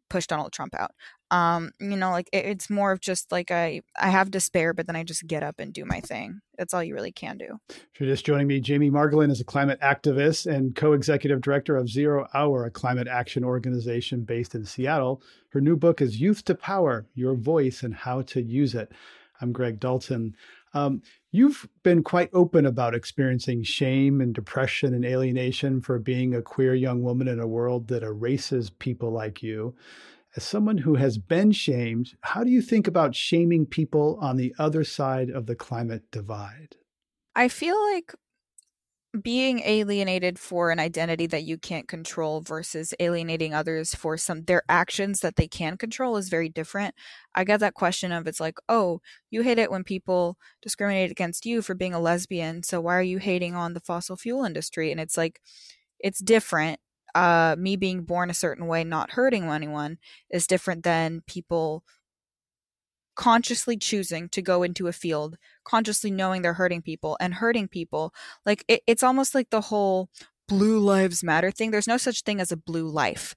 push 0.08 0.26
Donald 0.26 0.52
Trump 0.52 0.74
out 0.78 0.92
um 1.30 1.72
you 1.80 1.96
know 1.96 2.10
like 2.10 2.28
it, 2.32 2.44
it's 2.44 2.70
more 2.70 2.92
of 2.92 3.00
just 3.00 3.32
like 3.32 3.50
i 3.50 3.80
i 4.00 4.08
have 4.08 4.30
despair 4.30 4.72
but 4.72 4.86
then 4.86 4.96
i 4.96 5.02
just 5.02 5.26
get 5.26 5.42
up 5.42 5.56
and 5.58 5.72
do 5.72 5.84
my 5.84 6.00
thing. 6.00 6.40
That's 6.56 6.72
all 6.72 6.82
you 6.82 6.94
really 6.94 7.12
can 7.12 7.36
do. 7.36 7.58
If 7.68 8.00
you're 8.00 8.08
just 8.08 8.24
joining 8.24 8.46
me 8.46 8.60
jamie 8.60 8.90
margolin 8.90 9.30
is 9.30 9.40
a 9.40 9.44
climate 9.44 9.80
activist 9.80 10.46
and 10.52 10.74
co-executive 10.74 11.40
director 11.40 11.76
of 11.76 11.88
zero 11.88 12.26
hour 12.34 12.64
a 12.64 12.70
climate 12.70 13.08
action 13.08 13.44
organization 13.44 14.22
based 14.22 14.54
in 14.54 14.64
seattle. 14.64 15.22
Her 15.50 15.60
new 15.60 15.76
book 15.76 16.00
is 16.00 16.20
youth 16.20 16.44
to 16.44 16.54
power 16.54 17.06
your 17.14 17.34
voice 17.34 17.82
and 17.82 17.94
how 17.94 18.22
to 18.22 18.42
use 18.42 18.74
it. 18.74 18.92
I'm 19.40 19.52
greg 19.52 19.80
dalton. 19.80 20.36
Um, 20.74 21.02
you've 21.32 21.66
been 21.82 22.02
quite 22.02 22.28
open 22.34 22.66
about 22.66 22.94
experiencing 22.94 23.62
shame 23.62 24.20
and 24.20 24.34
depression 24.34 24.92
and 24.92 25.04
alienation 25.04 25.80
for 25.80 25.98
being 25.98 26.34
a 26.34 26.42
queer 26.42 26.74
young 26.74 27.02
woman 27.02 27.28
in 27.28 27.40
a 27.40 27.46
world 27.46 27.88
that 27.88 28.02
erases 28.02 28.68
people 28.68 29.10
like 29.10 29.42
you 29.42 29.74
as 30.36 30.44
someone 30.44 30.78
who 30.78 30.94
has 30.94 31.18
been 31.18 31.50
shamed, 31.52 32.16
how 32.22 32.44
do 32.44 32.50
you 32.50 32.62
think 32.62 32.86
about 32.86 33.14
shaming 33.14 33.66
people 33.66 34.18
on 34.20 34.36
the 34.36 34.54
other 34.58 34.84
side 34.84 35.30
of 35.30 35.46
the 35.46 35.56
climate 35.56 36.10
divide? 36.10 36.76
I 37.34 37.48
feel 37.48 37.76
like 37.92 38.14
being 39.22 39.60
alienated 39.60 40.38
for 40.38 40.70
an 40.70 40.78
identity 40.78 41.26
that 41.26 41.44
you 41.44 41.56
can't 41.56 41.88
control 41.88 42.42
versus 42.42 42.92
alienating 43.00 43.54
others 43.54 43.94
for 43.94 44.18
some 44.18 44.42
their 44.44 44.62
actions 44.68 45.20
that 45.20 45.36
they 45.36 45.48
can 45.48 45.78
control 45.78 46.18
is 46.18 46.28
very 46.28 46.50
different. 46.50 46.94
I 47.34 47.44
get 47.44 47.60
that 47.60 47.72
question 47.72 48.12
of 48.12 48.26
it's 48.26 48.40
like, 48.40 48.58
"Oh, 48.68 49.00
you 49.30 49.40
hate 49.42 49.58
it 49.58 49.70
when 49.70 49.84
people 49.84 50.36
discriminate 50.60 51.10
against 51.10 51.46
you 51.46 51.62
for 51.62 51.74
being 51.74 51.94
a 51.94 52.00
lesbian, 52.00 52.62
so 52.62 52.78
why 52.80 52.96
are 52.98 53.02
you 53.02 53.16
hating 53.18 53.54
on 53.54 53.72
the 53.72 53.80
fossil 53.80 54.16
fuel 54.16 54.44
industry?" 54.44 54.90
And 54.92 55.00
it's 55.00 55.16
like 55.16 55.40
it's 56.00 56.20
different 56.20 56.80
uh, 57.16 57.56
me 57.58 57.76
being 57.76 58.02
born 58.02 58.28
a 58.28 58.34
certain 58.34 58.66
way, 58.66 58.84
not 58.84 59.12
hurting 59.12 59.44
anyone, 59.44 59.98
is 60.30 60.46
different 60.46 60.84
than 60.84 61.22
people 61.26 61.82
consciously 63.14 63.78
choosing 63.78 64.28
to 64.28 64.42
go 64.42 64.62
into 64.62 64.86
a 64.86 64.92
field, 64.92 65.38
consciously 65.64 66.10
knowing 66.10 66.42
they're 66.42 66.52
hurting 66.52 66.82
people 66.82 67.16
and 67.18 67.34
hurting 67.34 67.66
people. 67.66 68.12
Like 68.44 68.62
it, 68.68 68.82
it's 68.86 69.02
almost 69.02 69.34
like 69.34 69.48
the 69.48 69.62
whole 69.62 70.10
blue 70.46 70.78
lives 70.78 71.24
matter 71.24 71.50
thing. 71.50 71.70
There's 71.70 71.88
no 71.88 71.96
such 71.96 72.20
thing 72.22 72.38
as 72.38 72.52
a 72.52 72.56
blue 72.56 72.86
life. 72.86 73.34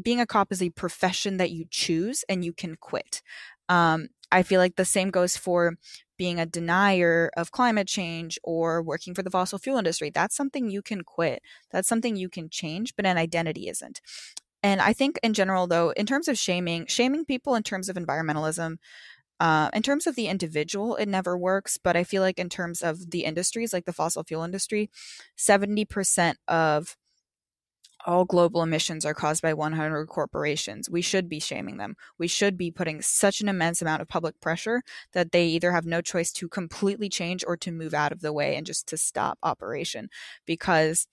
Being 0.00 0.20
a 0.20 0.26
cop 0.26 0.52
is 0.52 0.62
a 0.62 0.70
profession 0.70 1.36
that 1.38 1.50
you 1.50 1.66
choose 1.68 2.24
and 2.28 2.44
you 2.44 2.52
can 2.52 2.76
quit. 2.76 3.20
Um, 3.68 4.08
I 4.30 4.44
feel 4.44 4.60
like 4.60 4.76
the 4.76 4.84
same 4.84 5.10
goes 5.10 5.36
for 5.36 5.74
being 6.22 6.38
a 6.38 6.46
denier 6.46 7.32
of 7.36 7.50
climate 7.50 7.88
change 7.88 8.38
or 8.44 8.80
working 8.80 9.12
for 9.12 9.24
the 9.24 9.30
fossil 9.30 9.58
fuel 9.58 9.76
industry. 9.76 10.08
That's 10.08 10.36
something 10.36 10.70
you 10.70 10.80
can 10.80 11.02
quit. 11.02 11.42
That's 11.72 11.88
something 11.88 12.14
you 12.14 12.28
can 12.28 12.48
change, 12.48 12.94
but 12.94 13.04
an 13.04 13.18
identity 13.18 13.68
isn't. 13.68 14.00
And 14.62 14.80
I 14.80 14.92
think 14.92 15.18
in 15.24 15.34
general, 15.34 15.66
though, 15.66 15.90
in 15.90 16.06
terms 16.06 16.28
of 16.28 16.38
shaming, 16.38 16.86
shaming 16.86 17.24
people 17.24 17.56
in 17.56 17.64
terms 17.64 17.88
of 17.88 17.96
environmentalism, 17.96 18.76
uh, 19.40 19.70
in 19.74 19.82
terms 19.82 20.06
of 20.06 20.14
the 20.14 20.28
individual, 20.28 20.94
it 20.94 21.08
never 21.08 21.36
works. 21.36 21.76
But 21.76 21.96
I 21.96 22.04
feel 22.04 22.22
like 22.22 22.38
in 22.38 22.48
terms 22.48 22.82
of 22.82 23.10
the 23.10 23.24
industries, 23.24 23.72
like 23.72 23.86
the 23.86 23.92
fossil 23.92 24.22
fuel 24.22 24.44
industry, 24.44 24.90
70% 25.36 26.34
of 26.46 26.96
all 28.06 28.24
global 28.24 28.62
emissions 28.62 29.04
are 29.04 29.14
caused 29.14 29.42
by 29.42 29.54
100 29.54 30.06
corporations. 30.06 30.90
We 30.90 31.02
should 31.02 31.28
be 31.28 31.40
shaming 31.40 31.76
them. 31.76 31.96
We 32.18 32.28
should 32.28 32.56
be 32.56 32.70
putting 32.70 33.02
such 33.02 33.40
an 33.40 33.48
immense 33.48 33.80
amount 33.80 34.02
of 34.02 34.08
public 34.08 34.40
pressure 34.40 34.82
that 35.12 35.32
they 35.32 35.46
either 35.46 35.72
have 35.72 35.86
no 35.86 36.00
choice 36.00 36.32
to 36.32 36.48
completely 36.48 37.08
change 37.08 37.44
or 37.46 37.56
to 37.58 37.72
move 37.72 37.94
out 37.94 38.12
of 38.12 38.20
the 38.20 38.32
way 38.32 38.56
and 38.56 38.66
just 38.66 38.86
to 38.88 38.96
stop 38.96 39.38
operation. 39.42 40.08
Because, 40.46 41.06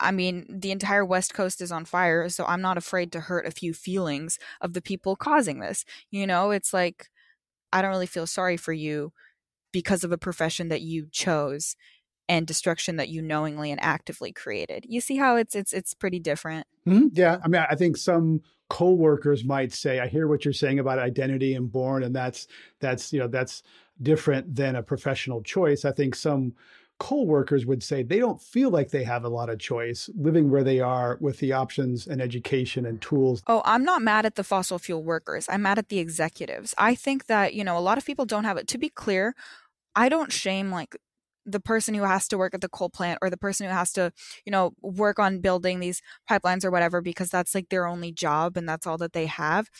I 0.00 0.10
mean, 0.12 0.46
the 0.48 0.70
entire 0.70 1.04
West 1.04 1.34
Coast 1.34 1.60
is 1.60 1.72
on 1.72 1.84
fire, 1.84 2.28
so 2.28 2.44
I'm 2.46 2.62
not 2.62 2.78
afraid 2.78 3.12
to 3.12 3.20
hurt 3.20 3.46
a 3.46 3.50
few 3.50 3.74
feelings 3.74 4.38
of 4.60 4.72
the 4.72 4.82
people 4.82 5.16
causing 5.16 5.60
this. 5.60 5.84
You 6.10 6.26
know, 6.26 6.50
it's 6.50 6.72
like, 6.72 7.08
I 7.72 7.82
don't 7.82 7.90
really 7.90 8.06
feel 8.06 8.26
sorry 8.26 8.56
for 8.56 8.72
you 8.72 9.12
because 9.72 10.04
of 10.04 10.12
a 10.12 10.18
profession 10.18 10.68
that 10.68 10.80
you 10.80 11.06
chose 11.10 11.76
and 12.28 12.46
destruction 12.46 12.96
that 12.96 13.08
you 13.08 13.22
knowingly 13.22 13.70
and 13.70 13.82
actively 13.82 14.32
created. 14.32 14.86
You 14.88 15.00
see 15.00 15.16
how 15.16 15.36
it's 15.36 15.54
it's 15.54 15.72
it's 15.72 15.94
pretty 15.94 16.18
different. 16.18 16.66
Mm-hmm. 16.86 17.08
Yeah, 17.12 17.38
I 17.44 17.48
mean, 17.48 17.64
I 17.68 17.74
think 17.74 17.96
some 17.96 18.42
co-workers 18.68 19.44
might 19.44 19.72
say, 19.72 20.00
"I 20.00 20.08
hear 20.08 20.28
what 20.28 20.44
you're 20.44 20.54
saying 20.54 20.78
about 20.78 20.98
identity 20.98 21.54
and 21.54 21.70
born, 21.70 22.02
and 22.02 22.14
that's 22.14 22.46
that's 22.80 23.12
you 23.12 23.18
know 23.18 23.28
that's 23.28 23.62
different 24.02 24.54
than 24.54 24.76
a 24.76 24.82
professional 24.82 25.42
choice." 25.42 25.84
I 25.84 25.92
think 25.92 26.14
some 26.14 26.54
co-workers 26.98 27.66
would 27.66 27.82
say 27.82 28.02
they 28.02 28.18
don't 28.18 28.40
feel 28.40 28.70
like 28.70 28.90
they 28.90 29.04
have 29.04 29.24
a 29.24 29.28
lot 29.28 29.50
of 29.50 29.58
choice 29.58 30.08
living 30.16 30.50
where 30.50 30.64
they 30.64 30.80
are 30.80 31.18
with 31.20 31.38
the 31.40 31.52
options 31.52 32.06
and 32.06 32.22
education 32.22 32.86
and 32.86 33.00
tools. 33.02 33.42
Oh, 33.46 33.62
I'm 33.64 33.84
not 33.84 34.02
mad 34.02 34.24
at 34.24 34.36
the 34.36 34.44
fossil 34.44 34.78
fuel 34.78 35.02
workers. 35.02 35.46
I'm 35.50 35.62
mad 35.62 35.78
at 35.78 35.88
the 35.88 35.98
executives. 35.98 36.74
I 36.78 36.94
think 36.94 37.26
that, 37.26 37.54
you 37.54 37.64
know, 37.64 37.76
a 37.76 37.80
lot 37.80 37.98
of 37.98 38.06
people 38.06 38.24
don't 38.24 38.44
have 38.44 38.56
it. 38.56 38.66
To 38.68 38.78
be 38.78 38.88
clear, 38.88 39.34
I 39.94 40.08
don't 40.08 40.32
shame 40.32 40.70
like 40.70 40.96
the 41.46 41.60
person 41.60 41.94
who 41.94 42.02
has 42.02 42.28
to 42.28 42.38
work 42.38 42.54
at 42.54 42.60
the 42.60 42.68
coal 42.68 42.90
plant 42.90 43.18
or 43.22 43.30
the 43.30 43.36
person 43.36 43.66
who 43.66 43.72
has 43.72 43.92
to, 43.92 44.12
you 44.44 44.50
know, 44.50 44.72
work 44.82 45.18
on 45.18 45.40
building 45.40 45.80
these 45.80 46.02
pipelines 46.28 46.64
or 46.64 46.70
whatever 46.70 47.00
because 47.00 47.30
that's 47.30 47.54
like 47.54 47.68
their 47.68 47.86
only 47.86 48.12
job 48.12 48.56
and 48.56 48.68
that's 48.68 48.86
all 48.86 48.98
that 48.98 49.12
they 49.12 49.26
have. 49.26 49.70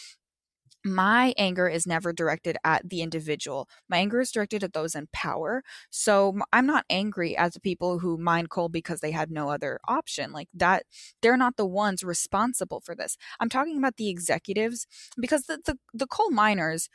My 0.85 1.35
anger 1.37 1.69
is 1.69 1.85
never 1.85 2.13
directed 2.13 2.57
at 2.65 2.89
the 2.89 3.03
individual. 3.03 3.69
My 3.89 3.97
anger 3.99 4.21
is 4.21 4.31
directed 4.31 4.63
at 4.63 4.73
those 4.73 4.95
in 4.95 5.09
power. 5.13 5.65
So 5.91 6.39
I'm 6.53 6.67
not 6.67 6.85
angry 6.89 7.37
at 7.37 7.55
the 7.55 7.61
people 7.61 7.99
who 7.99 8.17
mine 8.17 8.47
coal 8.47 8.69
because 8.69 9.01
they 9.01 9.11
had 9.11 9.31
no 9.33 9.51
other 9.51 9.81
option. 9.89 10.31
Like 10.31 10.49
that, 10.55 10.85
they're 11.23 11.37
not 11.37 11.57
the 11.57 11.67
ones 11.67 12.05
responsible 12.05 12.81
for 12.81 12.95
this. 12.95 13.17
I'm 13.41 13.49
talking 13.49 13.79
about 13.79 13.97
the 13.97 14.09
executives 14.09 14.87
because 15.21 15.47
the, 15.47 15.59
the, 15.65 15.77
the 15.93 16.07
coal 16.07 16.31
miners, 16.31 16.89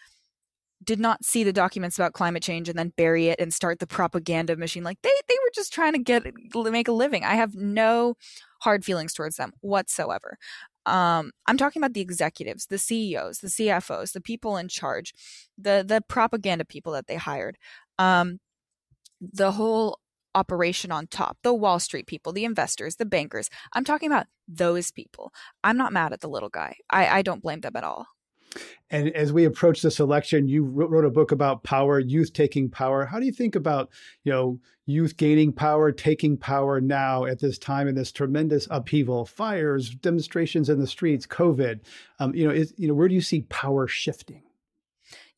did 0.84 1.00
not 1.00 1.24
see 1.24 1.44
the 1.44 1.54
documents 1.54 1.98
about 1.98 2.14
climate 2.14 2.44
change 2.44 2.68
and 2.68 2.78
then 2.78 2.94
bury 2.96 3.28
it 3.28 3.40
and 3.40 3.54
start 3.54 3.80
the 3.80 3.88
propaganda 3.88 4.56
machine. 4.56 4.84
Like 4.84 5.02
they 5.02 5.12
they 5.28 5.36
were 5.44 5.52
just 5.54 5.74
trying 5.74 5.94
to 5.94 6.00
get 6.00 6.24
make 6.56 6.88
a 6.88 6.94
living. 6.94 7.24
I 7.24 7.36
have 7.36 7.56
no 7.56 8.16
hard 8.62 8.84
feelings 8.86 9.14
towards 9.14 9.38
them 9.38 9.54
whatsoever. 9.62 10.38
Um, 10.88 11.32
i'm 11.46 11.58
talking 11.58 11.80
about 11.80 11.94
the 11.94 12.02
executives 12.02 12.66
the 12.66 12.80
ceos 12.80 13.38
the 13.38 13.50
cfos 13.50 14.14
the 14.14 14.20
people 14.20 14.58
in 14.58 14.68
charge 14.68 15.14
the 15.56 15.86
the 15.88 16.02
propaganda 16.08 16.66
people 16.66 16.94
that 16.94 17.08
they 17.08 17.18
hired. 17.18 17.58
Um, 18.00 18.40
the 19.22 19.52
whole 19.52 20.00
operation 20.34 20.92
on 20.92 21.08
top 21.08 21.38
the 21.44 21.54
wall 21.54 21.80
street 21.80 22.08
people 22.08 22.32
the 22.34 22.46
investors 22.46 22.96
the 22.96 23.06
bankers. 23.06 23.50
I'm 23.74 23.84
talking 23.84 24.12
about 24.12 24.28
those 24.48 24.92
people. 24.92 25.32
I'm 25.64 25.78
not 25.78 25.94
mad 25.94 26.14
at 26.14 26.22
the 26.22 26.30
little 26.30 26.50
guy. 26.50 26.78
I 26.90 27.08
i 27.20 27.22
don't 27.22 27.44
blame 27.44 27.62
them 27.62 27.76
at 27.76 27.84
all 27.84 28.08
and 28.90 29.10
as 29.16 29.32
we 29.32 29.46
approach 29.46 29.82
this 29.82 30.00
election, 30.00 30.48
you 30.48 30.64
wrote 30.64 31.06
a 31.06 31.10
book 31.10 31.32
about 31.32 31.64
power, 31.64 32.00
youth 32.00 32.34
taking 32.34 32.70
power. 32.70 33.06
How 33.06 33.20
do 33.20 33.26
you 33.26 33.32
think 33.32 33.56
about, 33.56 33.90
you 34.24 34.32
know, 34.32 34.60
youth 34.86 35.16
gaining 35.16 35.54
power, 35.54 35.92
taking 35.92 36.38
power 36.38 36.82
now 36.82 37.24
at 37.24 37.40
this 37.40 37.58
time 37.58 37.88
in 37.88 37.96
this 37.96 38.12
tremendous 38.12 38.68
upheaval, 38.70 39.26
fires, 39.26 39.92
demonstrations 39.92 40.70
in 40.70 40.80
the 40.80 40.88
streets, 40.88 41.26
COVID? 41.26 41.80
Um, 42.20 42.36
you 42.36 42.46
know, 42.46 42.54
is, 42.54 42.74
you 42.78 42.88
know, 42.88 42.94
where 42.94 43.08
do 43.08 43.16
you 43.16 43.22
see 43.22 43.44
power 43.44 43.88
shifting? 43.88 44.44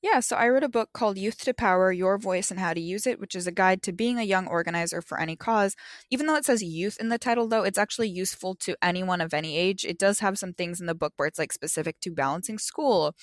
Yeah, 0.03 0.19
so 0.19 0.35
I 0.35 0.49
wrote 0.49 0.63
a 0.65 0.69
book 0.69 0.89
called 0.93 1.17
Youth 1.17 1.37
to 1.45 1.53
Power 1.53 1.89
Your 1.93 2.17
Voice 2.17 2.51
and 2.51 2.59
How 2.59 2.73
to 2.73 2.81
Use 2.81 3.07
It, 3.07 3.21
which 3.21 3.35
is 3.35 3.47
a 3.47 3.53
guide 3.53 3.81
to 3.83 3.93
being 3.93 4.19
a 4.19 4.23
young 4.23 4.47
organizer 4.47 5.01
for 5.01 5.17
any 5.17 5.37
cause. 5.37 5.77
Even 6.11 6.25
though 6.27 6.35
it 6.35 6.43
says 6.43 6.61
youth 6.61 6.97
in 6.99 7.07
the 7.07 7.17
title, 7.17 7.47
though, 7.47 7.63
it's 7.63 7.77
actually 7.77 8.09
useful 8.09 8.53
to 8.55 8.75
anyone 8.81 9.21
of 9.21 9.33
any 9.33 9.57
age. 9.57 9.85
It 9.85 9.97
does 9.97 10.19
have 10.19 10.37
some 10.37 10.51
things 10.51 10.81
in 10.81 10.87
the 10.87 10.93
book 10.93 11.13
where 11.15 11.27
it's 11.29 11.39
like 11.39 11.53
specific 11.53 12.01
to 12.01 12.11
balancing 12.11 12.57
school 12.59 13.15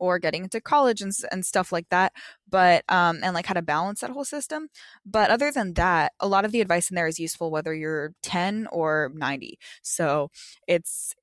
or 0.00 0.18
getting 0.18 0.42
into 0.42 0.60
college 0.60 1.00
and, 1.00 1.12
and 1.30 1.46
stuff 1.46 1.70
like 1.70 1.88
that 1.88 2.12
but 2.48 2.82
um 2.88 3.20
and 3.22 3.32
like 3.32 3.46
how 3.46 3.54
to 3.54 3.62
balance 3.62 4.00
that 4.00 4.10
whole 4.10 4.24
system 4.24 4.68
but 5.06 5.30
other 5.30 5.52
than 5.52 5.72
that 5.74 6.12
a 6.18 6.26
lot 6.26 6.44
of 6.44 6.50
the 6.50 6.60
advice 6.60 6.90
in 6.90 6.96
there 6.96 7.06
is 7.06 7.20
useful 7.20 7.50
whether 7.50 7.72
you're 7.72 8.12
10 8.22 8.66
or 8.72 9.12
90 9.14 9.56
so 9.82 10.30
it's 10.66 11.14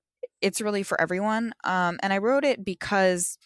it's 0.42 0.62
really 0.62 0.84
for 0.84 1.00
everyone. 1.00 1.54
Um, 1.64 2.00
and 2.02 2.12
I 2.12 2.18
wrote 2.18 2.44
it 2.44 2.66
because 2.66 3.38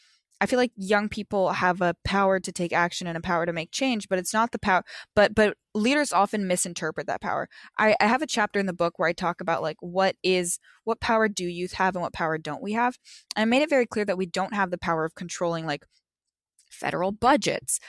I 0.42 0.46
feel 0.48 0.60
like 0.60 0.72
young 0.76 1.08
people 1.08 1.54
have 1.54 1.82
a 1.82 1.96
power 2.04 2.40
to 2.40 2.52
take 2.52 2.74
action 2.74 3.08
and 3.08 3.18
a 3.18 3.22
power 3.22 3.46
to 3.46 3.54
make 3.54 3.72
change, 3.72 4.10
but 4.10 4.20
it's 4.20 4.34
not 4.34 4.52
the 4.52 4.60
power. 4.60 4.84
But 5.16 5.34
but 5.34 5.58
leaders 5.74 6.12
often 6.12 6.48
misinterpret 6.48 7.08
that 7.08 7.22
power. 7.22 7.48
I, 7.78 7.96
I 8.00 8.08
have 8.08 8.22
a 8.22 8.28
chapter 8.28 8.60
in 8.60 8.66
the 8.66 8.74
book 8.74 9.00
where 9.00 9.08
I 9.08 9.14
talk 9.14 9.40
about 9.42 9.62
like 9.62 9.78
what 9.80 10.16
is 10.24 10.60
what 10.84 11.00
power 11.00 11.30
do 11.30 11.46
youth 11.46 11.74
have 11.74 11.96
and 11.96 12.04
what 12.04 12.14
power 12.14 12.38
don't 12.38 12.62
we 12.62 12.74
have. 12.74 12.98
And 13.36 13.44
I 13.44 13.46
made 13.46 13.62
it 13.62 13.70
very 13.70 13.86
clear 13.86 14.06
that 14.06 14.18
we 14.18 14.26
don't 14.26 14.54
have 14.54 14.72
the 14.72 14.78
power 14.78 15.06
of 15.06 15.16
controlling 15.16 15.66
like 15.66 15.86
federal 16.70 17.12
budgets. 17.12 17.80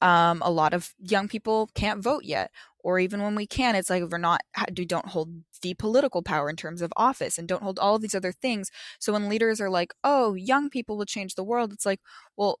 Um, 0.00 0.42
a 0.44 0.50
lot 0.50 0.74
of 0.74 0.94
young 0.98 1.28
people 1.28 1.70
can't 1.74 2.02
vote 2.02 2.24
yet, 2.24 2.50
or 2.84 3.00
even 3.00 3.22
when 3.22 3.34
we 3.34 3.46
can, 3.46 3.74
it's 3.74 3.90
like 3.90 4.04
we're 4.10 4.18
not 4.18 4.42
we 4.78 4.84
don't 4.84 5.08
hold 5.08 5.30
the 5.62 5.74
political 5.74 6.22
power 6.22 6.48
in 6.50 6.56
terms 6.56 6.82
of 6.82 6.92
office 6.96 7.38
and 7.38 7.48
don't 7.48 7.62
hold 7.62 7.78
all 7.80 7.96
of 7.96 8.02
these 8.02 8.14
other 8.14 8.32
things. 8.32 8.70
So 9.00 9.12
when 9.12 9.28
leaders 9.28 9.60
are 9.60 9.70
like, 9.70 9.92
"Oh, 10.04 10.34
young 10.34 10.70
people 10.70 10.96
will 10.98 11.06
change 11.06 11.34
the 11.34 11.44
world," 11.44 11.72
it's 11.72 11.86
like, 11.86 12.00
well, 12.36 12.60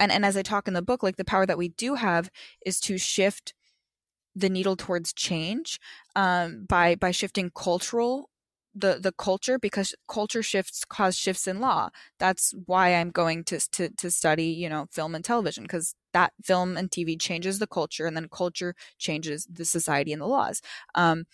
and 0.00 0.12
and 0.12 0.24
as 0.24 0.36
I 0.36 0.42
talk 0.42 0.68
in 0.68 0.74
the 0.74 0.82
book, 0.82 1.02
like 1.02 1.16
the 1.16 1.24
power 1.24 1.46
that 1.46 1.58
we 1.58 1.68
do 1.70 1.96
have 1.96 2.30
is 2.64 2.80
to 2.80 2.98
shift 2.98 3.54
the 4.34 4.48
needle 4.48 4.76
towards 4.76 5.12
change 5.12 5.78
um, 6.16 6.64
by 6.68 6.94
by 6.96 7.10
shifting 7.10 7.50
cultural 7.54 8.30
the 8.74 8.98
the 9.00 9.12
culture 9.12 9.58
because 9.58 9.94
culture 10.08 10.42
shifts 10.42 10.84
cause 10.88 11.16
shifts 11.16 11.46
in 11.46 11.60
law. 11.60 11.90
That's 12.18 12.52
why 12.66 12.94
I'm 12.94 13.10
going 13.10 13.44
to 13.44 13.60
to 13.72 13.90
to 13.90 14.10
study 14.10 14.46
you 14.46 14.68
know 14.68 14.86
film 14.92 15.14
and 15.14 15.24
television 15.24 15.64
because 15.64 15.94
that 16.14 16.32
film 16.42 16.78
and 16.78 16.90
TV 16.90 17.18
changes 17.18 17.58
the 17.60 17.66
culture 17.66 18.06
and 18.06 18.16
then 18.16 18.28
culture 18.30 18.74
changes 18.98 19.46
the 19.52 19.66
society 19.66 20.12
and 20.12 20.22
the 20.22 20.26
laws. 20.26 20.62
Um, 20.94 21.26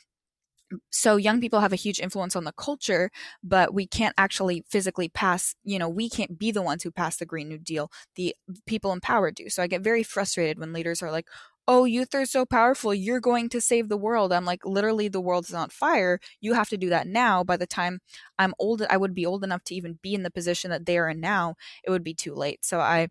so 0.90 1.16
young 1.16 1.40
people 1.40 1.60
have 1.60 1.72
a 1.72 1.76
huge 1.76 1.98
influence 1.98 2.36
on 2.36 2.44
the 2.44 2.52
culture 2.52 3.10
but 3.42 3.74
we 3.74 3.86
can't 3.86 4.14
actually 4.16 4.64
physically 4.68 5.08
pass 5.08 5.54
you 5.64 5.78
know 5.78 5.88
we 5.88 6.08
can't 6.08 6.38
be 6.38 6.50
the 6.52 6.62
ones 6.62 6.82
who 6.82 6.90
pass 6.92 7.16
the 7.16 7.26
green 7.26 7.48
new 7.48 7.58
deal 7.58 7.90
the 8.16 8.34
people 8.66 8.92
in 8.92 9.00
power 9.00 9.30
do 9.30 9.48
so 9.48 9.62
i 9.62 9.66
get 9.66 9.82
very 9.82 10.02
frustrated 10.02 10.58
when 10.58 10.72
leaders 10.72 11.02
are 11.02 11.10
like 11.10 11.26
oh, 11.68 11.84
youth 11.84 12.12
are 12.16 12.26
so 12.26 12.44
powerful. 12.44 12.92
You're 12.92 13.20
going 13.20 13.48
to 13.50 13.60
save 13.60 13.88
the 13.88 13.96
world. 13.96 14.32
I'm 14.32 14.44
like, 14.44 14.64
literally, 14.64 15.06
the 15.06 15.20
world's 15.20 15.54
on 15.54 15.68
fire. 15.68 16.18
You 16.40 16.54
have 16.54 16.68
to 16.70 16.76
do 16.76 16.88
that 16.88 17.06
now. 17.06 17.44
By 17.44 17.56
the 17.56 17.66
time 17.66 18.00
I'm 18.40 18.54
old, 18.58 18.82
I 18.90 18.96
would 18.96 19.14
be 19.14 19.24
old 19.24 19.44
enough 19.44 19.62
to 19.64 19.74
even 19.76 20.00
be 20.02 20.12
in 20.14 20.24
the 20.24 20.32
position 20.32 20.72
that 20.72 20.84
they 20.84 20.98
are 20.98 21.08
in 21.08 21.20
now. 21.20 21.54
It 21.84 21.90
would 21.90 22.02
be 22.02 22.14
too 22.14 22.34
late. 22.34 22.64
So 22.64 22.80
I, 22.80 23.08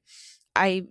I, 0.57 0.83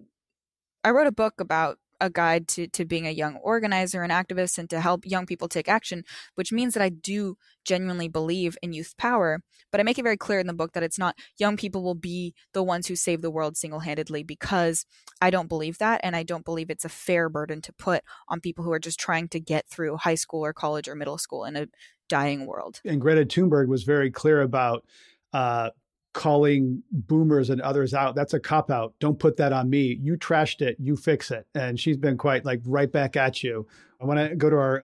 I 0.85 0.91
wrote 0.91 1.07
a 1.07 1.13
book 1.13 1.41
about 1.41 1.79
a 2.01 2.11
guide 2.11 2.49
to, 2.49 2.69
to 2.69 2.85
being 2.85 3.07
a 3.07 3.13
young 3.13 3.37
organizer 3.37 4.03
and 4.03 4.13
activist 4.13 4.59
and 4.59 4.71
to 4.71 4.81
help 4.81 5.05
young 5.05 5.27
people 5.27 5.49
take 5.49 5.69
action, 5.69 6.05
which 6.37 6.53
means 6.53 6.75
that 6.75 6.83
I 6.83 6.89
do 6.89 7.37
genuinely 7.65 8.09
believe 8.09 8.57
in 8.63 8.73
youth 8.73 8.95
power. 8.97 9.41
But 9.71 9.81
I 9.81 9.85
make 9.85 9.99
it 9.99 10.05
very 10.05 10.17
clear 10.17 10.39
in 10.39 10.47
the 10.47 10.55
book 10.55 10.73
that 10.73 10.83
it's 10.83 10.99
not 10.99 11.17
young 11.39 11.57
people 11.57 11.83
will 11.83 11.95
be 11.95 12.35
the 12.55 12.63
ones 12.63 12.87
who 12.87 12.97
save 12.97 13.21
the 13.21 13.31
world 13.31 13.57
single 13.57 13.81
handedly 13.81 14.23
because 14.23 14.87
I 15.21 15.31
don't 15.31 15.49
believe 15.49 15.79
that. 15.79 16.01
And 16.03 16.17
I 16.17 16.23
don't 16.23 16.45
believe 16.45 16.71
it's 16.71 16.85
a 16.85 16.91
fair 16.91 17.29
burden 17.29 17.61
to 17.63 17.73
put 17.73 18.03
on 18.29 18.41
people 18.41 18.65
who 18.65 18.73
are 18.73 18.79
just 18.79 19.01
trying 19.01 19.29
to 19.29 19.41
get 19.41 19.69
through 19.69 19.97
high 19.97 20.15
school 20.15 20.45
or 20.45 20.53
college 20.53 20.89
or 20.89 20.95
middle 20.95 21.19
school 21.19 21.45
in 21.45 21.57
a 21.57 21.67
dying 22.09 22.47
world. 22.47 22.81
And 22.85 23.01
Greta 23.01 23.27
Thunberg 23.27 23.69
was 23.69 23.83
very 23.83 24.11
clear 24.11 24.41
about 24.41 24.85
uh, 25.33 25.71
calling 26.19 26.83
boomers 26.91 27.49
and 27.49 27.61
others 27.61 27.95
out. 27.95 28.17
That's 28.17 28.35
a 28.35 28.41
cop 28.41 28.73
out. 28.73 28.93
Don't 28.99 29.21
put 29.21 29.37
that 29.37 29.53
on 29.53 29.71
me. 29.71 29.97
You 30.03 30.17
trashed 30.17 30.61
it. 30.61 30.77
You 30.81 30.97
fix 30.97 31.31
it. 31.31 31.47
And 31.55 31.79
she's 31.79 31.97
been 31.97 32.19
quite 32.19 32.45
like 32.45 32.61
right 32.67 32.91
back 32.91 33.17
at 33.17 33.45
you. 33.45 33.69
I 34.01 34.05
want 34.05 34.19
to 34.19 34.35
go 34.35 34.51
to 34.51 34.57
our 34.57 34.85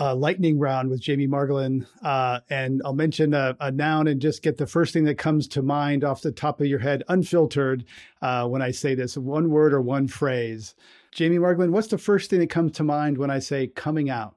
uh, 0.00 0.14
lightning 0.14 0.58
round 0.58 0.88
with 0.88 1.00
Jamie 1.00 1.28
Margolin, 1.28 1.86
uh, 2.02 2.40
and 2.48 2.80
I'll 2.86 2.94
mention 2.94 3.34
a, 3.34 3.54
a, 3.60 3.70
noun 3.70 4.06
and 4.06 4.20
just 4.20 4.42
get 4.42 4.56
the 4.56 4.66
first 4.66 4.94
thing 4.94 5.04
that 5.04 5.18
comes 5.18 5.46
to 5.48 5.62
mind 5.62 6.04
off 6.04 6.22
the 6.22 6.32
top 6.32 6.60
of 6.60 6.66
your 6.68 6.78
head, 6.78 7.02
unfiltered, 7.08 7.84
uh, 8.22 8.46
when 8.46 8.62
I 8.62 8.70
say 8.70 8.94
this 8.94 9.16
one 9.16 9.50
word 9.50 9.74
or 9.74 9.80
one 9.80 10.08
phrase. 10.08 10.74
Jamie 11.10 11.38
Margolin, 11.38 11.70
what's 11.70 11.88
the 11.88 11.98
first 11.98 12.30
thing 12.30 12.40
that 12.40 12.50
comes 12.50 12.72
to 12.72 12.84
mind 12.84 13.18
when 13.18 13.30
I 13.30 13.40
say 13.40 13.66
coming 13.66 14.08
out? 14.08 14.36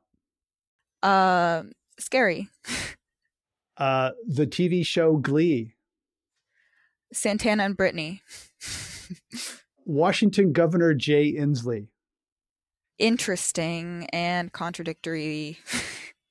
Uh, 1.04 1.64
scary. 2.00 2.50
uh, 3.78 4.12
the 4.28 4.48
TV 4.48 4.86
show 4.86 5.18
Glee. 5.18 5.75
Santana 7.14 7.64
and 7.64 7.78
Brittany. 7.78 8.22
Washington 9.86 10.52
Governor 10.52 10.94
Jay 10.94 11.34
Inslee. 11.34 11.88
Interesting 12.98 14.08
and 14.12 14.52
contradictory. 14.52 15.60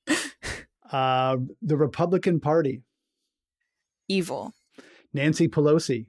uh, 0.91 1.37
the 1.61 1.77
Republican 1.77 2.39
Party. 2.39 2.81
Evil. 4.07 4.53
Nancy 5.13 5.47
Pelosi. 5.47 6.07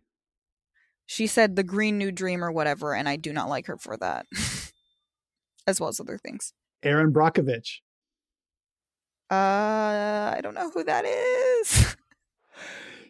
She 1.06 1.28
said 1.28 1.54
the 1.54 1.62
Green 1.62 1.98
New 1.98 2.10
Dream 2.10 2.42
or 2.44 2.50
whatever, 2.50 2.94
and 2.94 3.08
I 3.08 3.16
do 3.16 3.32
not 3.32 3.48
like 3.48 3.66
her 3.66 3.76
for 3.76 3.96
that, 3.98 4.26
as 5.66 5.80
well 5.80 5.88
as 5.88 6.00
other 6.00 6.18
things. 6.18 6.52
Erin 6.82 7.12
Brockovich. 7.12 7.80
Uh, 9.30 10.34
I 10.36 10.40
don't 10.42 10.54
know 10.54 10.70
who 10.70 10.84
that 10.84 11.04
is. 11.04 11.95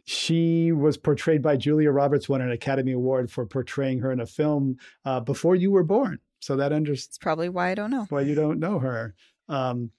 she 0.07 0.71
was 0.71 0.97
portrayed 0.97 1.43
by 1.43 1.57
Julia 1.57 1.91
Roberts, 1.91 2.29
won 2.29 2.41
an 2.41 2.53
Academy 2.53 2.93
Award 2.93 3.29
for 3.29 3.45
portraying 3.45 3.99
her 3.99 4.13
in 4.13 4.21
a 4.21 4.27
film 4.27 4.79
uh, 5.05 5.19
before 5.19 5.57
you 5.57 5.73
were 5.73 5.83
born. 5.83 6.21
So 6.39 6.55
that 6.57 6.73
understands 6.73 7.19
probably 7.19 7.49
why 7.49 7.71
I 7.71 7.75
don't 7.75 7.91
know. 7.91 8.07
Why 8.09 8.21
you 8.21 8.37
don't 8.37 8.61
know 8.61 8.79
her. 8.79 9.17
Um, 9.49 9.91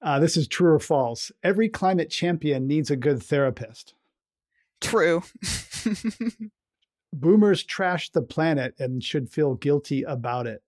uh, 0.00 0.18
this 0.18 0.38
is 0.38 0.48
true 0.48 0.72
or 0.72 0.78
false. 0.78 1.30
Every 1.42 1.68
climate 1.68 2.08
champion 2.08 2.66
needs 2.66 2.90
a 2.90 2.96
good 2.96 3.22
therapist. 3.22 3.92
True. 4.80 5.24
Boomers 7.12 7.62
trash 7.62 8.10
the 8.10 8.22
planet 8.22 8.74
and 8.78 9.04
should 9.04 9.28
feel 9.28 9.56
guilty 9.56 10.04
about 10.04 10.46
it. 10.46 10.62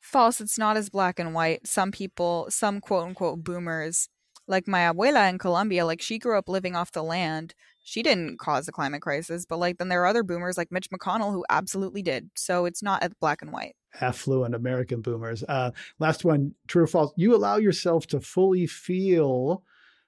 False. 0.00 0.40
It's 0.40 0.58
not 0.58 0.78
as 0.78 0.88
black 0.88 1.18
and 1.18 1.34
white. 1.34 1.66
Some 1.66 1.92
people, 1.92 2.46
some 2.48 2.80
quote 2.80 3.08
unquote 3.08 3.44
boomers, 3.44 4.08
like 4.48 4.66
my 4.66 4.80
abuela 4.80 5.28
in 5.28 5.38
Colombia, 5.38 5.84
like 5.86 6.00
she 6.00 6.18
grew 6.18 6.38
up 6.38 6.48
living 6.48 6.74
off 6.74 6.92
the 6.92 7.02
land. 7.02 7.54
She 7.82 8.02
didn't 8.02 8.38
cause 8.38 8.66
the 8.66 8.72
climate 8.72 9.02
crisis, 9.02 9.46
but 9.46 9.58
like 9.58 9.78
then 9.78 9.88
there 9.88 10.02
are 10.02 10.06
other 10.06 10.22
boomers 10.22 10.56
like 10.56 10.72
Mitch 10.72 10.90
McConnell 10.90 11.32
who 11.32 11.44
absolutely 11.48 12.02
did. 12.02 12.30
So 12.34 12.64
it's 12.64 12.82
not 12.82 13.12
black 13.20 13.42
and 13.42 13.52
white. 13.52 13.76
Affluent 14.00 14.54
American 14.54 15.00
boomers. 15.00 15.44
Uh, 15.48 15.70
last 15.98 16.24
one, 16.24 16.54
true 16.66 16.84
or 16.84 16.86
false? 16.86 17.12
You 17.16 17.34
allow 17.34 17.56
yourself 17.56 18.06
to 18.08 18.20
fully 18.20 18.66
feel 18.66 19.62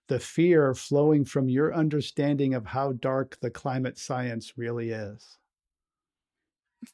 the 0.09 0.19
fear 0.19 0.75
flowing 0.75 1.25
from 1.25 1.49
your 1.49 1.75
understanding 1.75 2.55
of 2.55 2.67
how 2.67 2.93
dark 2.93 3.39
the 3.41 3.51
climate 3.51 3.97
science 3.97 4.55
really 4.57 4.91
is 4.91 5.39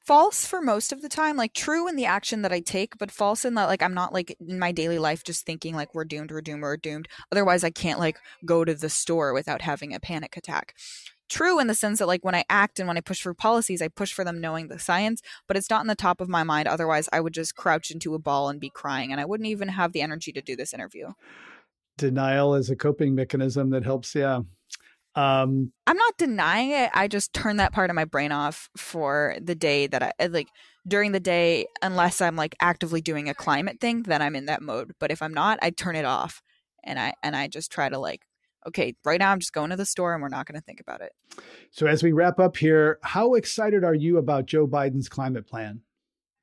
false 0.04 0.44
for 0.44 0.60
most 0.60 0.92
of 0.92 1.00
the 1.00 1.08
time 1.08 1.36
like 1.36 1.52
true 1.52 1.86
in 1.86 1.94
the 1.94 2.04
action 2.06 2.42
that 2.42 2.52
i 2.52 2.58
take 2.58 2.98
but 2.98 3.10
false 3.10 3.44
in 3.44 3.54
that 3.54 3.66
like 3.66 3.82
i'm 3.82 3.94
not 3.94 4.12
like 4.12 4.36
in 4.40 4.58
my 4.58 4.72
daily 4.72 4.98
life 4.98 5.22
just 5.22 5.46
thinking 5.46 5.74
like 5.74 5.94
we're 5.94 6.04
doomed 6.04 6.30
we're 6.30 6.40
doomed 6.40 6.62
we're 6.62 6.76
doomed. 6.76 7.08
Otherwise 7.30 7.62
i 7.62 7.70
can't 7.70 8.00
like 8.00 8.18
go 8.44 8.64
to 8.64 8.74
the 8.74 8.88
store 8.88 9.32
without 9.32 9.62
having 9.62 9.94
a 9.94 10.00
panic 10.00 10.36
attack. 10.36 10.74
True 11.28 11.58
in 11.58 11.66
the 11.66 11.74
sense 11.74 12.00
that 12.00 12.06
like 12.06 12.24
when 12.24 12.34
i 12.34 12.44
act 12.48 12.80
and 12.80 12.88
when 12.88 12.96
i 12.96 13.00
push 13.00 13.20
for 13.20 13.34
policies 13.34 13.80
i 13.80 13.88
push 13.88 14.12
for 14.12 14.24
them 14.24 14.40
knowing 14.40 14.68
the 14.68 14.78
science 14.78 15.22
but 15.46 15.56
it's 15.56 15.70
not 15.70 15.82
in 15.82 15.86
the 15.86 15.94
top 15.94 16.20
of 16.20 16.28
my 16.28 16.42
mind. 16.42 16.66
Otherwise 16.66 17.08
i 17.12 17.20
would 17.20 17.34
just 17.34 17.54
crouch 17.54 17.90
into 17.90 18.14
a 18.14 18.18
ball 18.18 18.48
and 18.48 18.60
be 18.60 18.70
crying 18.70 19.12
and 19.12 19.20
i 19.20 19.24
wouldn't 19.24 19.48
even 19.48 19.68
have 19.68 19.92
the 19.92 20.02
energy 20.02 20.32
to 20.32 20.42
do 20.42 20.56
this 20.56 20.74
interview. 20.74 21.08
Denial 21.96 22.56
is 22.56 22.70
a 22.70 22.76
coping 22.76 23.14
mechanism 23.14 23.70
that 23.70 23.84
helps 23.84 24.14
yeah 24.16 24.40
um, 25.16 25.72
I'm 25.86 25.96
not 25.96 26.18
denying 26.18 26.70
it. 26.70 26.90
I 26.92 27.08
just 27.08 27.32
turn 27.32 27.56
that 27.56 27.72
part 27.72 27.88
of 27.88 27.96
my 27.96 28.04
brain 28.04 28.32
off 28.32 28.68
for 28.76 29.34
the 29.40 29.54
day 29.54 29.86
that 29.86 30.02
I 30.02 30.26
like 30.26 30.48
during 30.86 31.12
the 31.12 31.20
day, 31.20 31.66
unless 31.80 32.20
I'm 32.20 32.36
like 32.36 32.54
actively 32.60 33.00
doing 33.00 33.28
a 33.28 33.34
climate 33.34 33.80
thing, 33.80 34.02
then 34.02 34.20
I'm 34.20 34.36
in 34.36 34.46
that 34.46 34.62
mode. 34.62 34.92
But 35.00 35.10
if 35.10 35.22
I'm 35.22 35.32
not, 35.32 35.58
I 35.62 35.70
turn 35.70 35.96
it 35.96 36.04
off 36.04 36.42
and 36.84 36.98
I 36.98 37.14
and 37.22 37.34
I 37.34 37.48
just 37.48 37.72
try 37.72 37.88
to 37.88 37.98
like, 37.98 38.20
okay, 38.68 38.94
right 39.06 39.18
now 39.18 39.32
I'm 39.32 39.40
just 39.40 39.54
going 39.54 39.70
to 39.70 39.76
the 39.76 39.86
store 39.86 40.12
and 40.12 40.22
we're 40.22 40.28
not 40.28 40.46
going 40.46 40.60
to 40.60 40.64
think 40.64 40.80
about 40.80 41.00
it. 41.00 41.12
So 41.70 41.86
as 41.86 42.02
we 42.02 42.12
wrap 42.12 42.38
up 42.38 42.58
here, 42.58 42.98
how 43.02 43.34
excited 43.34 43.84
are 43.84 43.94
you 43.94 44.18
about 44.18 44.44
Joe 44.44 44.66
Biden's 44.66 45.08
climate 45.08 45.46
plan? 45.46 45.80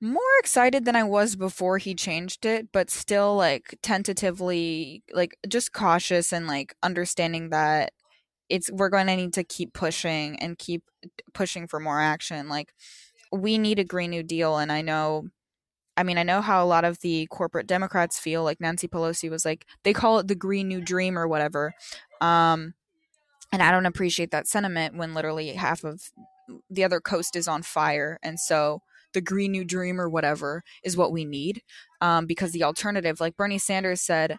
More 0.02 0.20
excited 0.40 0.84
than 0.84 0.96
I 0.96 1.04
was 1.04 1.36
before 1.36 1.78
he 1.78 1.94
changed 1.94 2.46
it, 2.46 2.70
but 2.74 2.90
still 2.90 3.36
like 3.36 3.78
tentatively 3.84 5.04
like 5.14 5.38
just 5.48 5.74
cautious 5.74 6.34
and 6.34 6.48
like 6.48 6.76
understanding 6.82 7.52
that 7.52 7.94
it's 8.50 8.72
we're 8.72 8.90
going 8.90 9.08
to 9.08 9.16
need 9.16 9.34
to 9.34 9.44
keep 9.44 9.74
pushing 9.74 10.38
and 10.40 10.58
keep 10.58 10.84
pushing 11.34 11.68
for 11.68 11.80
more 11.80 12.00
action 12.00 12.50
like 12.50 12.74
we 13.32 13.58
need 13.58 13.80
a 13.80 13.84
green 13.84 14.12
new 14.12 14.24
deal 14.24 14.58
and 14.58 14.72
i 14.72 14.82
know 14.82 15.28
i 15.98 16.04
mean 16.04 16.18
i 16.18 16.24
know 16.24 16.42
how 16.42 16.64
a 16.64 16.68
lot 16.68 16.86
of 16.86 17.00
the 17.00 17.28
corporate 17.28 17.68
democrats 17.68 18.20
feel 18.20 18.44
like 18.44 18.62
nancy 18.62 18.88
pelosi 18.88 19.30
was 19.30 19.46
like 19.46 19.66
they 19.84 19.94
call 19.94 20.20
it 20.20 20.28
the 20.28 20.36
green 20.36 20.68
new 20.68 20.82
dream 20.82 21.18
or 21.18 21.28
whatever 21.28 21.74
um 22.22 22.74
and 23.52 23.62
i 23.62 23.72
don't 23.72 23.86
appreciate 23.86 24.32
that 24.32 24.48
sentiment 24.48 24.96
when 24.96 25.14
literally 25.14 25.50
half 25.50 25.84
of 25.84 26.12
the 26.70 26.84
other 26.84 27.00
coast 27.00 27.36
is 27.36 27.48
on 27.48 27.64
fire 27.64 28.20
and 28.22 28.40
so 28.40 28.82
the 29.14 29.22
green 29.22 29.52
new 29.52 29.64
dream 29.64 30.02
or 30.02 30.10
whatever 30.10 30.64
is 30.84 30.98
what 30.98 31.12
we 31.12 31.24
need 31.24 31.62
um, 32.02 32.26
because 32.26 32.52
the 32.52 32.64
alternative 32.64 33.20
like 33.20 33.38
bernie 33.38 33.58
sanders 33.58 34.02
said 34.02 34.38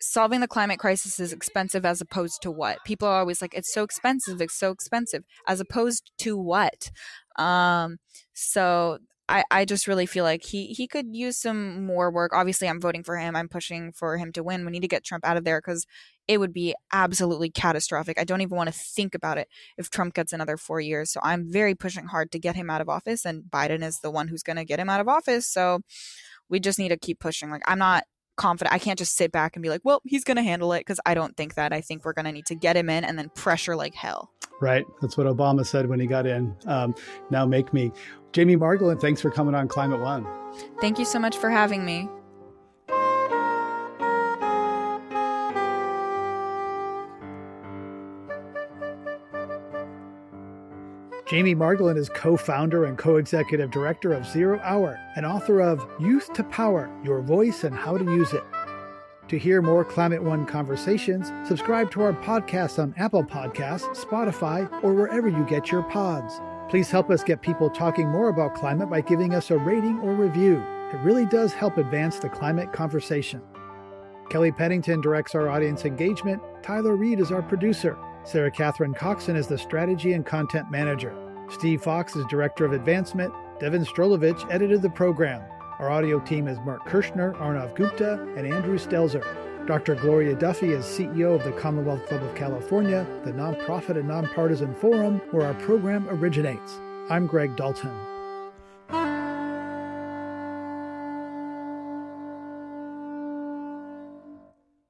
solving 0.00 0.40
the 0.40 0.48
climate 0.48 0.78
crisis 0.78 1.18
is 1.18 1.32
expensive 1.32 1.84
as 1.84 2.00
opposed 2.00 2.42
to 2.42 2.50
what? 2.50 2.78
People 2.84 3.08
are 3.08 3.20
always 3.20 3.42
like, 3.42 3.54
it's 3.54 3.72
so 3.72 3.82
expensive, 3.82 4.40
it's 4.40 4.58
so 4.58 4.70
expensive, 4.70 5.24
as 5.46 5.60
opposed 5.60 6.12
to 6.18 6.36
what? 6.36 6.90
Um, 7.36 7.98
so 8.32 8.98
I, 9.28 9.44
I 9.50 9.64
just 9.66 9.86
really 9.86 10.06
feel 10.06 10.24
like 10.24 10.42
he, 10.44 10.68
he 10.68 10.86
could 10.86 11.14
use 11.14 11.38
some 11.38 11.84
more 11.84 12.10
work. 12.10 12.32
Obviously, 12.32 12.68
I'm 12.68 12.80
voting 12.80 13.02
for 13.02 13.18
him. 13.18 13.36
I'm 13.36 13.48
pushing 13.48 13.92
for 13.92 14.16
him 14.16 14.32
to 14.32 14.42
win. 14.42 14.64
We 14.64 14.70
need 14.70 14.80
to 14.80 14.88
get 14.88 15.04
Trump 15.04 15.26
out 15.26 15.36
of 15.36 15.44
there 15.44 15.60
because 15.60 15.84
it 16.26 16.38
would 16.38 16.52
be 16.52 16.74
absolutely 16.92 17.50
catastrophic. 17.50 18.18
I 18.18 18.24
don't 18.24 18.40
even 18.40 18.56
want 18.56 18.72
to 18.72 18.78
think 18.78 19.14
about 19.14 19.36
it 19.36 19.48
if 19.76 19.90
Trump 19.90 20.14
gets 20.14 20.32
another 20.32 20.56
four 20.56 20.80
years. 20.80 21.12
So 21.12 21.20
I'm 21.22 21.50
very 21.50 21.74
pushing 21.74 22.06
hard 22.06 22.30
to 22.32 22.38
get 22.38 22.56
him 22.56 22.70
out 22.70 22.80
of 22.80 22.88
office, 22.88 23.26
and 23.26 23.44
Biden 23.50 23.84
is 23.84 24.00
the 24.00 24.10
one 24.10 24.28
who's 24.28 24.42
going 24.42 24.56
to 24.56 24.64
get 24.64 24.80
him 24.80 24.88
out 24.88 25.00
of 25.00 25.08
office. 25.08 25.46
So 25.46 25.80
we 26.48 26.58
just 26.58 26.78
need 26.78 26.88
to 26.88 26.96
keep 26.96 27.20
pushing. 27.20 27.50
Like, 27.50 27.62
I'm 27.66 27.78
not 27.78 28.04
confident. 28.38 28.72
I 28.74 28.78
can't 28.78 28.98
just 28.98 29.16
sit 29.16 29.30
back 29.30 29.54
and 29.54 29.62
be 29.62 29.68
like, 29.68 29.82
well, 29.84 30.00
he's 30.04 30.24
going 30.24 30.38
to 30.38 30.42
handle 30.42 30.72
it 30.72 30.80
because 30.80 31.00
I 31.04 31.12
don't 31.12 31.36
think 31.36 31.54
that. 31.54 31.72
I 31.72 31.82
think 31.82 32.04
we're 32.04 32.14
going 32.14 32.24
to 32.24 32.32
need 32.32 32.46
to 32.46 32.54
get 32.54 32.76
him 32.76 32.88
in 32.88 33.04
and 33.04 33.18
then 33.18 33.28
pressure 33.34 33.76
like 33.76 33.94
hell. 33.94 34.30
Right. 34.60 34.86
That's 35.02 35.16
what 35.16 35.26
Obama 35.26 35.66
said 35.66 35.88
when 35.88 36.00
he 36.00 36.06
got 36.06 36.26
in. 36.26 36.56
Um, 36.66 36.94
now 37.30 37.44
make 37.44 37.72
me. 37.72 37.92
Jamie 38.32 38.56
Margolin, 38.56 39.00
thanks 39.00 39.20
for 39.20 39.30
coming 39.30 39.54
on 39.54 39.68
Climate 39.68 40.00
One. 40.00 40.26
Thank 40.80 40.98
you 40.98 41.04
so 41.04 41.18
much 41.18 41.36
for 41.36 41.50
having 41.50 41.84
me. 41.84 42.08
Jamie 51.28 51.54
Margolin 51.54 51.98
is 51.98 52.08
co 52.08 52.38
founder 52.38 52.86
and 52.86 52.96
co 52.96 53.16
executive 53.16 53.70
director 53.70 54.14
of 54.14 54.26
Zero 54.26 54.58
Hour 54.64 54.98
and 55.14 55.26
author 55.26 55.60
of 55.60 55.86
Youth 56.00 56.32
to 56.32 56.42
Power 56.44 56.90
Your 57.04 57.20
Voice 57.20 57.64
and 57.64 57.74
How 57.74 57.98
to 57.98 58.04
Use 58.04 58.32
It. 58.32 58.44
To 59.28 59.38
hear 59.38 59.60
more 59.60 59.84
Climate 59.84 60.22
One 60.22 60.46
conversations, 60.46 61.30
subscribe 61.46 61.90
to 61.90 62.00
our 62.00 62.14
podcast 62.14 62.78
on 62.78 62.94
Apple 62.96 63.24
Podcasts, 63.24 63.94
Spotify, 63.94 64.72
or 64.82 64.94
wherever 64.94 65.28
you 65.28 65.44
get 65.44 65.70
your 65.70 65.82
pods. 65.82 66.40
Please 66.70 66.90
help 66.90 67.10
us 67.10 67.22
get 67.22 67.42
people 67.42 67.68
talking 67.68 68.08
more 68.08 68.30
about 68.30 68.54
climate 68.54 68.88
by 68.88 69.02
giving 69.02 69.34
us 69.34 69.50
a 69.50 69.58
rating 69.58 69.98
or 69.98 70.14
review. 70.14 70.64
It 70.94 71.00
really 71.02 71.26
does 71.26 71.52
help 71.52 71.76
advance 71.76 72.18
the 72.18 72.30
climate 72.30 72.72
conversation. 72.72 73.42
Kelly 74.30 74.50
Pennington 74.50 75.02
directs 75.02 75.34
our 75.34 75.50
audience 75.50 75.84
engagement. 75.84 76.40
Tyler 76.62 76.96
Reed 76.96 77.20
is 77.20 77.30
our 77.30 77.42
producer. 77.42 77.98
Sarah 78.24 78.50
Catherine 78.50 78.94
Coxon 78.94 79.36
is 79.36 79.46
the 79.46 79.56
strategy 79.56 80.12
and 80.12 80.24
content 80.24 80.70
manager. 80.70 81.14
Steve 81.50 81.82
Fox 81.82 82.14
is 82.14 82.24
director 82.26 82.64
of 82.64 82.72
advancement. 82.72 83.32
Devon 83.58 83.84
Strolovitch 83.84 84.46
edited 84.50 84.82
the 84.82 84.90
program. 84.90 85.42
Our 85.78 85.90
audio 85.90 86.20
team 86.20 86.46
is 86.46 86.58
Mark 86.60 86.84
Kirschner, 86.86 87.34
Arnav 87.34 87.74
Gupta, 87.74 88.14
and 88.36 88.46
Andrew 88.46 88.78
Stelzer. 88.78 89.24
Dr. 89.66 89.94
Gloria 89.94 90.34
Duffy 90.34 90.70
is 90.70 90.84
CEO 90.84 91.34
of 91.34 91.44
the 91.44 91.52
Commonwealth 91.52 92.06
Club 92.06 92.22
of 92.22 92.34
California, 92.34 93.06
the 93.24 93.32
nonprofit 93.32 93.98
and 93.98 94.08
nonpartisan 94.08 94.74
forum 94.74 95.20
where 95.30 95.46
our 95.46 95.54
program 95.54 96.08
originates. 96.08 96.80
I'm 97.10 97.26
Greg 97.26 97.56
Dalton. 97.56 98.17